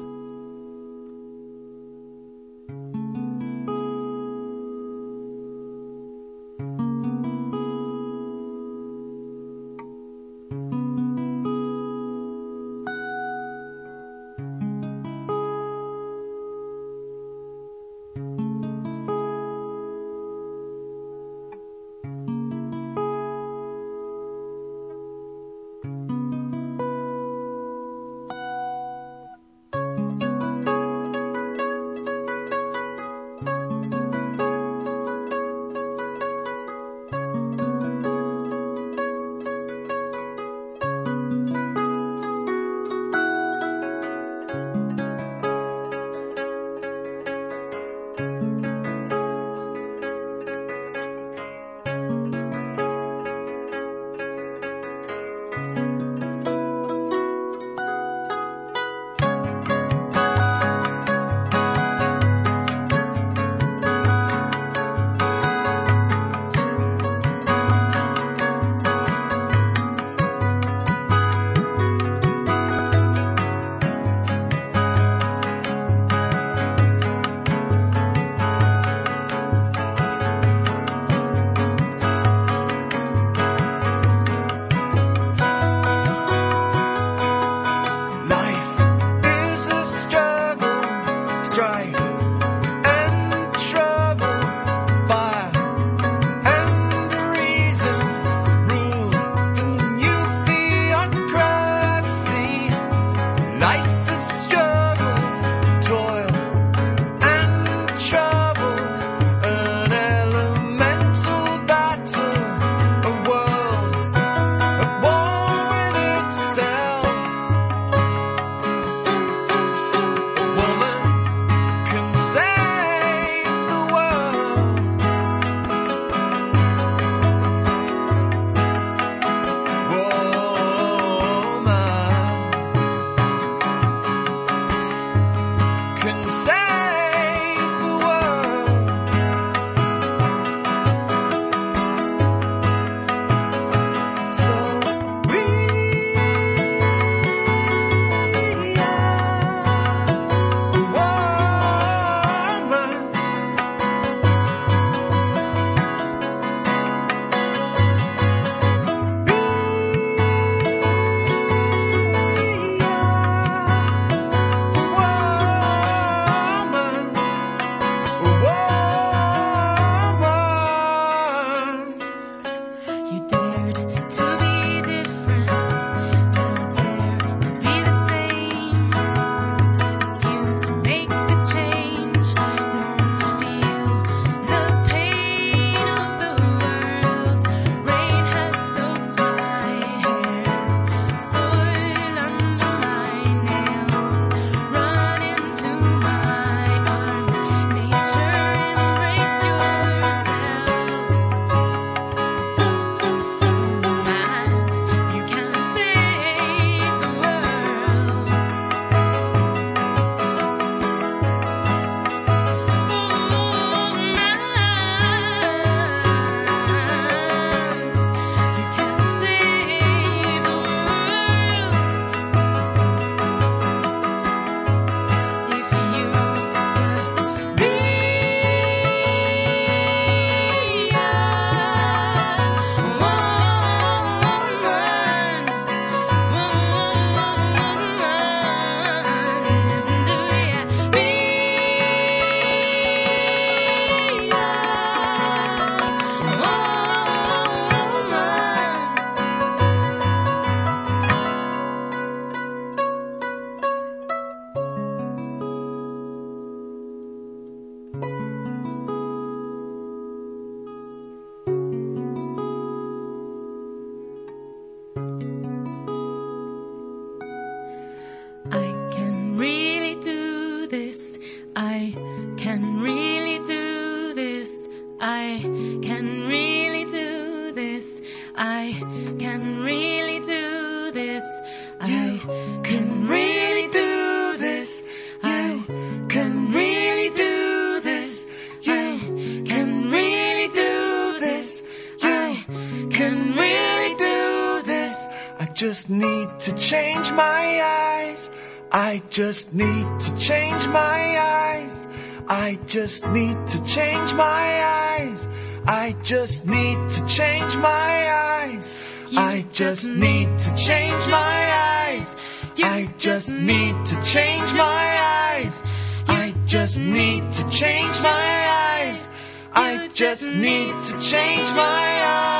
[299.11, 301.85] just need to change my eyes.
[302.29, 305.27] I just need to change my eyes.
[305.67, 308.71] I just need to change my eyes.
[309.13, 312.15] I just need to change my eyes.
[312.55, 315.59] I just need to change my eyes.
[316.07, 319.05] I just need to change my eyes.
[319.53, 322.30] I just need to change my eyes.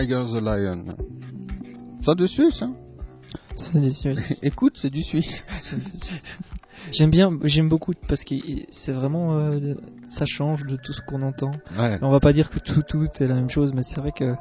[0.00, 0.84] Tiger the Lion.
[2.00, 2.74] Ça de Suisse, hein
[3.54, 4.38] C'est des Suisses.
[4.42, 5.44] Écoute, c'est du Suisse.
[6.90, 8.34] J'aime bien, j'aime beaucoup parce que
[8.70, 9.74] c'est vraiment, euh,
[10.08, 11.50] ça change de tout ce qu'on entend.
[11.78, 11.98] Ouais.
[12.00, 14.34] On va pas dire que tout tout est la même chose, mais c'est vrai que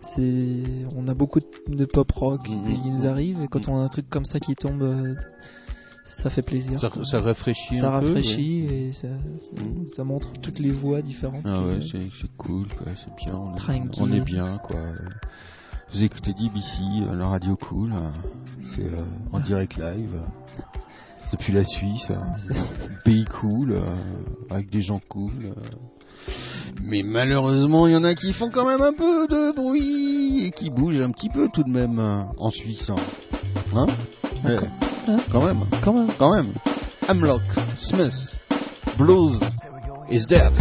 [0.00, 0.62] c'est,
[0.94, 2.74] on a beaucoup de, pop rock Mhm.
[2.82, 5.14] qui nous arrive et quand on a un truc comme ça qui tombe, euh,
[6.04, 6.78] ça fait plaisir.
[6.78, 9.08] Ça- rafraîchit Ça un peu, rafraîchit et ça,
[9.94, 11.44] ça montre toutes les voix différentes.
[11.46, 13.36] Ah ouais, c'est cool, quoi, c'est bien.
[13.36, 14.02] On est, Tranquille.
[14.02, 14.80] on est bien, quoi.
[15.92, 17.92] Vous écoutez DBC, euh, la radio cool.
[17.92, 18.08] euh,
[18.62, 20.20] C'est euh, en direct live.
[21.32, 22.10] depuis la Suisse.
[22.10, 22.54] euh,
[23.04, 23.96] Pays cool, euh,
[24.50, 25.32] avec des gens cool.
[25.46, 25.54] euh.
[26.82, 30.50] Mais malheureusement, il y en a qui font quand même un peu de bruit et
[30.50, 32.90] qui bougent un petit peu tout de même euh, en Suisse.
[32.90, 32.96] Hein,
[33.74, 33.86] Hein?
[34.44, 34.56] Ouais,
[35.30, 35.64] Quand même.
[35.82, 36.08] Quand même.
[36.18, 36.52] Quand même.
[37.08, 37.42] Hamlock,
[37.76, 38.36] Smith,
[38.96, 39.40] Blues
[40.10, 40.52] is dead.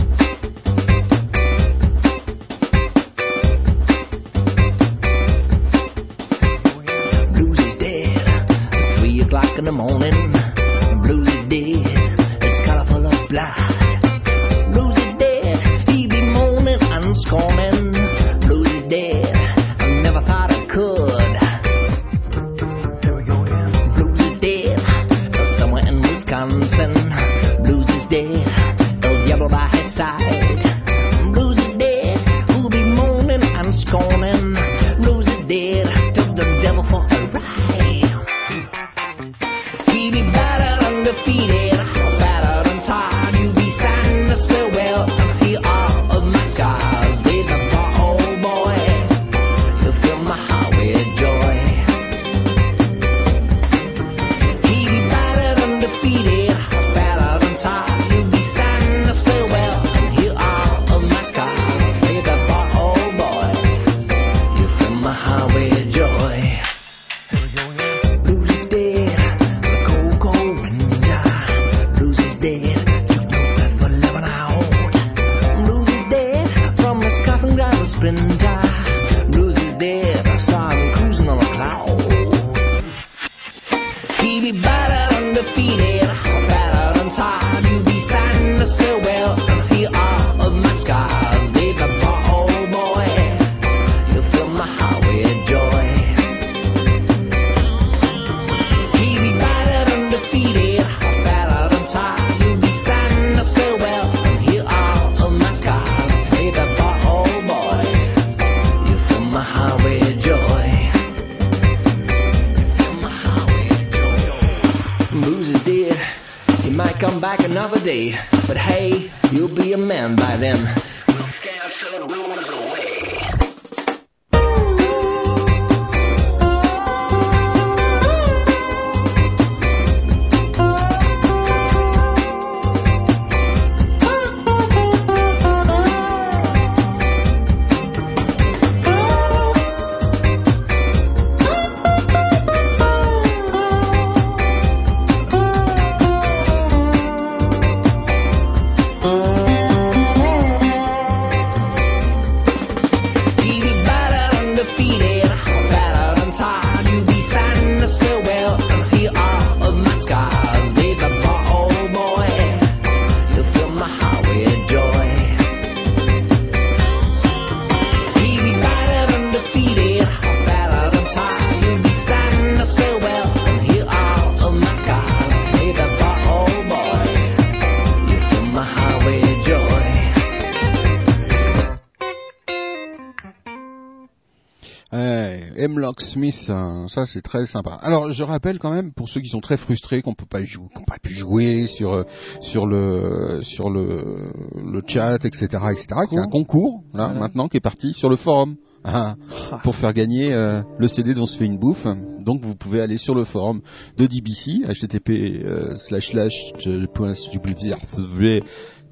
[185.98, 187.72] Smith, hein, ça c'est très sympa.
[187.82, 190.68] Alors je rappelle quand même pour ceux qui sont très frustrés qu'on peut pas jouer,
[190.74, 192.04] qu'on pas pu jouer sur euh,
[192.42, 195.86] sur le sur le le chat, etc., etc.
[196.08, 198.56] Qu'il y a un concours là maintenant qui est parti sur le forum.
[198.82, 199.16] Ah,
[199.64, 201.86] pour faire gagner euh, le CD dont on se fait une bouffe.
[202.22, 203.60] Donc vous pouvez aller sur le forum
[203.98, 205.10] de DBC, http
[205.44, 206.54] euh, slash slash
[206.94, 208.40] point www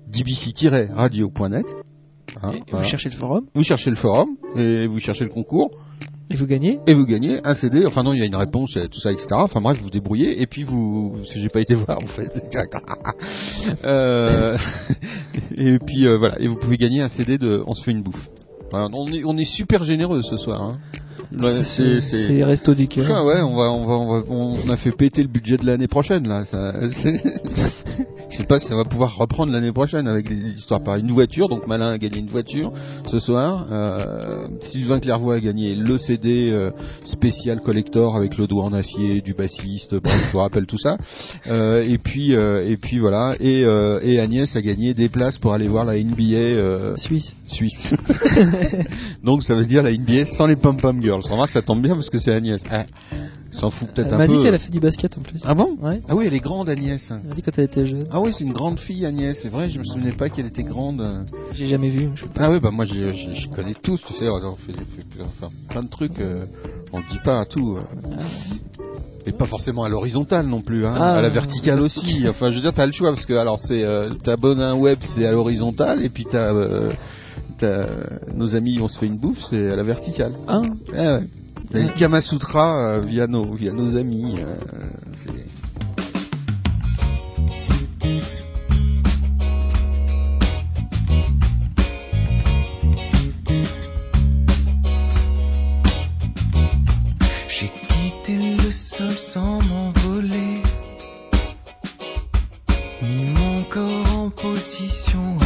[0.09, 1.65] dbc-radio.net.
[2.41, 2.83] Hein, voilà.
[2.83, 3.45] Vous cherchez le forum?
[3.53, 5.71] Vous cherchez le forum et vous cherchez le concours.
[6.29, 7.85] Et vous gagnez Et vous gagnez un CD.
[7.85, 9.27] Enfin non, il y a une réponse, tout ça, etc.
[9.31, 10.41] Enfin bref, vous vous débrouillez.
[10.41, 12.31] Et puis vous, que j'ai pas été voir en fait.
[13.83, 14.57] Euh,
[15.55, 16.39] et puis euh, voilà.
[16.39, 18.29] Et vous pouvez gagner un CD de On se fait une bouffe.
[18.71, 20.61] On est on est super généreux ce soir.
[20.61, 20.73] Hein.
[21.31, 23.07] Ouais, C'est- Resto du Cœur.
[23.09, 25.65] Ah ouais, on va, on va, on va, on a fait péter le budget de
[25.65, 26.45] l'année prochaine là.
[26.45, 26.73] Ça,
[28.29, 31.03] je sais pas si ça va pouvoir reprendre l'année prochaine avec des histoires pareilles.
[31.03, 32.71] Une voiture, donc Malin a gagné une voiture
[33.05, 33.67] ce soir.
[33.71, 36.71] Euh, Sylvain Clairvoy a gagné le CD euh,
[37.03, 39.95] spécial collector avec le doigt en acier du bassiste.
[39.95, 40.97] Bref, je vous rappelle tout ça.
[41.47, 43.35] Euh, et puis, euh, et puis voilà.
[43.39, 47.33] Et, et Agnès a gagné des places pour aller voir la NBA Suisse.
[47.47, 47.93] Suisse.
[49.23, 51.23] donc ça veut dire la NBA sans les pom pom girls.
[51.29, 52.61] Remarque, ça tombe bien parce que c'est Agnès.
[52.69, 52.85] Ah,
[53.51, 54.37] s'en fout peut-être Elle un m'a peu.
[54.37, 55.41] dit qu'elle a fait du basket en plus.
[55.45, 55.77] Ah bon?
[55.81, 56.01] Ouais.
[56.07, 57.09] Ah oui, elle est grande Agnès.
[57.09, 58.03] Elle m'a dit quand elle était jeune.
[58.11, 59.37] Ah oui, c'est une grande fille Agnès.
[59.41, 61.25] C'est vrai, je me souvenais pas qu'elle était grande.
[61.53, 62.09] J'ai jamais vu.
[62.15, 62.45] Je sais pas.
[62.45, 65.05] Ah oui, bah moi je, je, je connais tous, tu sais, on fait, fait
[65.69, 66.41] plein de trucs, euh,
[66.93, 67.77] on le dit pas à tout.
[67.77, 67.81] euh.
[69.25, 72.25] Et pas forcément à l'horizontale non plus, hein, Ah, à la verticale aussi.
[72.29, 74.75] Enfin, je veux dire, t'as le choix parce que alors c'est euh, t'abonnes à un
[74.75, 76.91] web, c'est à l'horizontale, et puis t'as euh,
[77.57, 77.85] t'as
[78.33, 80.35] nos amis, on se fait une bouffe, c'est à la verticale.
[80.47, 80.61] Ah.
[80.61, 81.27] Ouais, ouais.
[81.71, 84.35] Il y a le Kama Sutra euh, via nos via nos amis.
[84.39, 84.55] euh,
[85.23, 85.45] c'est-
[97.47, 100.61] J'ai quitté le sol sans m'envoler,
[103.01, 105.37] mis mon corps en position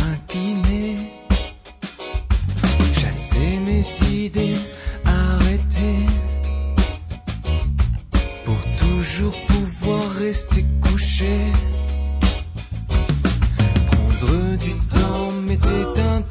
[4.22, 4.58] mes idées,
[5.06, 5.98] arrêter,
[8.46, 11.38] pour toujours pouvoir rester couché.
[13.88, 16.31] Prendre du temps m'était interdit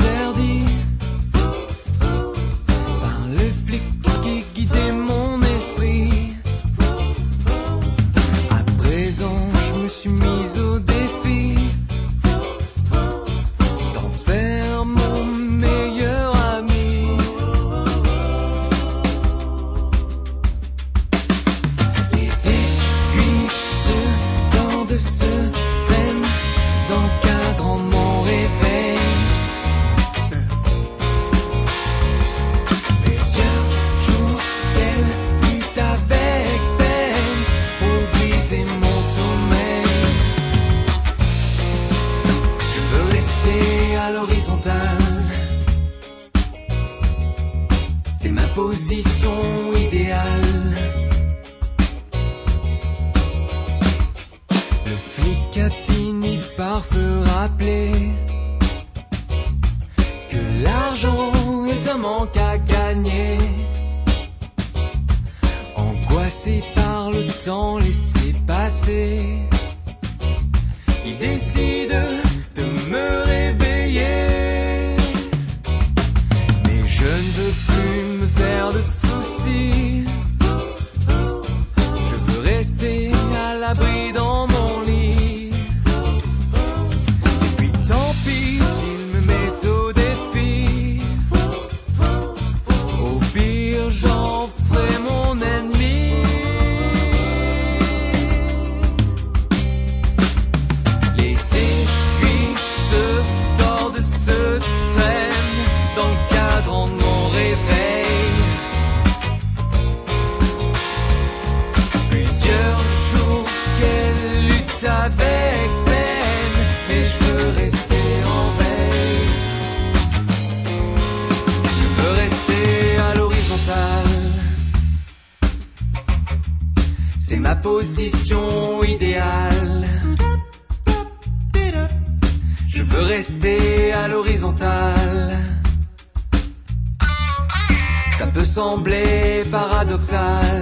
[139.91, 140.60] paradoxal.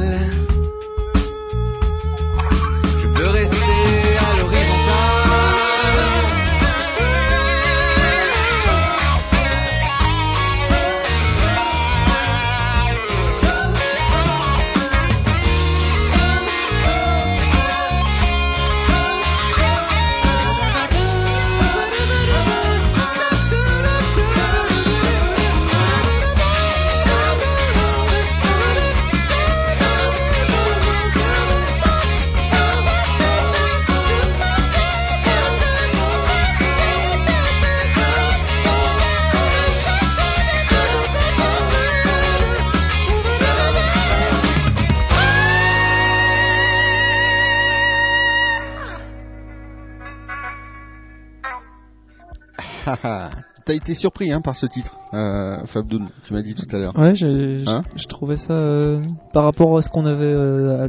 [53.89, 56.97] Été surpris hein, par ce titre, euh, Fabdoun, tu m'as dit tout à l'heure.
[56.99, 59.01] Ouais, je, Hein je trouvais ça euh,
[59.33, 60.89] par rapport à ce qu'on avait euh,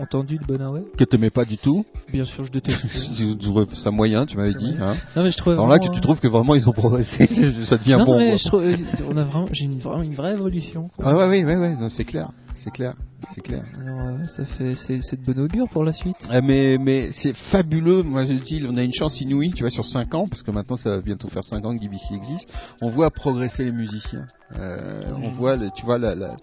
[0.00, 0.82] entendu de Bonaway.
[0.96, 1.84] Que t'aimais pas du tout.
[2.12, 2.86] Bien sûr, je déteste.
[3.16, 4.74] Tu trouvais ça moyen, tu m'avais dit.
[4.80, 4.94] Hein.
[5.16, 7.26] Non, mais je trouvais Alors là, que tu trouves que vraiment ils ont progressé,
[7.64, 8.18] ça devient non, bon.
[8.18, 8.76] mais je trouve, euh,
[9.10, 10.88] on a vraiment, j'ai une, vraiment une vraie évolution.
[10.96, 11.04] quoi.
[11.08, 12.94] Ah ouais, ouais, ouais, ouais, non, c'est clair, c'est clair,
[13.34, 13.64] c'est clair.
[13.80, 16.16] Alors, euh, ça fait, c'est, de bon augure pour la suite.
[16.30, 18.02] Ah, mais mais c'est fabuleux.
[18.04, 20.50] Moi, je dis, on a une chance inouïe, tu vois, sur 5 ans, parce que
[20.52, 22.48] maintenant, ça va bientôt faire 5 ans que BBC existe.
[22.80, 24.26] On voit progresser les musiciens.
[24.56, 26.36] Euh, on voit, le- tu vois, la, la-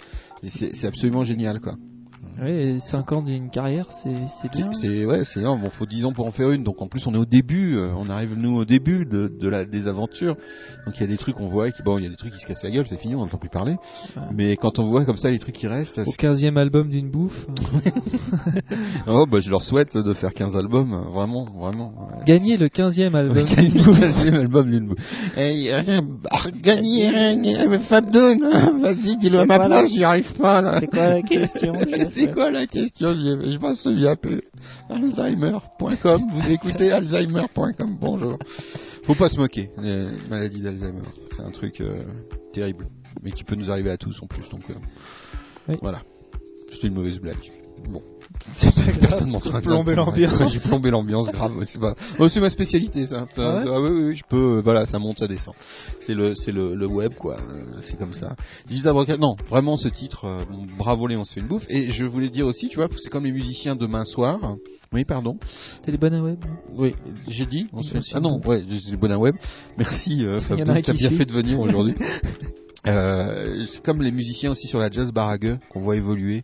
[0.48, 1.76] c'est absolument génial, quoi.
[2.42, 4.72] Ouais, 5 ans d'une carrière, c'est, c'est bien.
[4.74, 6.64] C'est ouais, c'est non, bon, faut 10 ans pour en faire une.
[6.64, 7.78] Donc en plus, on est au début.
[7.78, 10.36] euh, on arrive nous au début de, de la des aventures.
[10.86, 12.34] Donc il y a des trucs on voit qui bon, il y a des trucs
[12.34, 13.76] qui se cassent la gueule, c'est fini, on n'entend plus parler.
[14.34, 17.10] Mais quand on voit comme ça les trucs qui restent, Au c'est- 15 album d'une
[17.12, 17.46] bouffe.
[19.08, 21.90] oh bah je leur souhaite de faire 15 albums, vraiment, vraiment.
[22.18, 22.24] ouais.
[22.26, 23.56] Gagner le 15 album bouffe.
[23.56, 25.38] quinzième album d'une bouffe.
[25.38, 27.36] Hey, euh, bah, gagner euh,
[28.54, 30.80] hein, vas-y, dis-le à ma place, la- j'y arrive pas là.
[30.80, 31.74] C'est quoi la question
[32.14, 34.42] C'est quoi la question Je m'en souviens peu.
[34.90, 38.38] Alzheimer.com, vous écoutez Alzheimer.com, bonjour.
[39.04, 41.02] Faut pas se moquer, les maladies d'Alzheimer.
[41.36, 42.04] C'est un truc euh,
[42.54, 42.88] terrible,
[43.22, 46.04] mais qui peut nous arriver à tous en plus, donc euh, voilà.
[46.70, 47.52] C'était une mauvaise blague.
[47.90, 48.02] Bon.
[49.00, 50.52] Personne m'en t'as train plombé l'ambiance.
[50.52, 51.54] J'ai plombé l'ambiance, grave.
[51.66, 51.96] C'est pas...
[52.20, 53.24] oh, c'est ma spécialité, ça.
[53.24, 54.62] Enfin, Ah ouais ah oui, oui, oui, je peux.
[54.64, 55.54] Voilà, ça monte, ça descend.
[56.00, 57.38] C'est le, c'est le, le web, quoi.
[57.40, 58.36] euh, C'est comme ça.
[59.20, 60.26] Non, vraiment ce titre.
[60.26, 61.66] euh, bon, bravo, Léon, se fait une bouffe.
[61.70, 64.56] Et je voulais dire aussi, tu vois, c'est comme les musiciens demain soir.
[64.92, 65.38] Oui, pardon.
[65.74, 66.38] C'était les bonnes web.
[66.78, 66.96] Oui,
[67.28, 67.66] j'ai dit.
[67.74, 67.94] On se fait...
[67.96, 68.12] Merci.
[68.14, 69.36] Ah non, ouais, c'est bon web.
[69.78, 71.18] Merci, euh, Fabien, t'as bien suit.
[71.18, 71.96] fait de venir aujourd'hui.
[72.86, 76.44] Euh, c'est comme les musiciens aussi sur la jazz barague qu'on voit évoluer,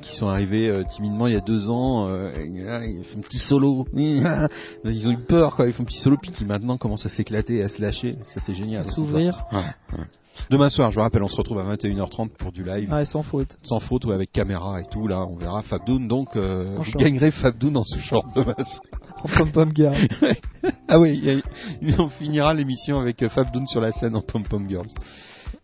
[0.00, 3.38] qui sont arrivés euh, timidement il y a deux ans, euh, ils font un petit
[3.38, 7.06] solo, ils ont eu peur quoi, ils font un petit solo puis qui maintenant commencent
[7.06, 8.84] à s'éclater et à se lâcher, ça c'est génial.
[8.84, 9.44] S'ouvrir.
[10.48, 12.90] Demain soir, je vous rappelle, on se retrouve à 21h30 pour du live.
[12.92, 13.58] Ouais, sans faute.
[13.62, 16.96] Sans faute, ouais, avec caméra et tout, là, on verra Fabdoun, donc euh, short.
[16.96, 18.80] gagnerez Fabdoun en ce genre de masse.
[19.22, 19.96] En pom-pom girl.
[20.88, 21.42] ah oui,
[21.98, 24.88] on finira l'émission avec euh, Fabdoun sur la scène en Pom Pom Girls.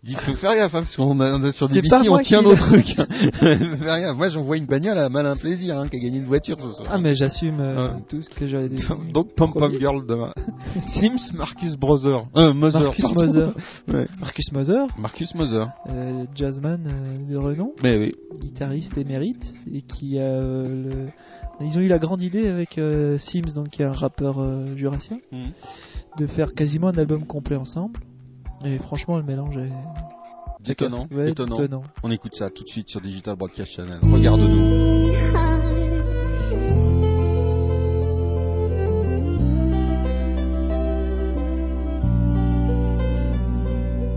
[0.04, 2.42] Dis, faut faire gaffe, hein, parce qu'on a sur C'est des pas BC, on tient
[2.42, 2.86] nos trucs.
[3.40, 4.16] Faire gaffe.
[4.16, 6.70] Moi, j'en vois une bagnole à malin plaisir, hein, qui a gagné une voiture ce
[6.70, 6.88] soir.
[6.92, 8.02] Ah, mais j'assume euh, Ouais.
[8.08, 8.84] tout ce que j'avais dit.
[9.12, 9.72] Donc, Pom Pom.
[9.80, 10.32] Girl demain.
[10.86, 12.26] Sims Marcus Brother.
[12.36, 13.04] Euh, Mother, Marcus.
[13.14, 13.54] Mother.
[13.88, 14.06] Ouais.
[14.20, 15.68] Marcus Mother, Marcus Mother.
[15.88, 18.12] euh, jazzman euh, de renom, Mais oui.
[18.40, 21.08] guitariste émérite, et qui a le...
[21.60, 22.78] Ils ont eu la grande idée avec
[23.18, 24.36] Sims, donc qui est un rappeur
[24.76, 25.38] jurassien, Mhm.
[26.18, 27.98] de faire quasiment un album complet ensemble.
[28.66, 29.70] Et franchement, le mélange est
[30.68, 31.54] Étonnant, Ouais, étonnant.
[31.56, 31.82] étonnant.
[32.02, 33.98] On écoute ça tout de suite sur Digital Broadcast Channel.
[34.02, 35.12] Regarde-nous.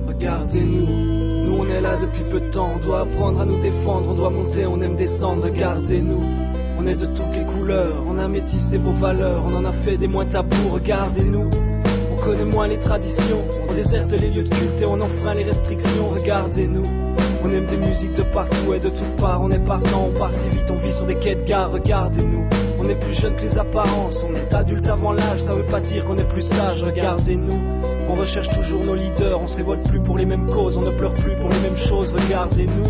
[0.08, 0.86] Regardez-nous,
[1.46, 4.14] nous on est là depuis peu de temps, on doit apprendre à nous défendre, on
[4.16, 6.22] doit monter, on aime descendre, regardez-nous.
[6.78, 9.98] On est de toutes les couleurs, on a métissé vos valeurs, on en a fait
[9.98, 11.50] des moins tabous, regardez-nous.
[12.20, 15.46] On connaît moins les traditions, on déserte les lieux de culte et on enfreint les
[15.46, 16.84] restrictions, regardez-nous.
[17.42, 20.34] On aime des musiques de partout et de toutes parts, on est partant, on part
[20.34, 22.46] si vite, on vit sur des quais de regardez-nous.
[22.78, 25.80] On est plus jeune que les apparences, on est adulte avant l'âge, ça veut pas
[25.80, 27.62] dire qu'on est plus sage, regardez-nous.
[28.10, 30.92] On recherche toujours nos leaders, on se révolte plus pour les mêmes causes, on ne
[30.92, 32.84] pleure plus pour les mêmes choses, regardez-nous.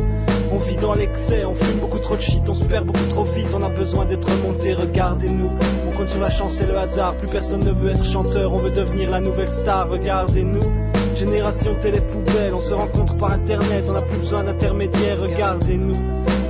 [0.52, 3.26] On vit dans l'excès, on fume beaucoup trop de shit, on se perd beaucoup trop
[3.26, 5.52] vite, on a besoin d'être monté, regardez-nous.
[6.00, 8.72] Compte sur la chance et le hasard, plus personne ne veut être chanteur, on veut
[8.72, 10.62] devenir la nouvelle star, regardez-nous.
[11.14, 15.98] Génération télé poubelle, on se rencontre par internet, on n'a plus besoin d'intermédiaires, regardez-nous.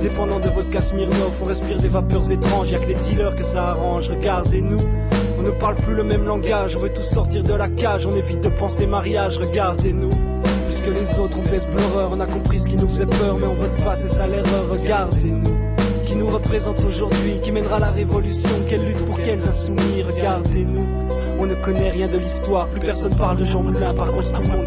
[0.02, 3.42] Dépendant de votre Smirnoff, on respire des vapeurs étranges, y a que les dealers que
[3.42, 4.86] ça arrange, regardez-nous.
[5.36, 8.12] On ne parle plus le même langage, on veut tous sortir de la cage, on
[8.12, 10.10] évite de penser mariage, regardez-nous.
[10.10, 13.36] Plus que les autres, on baisse pleureur, on a compris ce qui nous faisait peur,
[13.36, 15.59] mais on veut pas, c'est ça l'erreur, regardez-nous.
[16.20, 20.86] Qui nous représente aujourd'hui, qui mènera la révolution, quelle lutte pour quels insoumis, regardez-nous.
[21.38, 24.42] On ne connaît rien de l'histoire, plus personne parle de Jean Moulin, par contre tout
[24.42, 24.66] le monde.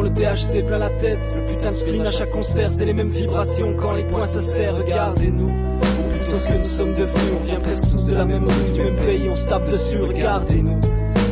[0.00, 3.10] Le THC plein la tête, le putain de spleen à chaque concert, c'est les mêmes
[3.10, 5.48] vibrations quand les points se serrent, regardez-nous.
[5.48, 8.72] Ou plutôt ce que nous sommes devenus, on vient presque tous de la même rue,
[8.72, 10.80] du même pays, on se tape dessus, regardez-nous.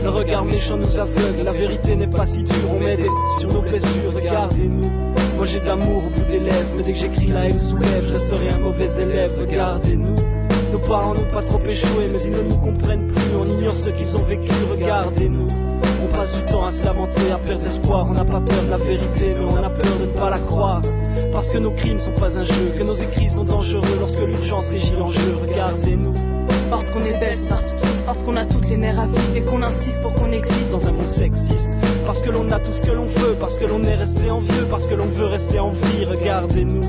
[0.04, 3.08] Le regard méchant nous aveugle, la vérité n'est pas si dure, on met des
[3.38, 4.90] sur nos blessures, regardez-nous.
[5.36, 8.04] Moi j'ai de l'amour au bout des lèvres, mais dès que j'écris la haine soulève,
[8.06, 9.32] je resterai un mauvais élève.
[9.40, 10.14] Regardez-nous.
[10.72, 13.34] Nos parents n'ont pas trop échoué, mais ils ne nous comprennent plus.
[13.36, 15.48] On ignore ce qu'ils ont vécu, regardez-nous.
[16.02, 18.06] On passe du temps à se lamenter, à perdre espoir.
[18.08, 20.38] On n'a pas peur de la vérité, mais on a peur de ne pas la
[20.38, 20.82] croire.
[21.32, 24.70] Parce que nos crimes sont pas un jeu, que nos écrits sont dangereux lorsque l'urgence
[24.70, 25.36] régit l'enjeu.
[25.42, 26.14] Regardez-nous.
[26.70, 29.42] Parce qu'on est belle, c'est artiste, parce qu'on a toutes les nerfs à vivre et
[29.42, 31.70] qu'on insiste pour qu'on existe dans un monde sexiste.
[32.06, 34.66] Parce que l'on a tout ce que l'on veut, parce que l'on est resté envieux,
[34.70, 36.04] parce que l'on veut rester en vie.
[36.06, 36.80] Regardez-nous.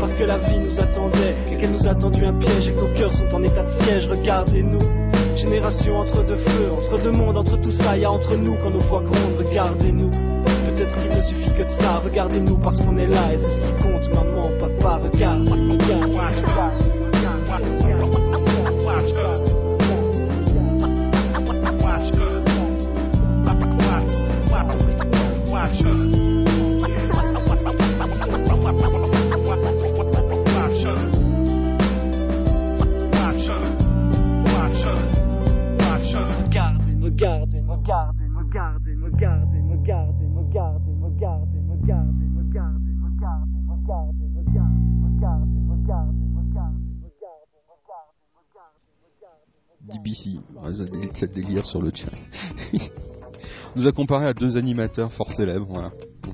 [0.00, 2.80] Parce que la vie nous attendait, et qu'elle nous a tendu un piège et que
[2.80, 4.08] nos cœurs sont en état de siège.
[4.08, 5.03] Regardez-nous.
[5.36, 8.70] Génération entre deux feux, entre deux mondes, entre tout ça, y a entre nous quand
[8.70, 9.36] nos voix grondent.
[9.38, 10.10] Regardez-nous.
[10.10, 11.98] Peut-être qu'il ne suffit que de ça.
[11.98, 14.08] Regardez-nous parce qu'on est là et c'est ce qui compte.
[14.14, 16.14] Maman, papa, regarde, regarde.
[49.98, 50.38] DBC,
[50.72, 52.10] ça dé- ça délire sur le chat.
[52.72, 52.78] On
[53.80, 55.90] nous a comparé à deux animateurs fort célèbres, voilà.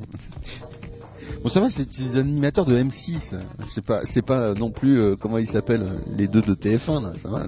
[1.43, 3.35] Bon ça va, c'est des animateurs de M6.
[3.61, 6.55] Je sais pas, c'est pas non plus euh, comment ils s'appellent euh, les deux de
[6.55, 7.13] TF1 là.
[7.17, 7.47] Ça va.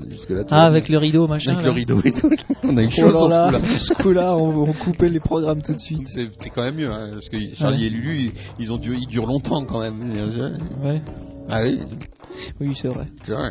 [0.51, 1.51] Ah, avec le rideau, machin.
[1.53, 1.69] Avec là.
[1.69, 2.31] le rideau et tout.
[2.63, 3.79] On a eu Oh chaud là là, ce coup-là.
[3.79, 6.07] ce coup-là, on, on coupait les programmes tout de suite.
[6.09, 7.87] C'est c'est quand même mieux, hein, parce que Charlie Ouais.
[7.89, 8.33] et Lulu,
[8.71, 10.01] ont ils durent longtemps quand même.
[10.83, 11.03] Ouais.
[11.51, 11.81] Ah oui.
[12.61, 13.09] Oui, c'est vrai.
[13.25, 13.51] C'est vrai.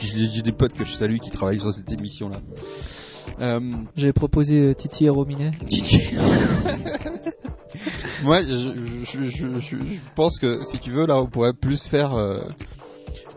[0.00, 2.40] J'ai des potes que je salue qui travaillent sur cette émission là.
[3.40, 3.60] Euh,
[3.96, 5.50] J'ai proposé euh, Titi et Rominet.
[5.68, 6.02] Titi.
[8.24, 9.76] Moi, je, je, je, je,
[10.16, 12.40] pense que si tu veux, là, on pourrait plus faire euh,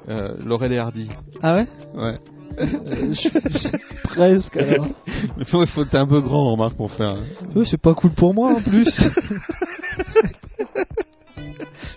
[0.09, 1.09] euh, Laurel et Hardy.
[1.43, 1.67] Ah ouais?
[1.93, 2.17] Ouais.
[2.59, 3.13] Euh,
[4.05, 4.87] Presque alors.
[5.37, 7.09] Il faut, faut t'es un peu grand, remarque, pour faire.
[7.09, 7.23] hein.
[7.55, 8.87] Ouais, c'est pas cool pour moi en plus.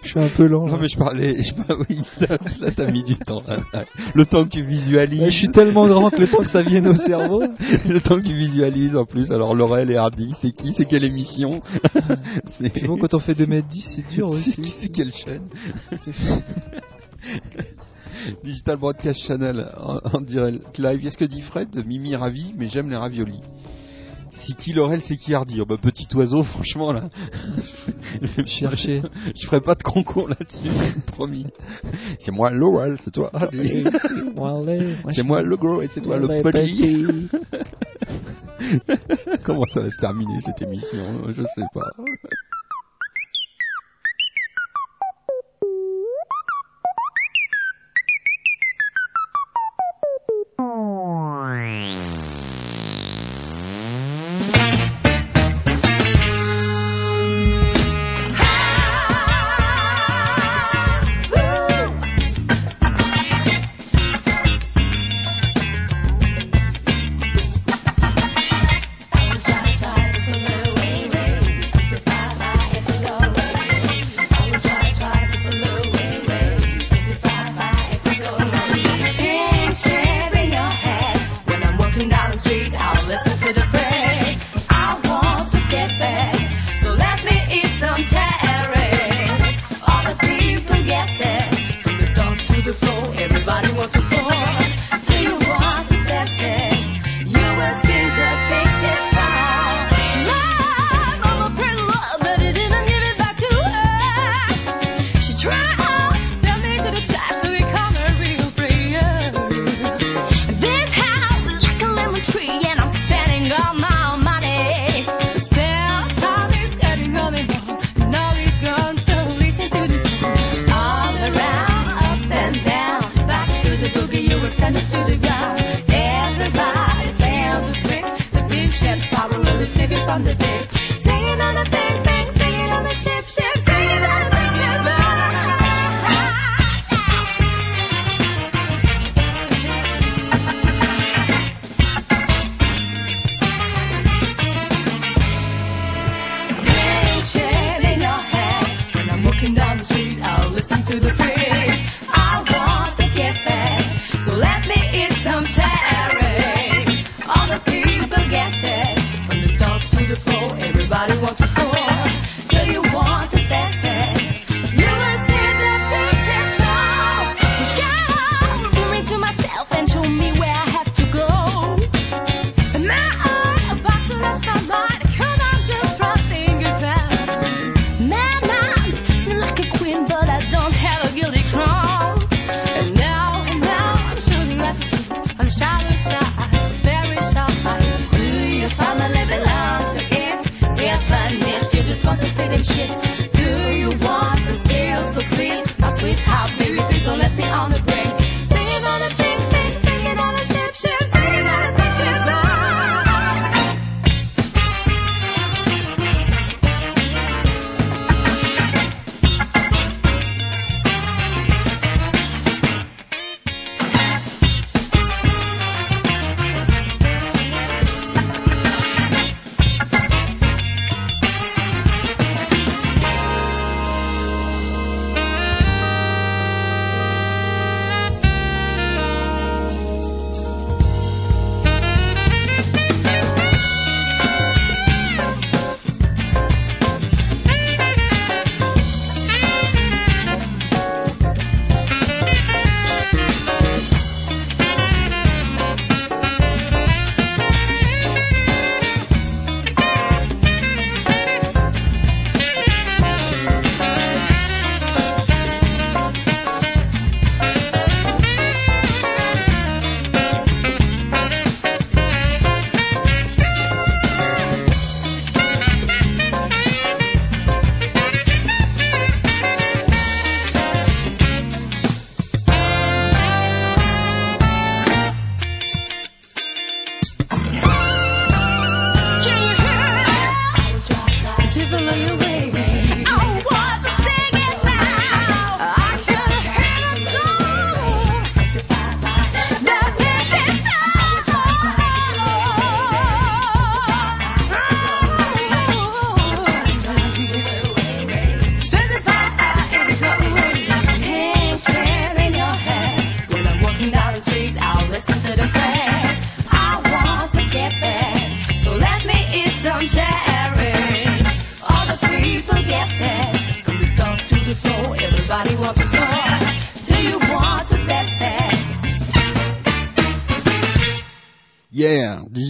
[0.05, 0.67] je suis un peu lent.
[0.67, 0.79] Non, là.
[0.81, 1.43] mais je parlais.
[1.43, 3.43] Je par- oui, ça, ça t'a mis du temps.
[3.49, 3.85] là, là.
[4.15, 5.21] Le temps que tu visualises.
[5.21, 7.43] Ouais, je suis tellement grand que le temps que ça vienne au cerveau.
[7.89, 9.33] le temps que tu visualises en plus.
[9.33, 10.73] Alors, Laurel et Hardy, c'est qui?
[10.73, 11.63] C'est quelle émission?
[12.51, 14.65] C'est bon, quand on fait 2m10, c'est dur aussi.
[14.65, 15.43] C'est quelle chaîne?
[18.45, 21.07] Digital Broadcast Channel en, en direct live.
[21.07, 23.41] Est-ce que dit Fred Mimi ravi, mais j'aime les raviolis.
[24.37, 27.09] Si qui Laurel, c'est qui Hardy Oh, bah, Petit oiseau, franchement là.
[28.47, 29.01] Chercher.
[29.35, 30.69] Je ferai pas de concours là-dessus,
[31.07, 31.47] promis.
[32.19, 33.85] C'est moi Laurel, c'est toi Hardy.
[35.11, 37.07] C'est moi le gros et c'est toi le petit.
[39.45, 41.29] Comment ça va se terminer cette émission?
[41.29, 41.91] Je sais pas.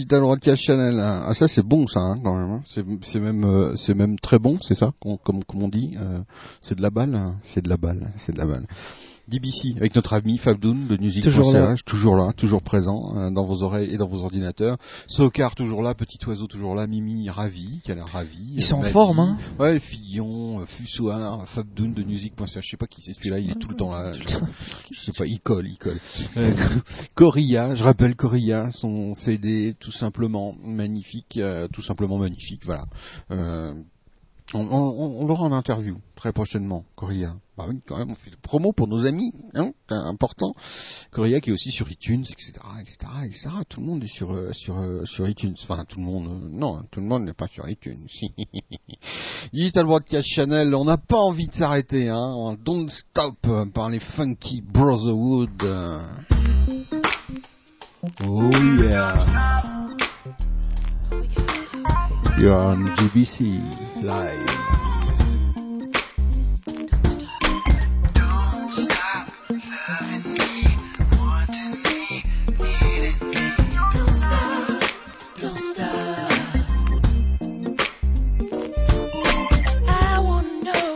[0.05, 0.99] Digital Broadcast Channel.
[0.99, 2.51] Ah ça c'est bon ça hein, quand même.
[2.51, 2.61] hein.
[3.01, 5.95] C'est même euh, c'est même très bon, c'est ça comme comme on dit.
[5.99, 6.19] euh,
[6.61, 7.37] c'est de la balle, hein.
[7.43, 8.67] c'est de la balle, c'est de la balle.
[9.27, 11.75] DBC avec notre ami Fabdoun de Music Toujours là.
[11.85, 14.77] toujours là, toujours présent euh, dans vos oreilles et dans vos ordinateurs.
[15.07, 18.53] Sokar toujours là, petit oiseau toujours là, Mimi ravi, qui a l'air ravi.
[18.55, 19.37] Ils sont en forme, hein.
[19.59, 23.59] Ouais, Fillon, euh, Fussoir, Fabdoun de Music.ch, je sais pas qui c'est celui-là, il est
[23.59, 24.11] tout le temps là.
[24.13, 24.37] Je,
[24.91, 25.99] je sais pas, il colle, il colle.
[26.37, 26.53] Euh,
[27.15, 32.85] Corilla, je rappelle Corilla, son CD tout simplement magnifique, euh, tout simplement magnifique, voilà.
[34.57, 37.35] On, on, on l'aura en interview très prochainement, Corilla.
[37.57, 40.53] Bah oui, quand même, on fait de promo pour nos amis, hein, c'est important.
[41.11, 43.49] Corilla qui est aussi sur iTunes, etc., etc., etc.
[43.67, 45.55] Tout le monde est sur euh, sur euh, sur iTunes.
[45.61, 48.07] Enfin, tout le monde, euh, non, tout le monde n'est pas sur iTunes.
[49.53, 52.33] Digital Broadcast Channel, on n'a pas envie de s'arrêter, hein.
[52.37, 55.63] On Don't Stop par les Funky Brotherhood.
[58.23, 58.49] Oh
[58.81, 59.75] yeah.
[62.37, 64.45] You're on GBC live.
[68.13, 69.29] Don't stop.
[69.49, 70.67] Loving me,
[71.13, 72.23] wanting me,
[72.59, 73.43] needing me.
[73.93, 74.67] Don't stop,
[75.39, 76.31] don't stop.
[79.87, 80.91] I wanna know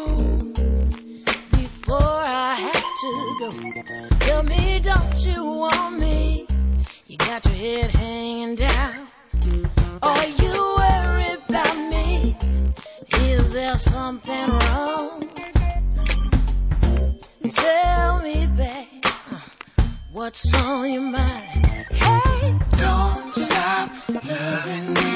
[1.51, 3.49] before I have to go.
[4.19, 6.47] Tell me, don't you want me?
[7.07, 9.08] You got your head hanging down.
[13.79, 15.23] Something wrong?
[17.51, 19.03] Tell me, babe,
[20.11, 21.65] what's on your mind?
[21.89, 25.08] Hey, don't stop loving me,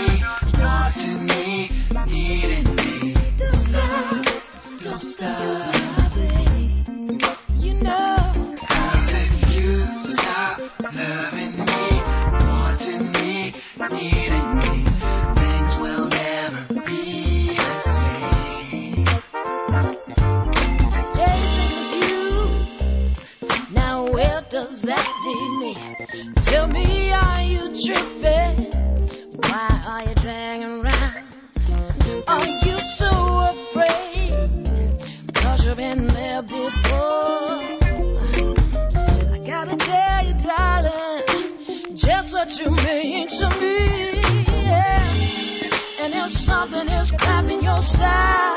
[42.59, 44.21] you mean to me.
[44.45, 45.99] Yeah.
[45.99, 48.52] And if something is clapping your style,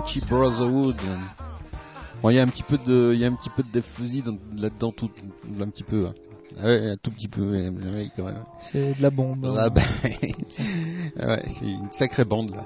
[0.00, 0.96] Funky Brotherhood.
[2.22, 3.68] Bon, il y a un petit peu de, il y a un petit peu de
[3.70, 3.98] Def
[4.56, 5.10] là-dedans, tout,
[5.60, 6.06] un petit peu.
[6.06, 6.14] hein.
[6.62, 8.42] Ouais, un tout petit peu, oui, quand même.
[8.60, 9.44] C'est de la bombe.
[9.44, 9.54] hein.
[9.58, 9.82] Ah, bah,
[11.26, 12.64] ouais, c'est une sacrée bande là.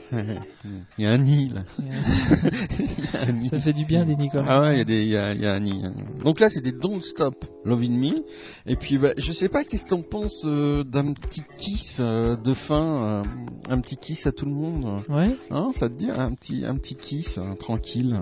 [0.99, 1.65] Il y a un nid là.
[3.27, 3.49] Un nid.
[3.49, 4.49] Ça fait du bien des nids quand même.
[4.49, 5.83] Ah ouais, il y a des, il y a, il y a un nid.
[6.23, 8.25] Donc là, c'était Don't Stop Loving Me.
[8.67, 12.37] Et puis, bah, je sais pas qu'est-ce que t'en penses euh, d'un petit kiss euh,
[12.37, 13.23] de fin, euh,
[13.69, 15.03] un petit kiss à tout le monde?
[15.09, 15.37] Ouais.
[15.51, 18.19] Hein, ça te dit un petit, un petit kiss tranquille?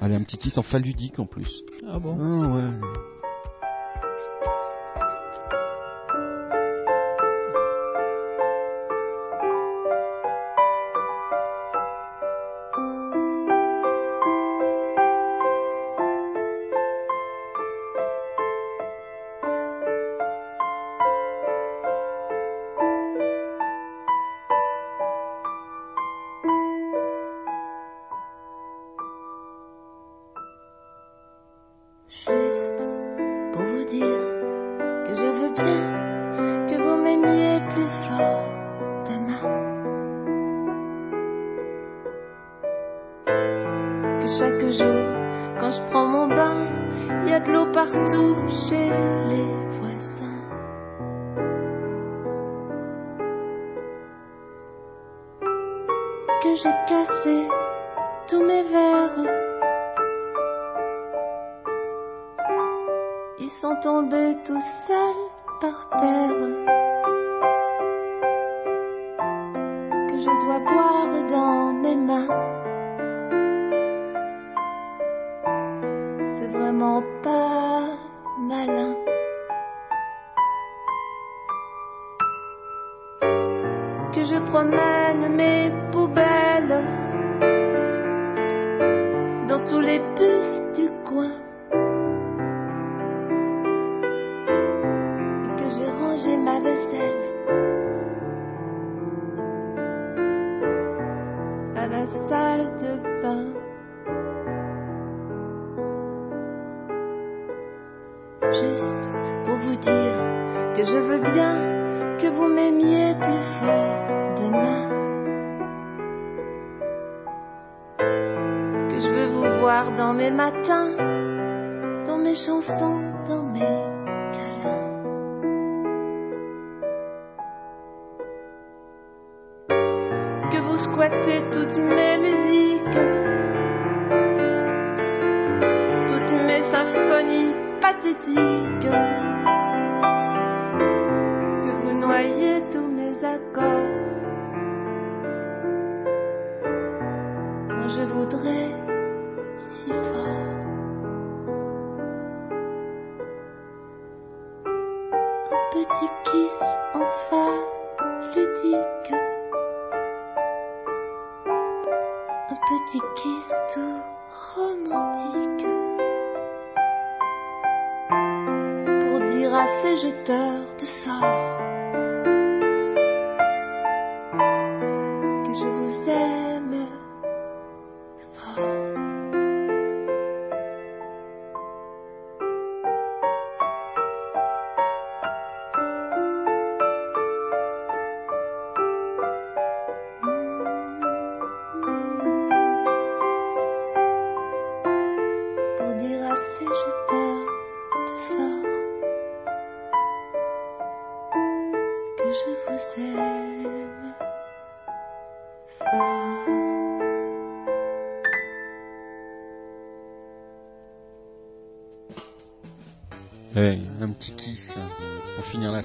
[0.00, 1.62] Allez, un petit kiss en faludique en plus.
[1.86, 2.16] Ah bon?
[2.18, 3.19] Ah ouais.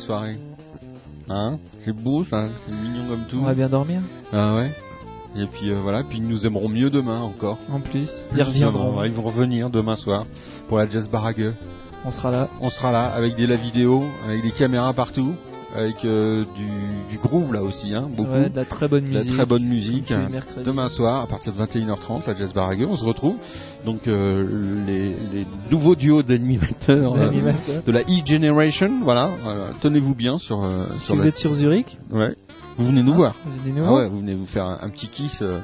[0.06, 0.38] Soirée.
[1.30, 1.58] Hein?
[1.84, 3.40] C'est beau ça, c'est mignon comme tout.
[3.42, 4.01] On va bien dormir.
[4.32, 4.72] Ah ouais.
[5.35, 7.58] Et puis euh, voilà, puis ils nous aimeront mieux demain encore.
[7.72, 9.03] En plus, Plus ils reviendront.
[9.03, 10.25] Ils vont revenir demain soir
[10.67, 11.53] pour la Jazz Barague.
[12.06, 12.50] On sera là.
[12.61, 15.34] On sera là avec des la vidéo, avec des caméras partout,
[15.76, 16.68] avec euh, du,
[17.10, 18.32] du groove là aussi, hein, beaucoup.
[18.32, 19.34] Ouais, de la très bonne la musique.
[19.36, 19.64] très bonne
[20.32, 20.66] mercredis.
[20.66, 23.36] Demain soir, à partir de 21h30, la Jazz Barague, on se retrouve.
[23.86, 27.52] Donc euh, les, les nouveaux duos d'animateurs euh,
[27.86, 29.32] de la E-Generation, voilà.
[29.82, 30.68] Tenez-vous bien sur.
[31.00, 32.36] Si sur vous la- êtes sur Zurich, Ouais.
[32.78, 33.36] Vous venez nous Ah, voir.
[33.45, 35.60] vous venez nous Ah ouais, vous venez vous faire un, un petit kiss euh,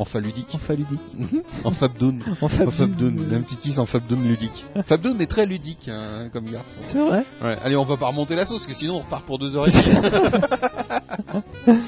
[0.00, 0.48] en faludique.
[0.54, 1.00] en faludique.
[1.64, 2.22] en fabdoun.
[2.40, 3.34] En fabdoun.
[3.34, 4.64] Un petit kiss en fabdoun ludique.
[4.84, 6.80] fabdoun est très ludique hein, comme garçon.
[6.84, 9.26] C'est vrai Ouais, allez, on va pas remonter la sauce, parce que sinon on repart
[9.26, 9.82] pour deux heures et demie.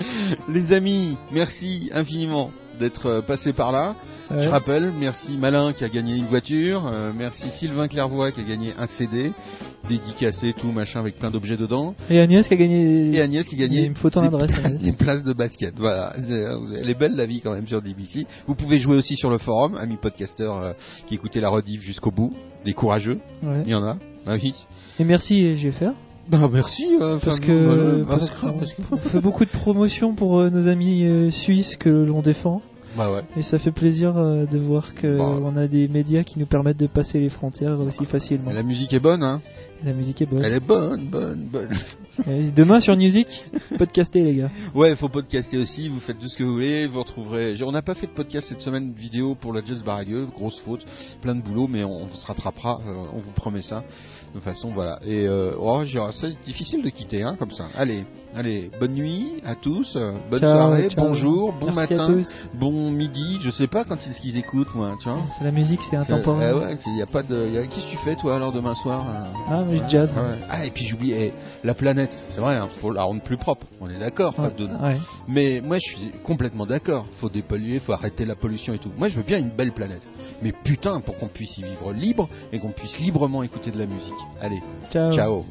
[0.49, 3.95] Les amis, merci infiniment d'être passés par là.
[4.31, 8.45] Je rappelle, merci Malin qui a gagné une voiture, euh, merci Sylvain Clairvoy qui a
[8.45, 9.33] gagné un CD,
[9.89, 11.95] dédicacé, tout machin avec plein d'objets dedans.
[12.09, 13.15] Et Agnès qui a gagné.
[13.15, 15.75] Et Agnès qui a gagné faut ton des adresse, des places de basket.
[15.77, 18.27] Voilà, elle est belle la vie quand même sur DBC.
[18.47, 20.73] Vous pouvez jouer aussi sur le forum, amis podcasteurs euh,
[21.07, 22.33] qui écoutaient la rediff jusqu'au bout,
[22.65, 23.19] des courageux.
[23.43, 23.63] Ouais.
[23.67, 23.97] Il y en a.
[24.27, 24.55] Ah oui.
[24.99, 25.93] Et merci GFR.
[26.29, 26.87] Bah merci.
[27.01, 30.51] euh, Parce que, voilà, parce bah, parce que- on fait beaucoup de promotions pour euh,
[30.51, 32.63] nos amis euh, suisses que l'on défend.
[32.97, 33.23] Bah ouais.
[33.37, 35.39] Et ça fait plaisir euh, de voir que Bah.
[35.43, 38.53] on a des médias qui nous permettent de passer les frontières aussi facilement.
[38.53, 39.41] La musique est bonne, hein.
[39.85, 40.45] La musique est bonne.
[40.45, 41.69] Elle est bonne, bonne, bonne.
[42.29, 43.27] Et demain sur Music,
[43.79, 44.51] podcaster les gars.
[44.75, 47.55] Ouais, faut podcaster aussi, vous faites tout ce que vous voulez, vous retrouverez...
[47.65, 50.85] On n'a pas fait de podcast cette semaine vidéo pour la Jazz Baragueux, grosse faute,
[51.21, 53.83] plein de boulot, mais on, se rattrapera, euh, on vous promet ça.
[54.33, 54.99] De toute façon, voilà.
[55.07, 57.65] Et euh, oh, c'est difficile de quitter, hein, comme ça.
[57.77, 61.05] Allez, allez, bonne nuit à tous, euh, bonne Ciao, soirée, ciao.
[61.05, 62.23] bonjour, bon Merci matin,
[62.55, 65.19] bon midi, je sais pas quand est-ce qu'ils écoutent, moi, tu vois.
[65.37, 66.55] C'est la musique, c'est intemporel.
[66.55, 67.47] Euh, ouais, il y a pas de...
[67.47, 69.25] y a- Qu'est-ce que tu fais, toi, alors, demain soir euh?
[69.49, 70.15] Ah, mais je jazz.
[70.17, 70.39] Ah, ouais.
[70.49, 73.67] Ah, et puis j'oublie, eh, la planète, c'est vrai, hein, faut la rendre plus propre,
[73.83, 74.35] on est d'accord.
[74.39, 74.97] Ouais, ouais.
[75.29, 78.91] Mais moi je suis complètement d'accord, faut dépolluer, faut arrêter la pollution et tout.
[78.97, 80.01] Moi je veux bien une belle planète.
[80.43, 83.87] Mais putain, pour qu'on puisse y vivre libre et qu'on puisse librement écouter de la
[83.87, 84.13] musique.
[84.41, 85.13] Allez, Ciao.
[85.13, 85.45] ciao.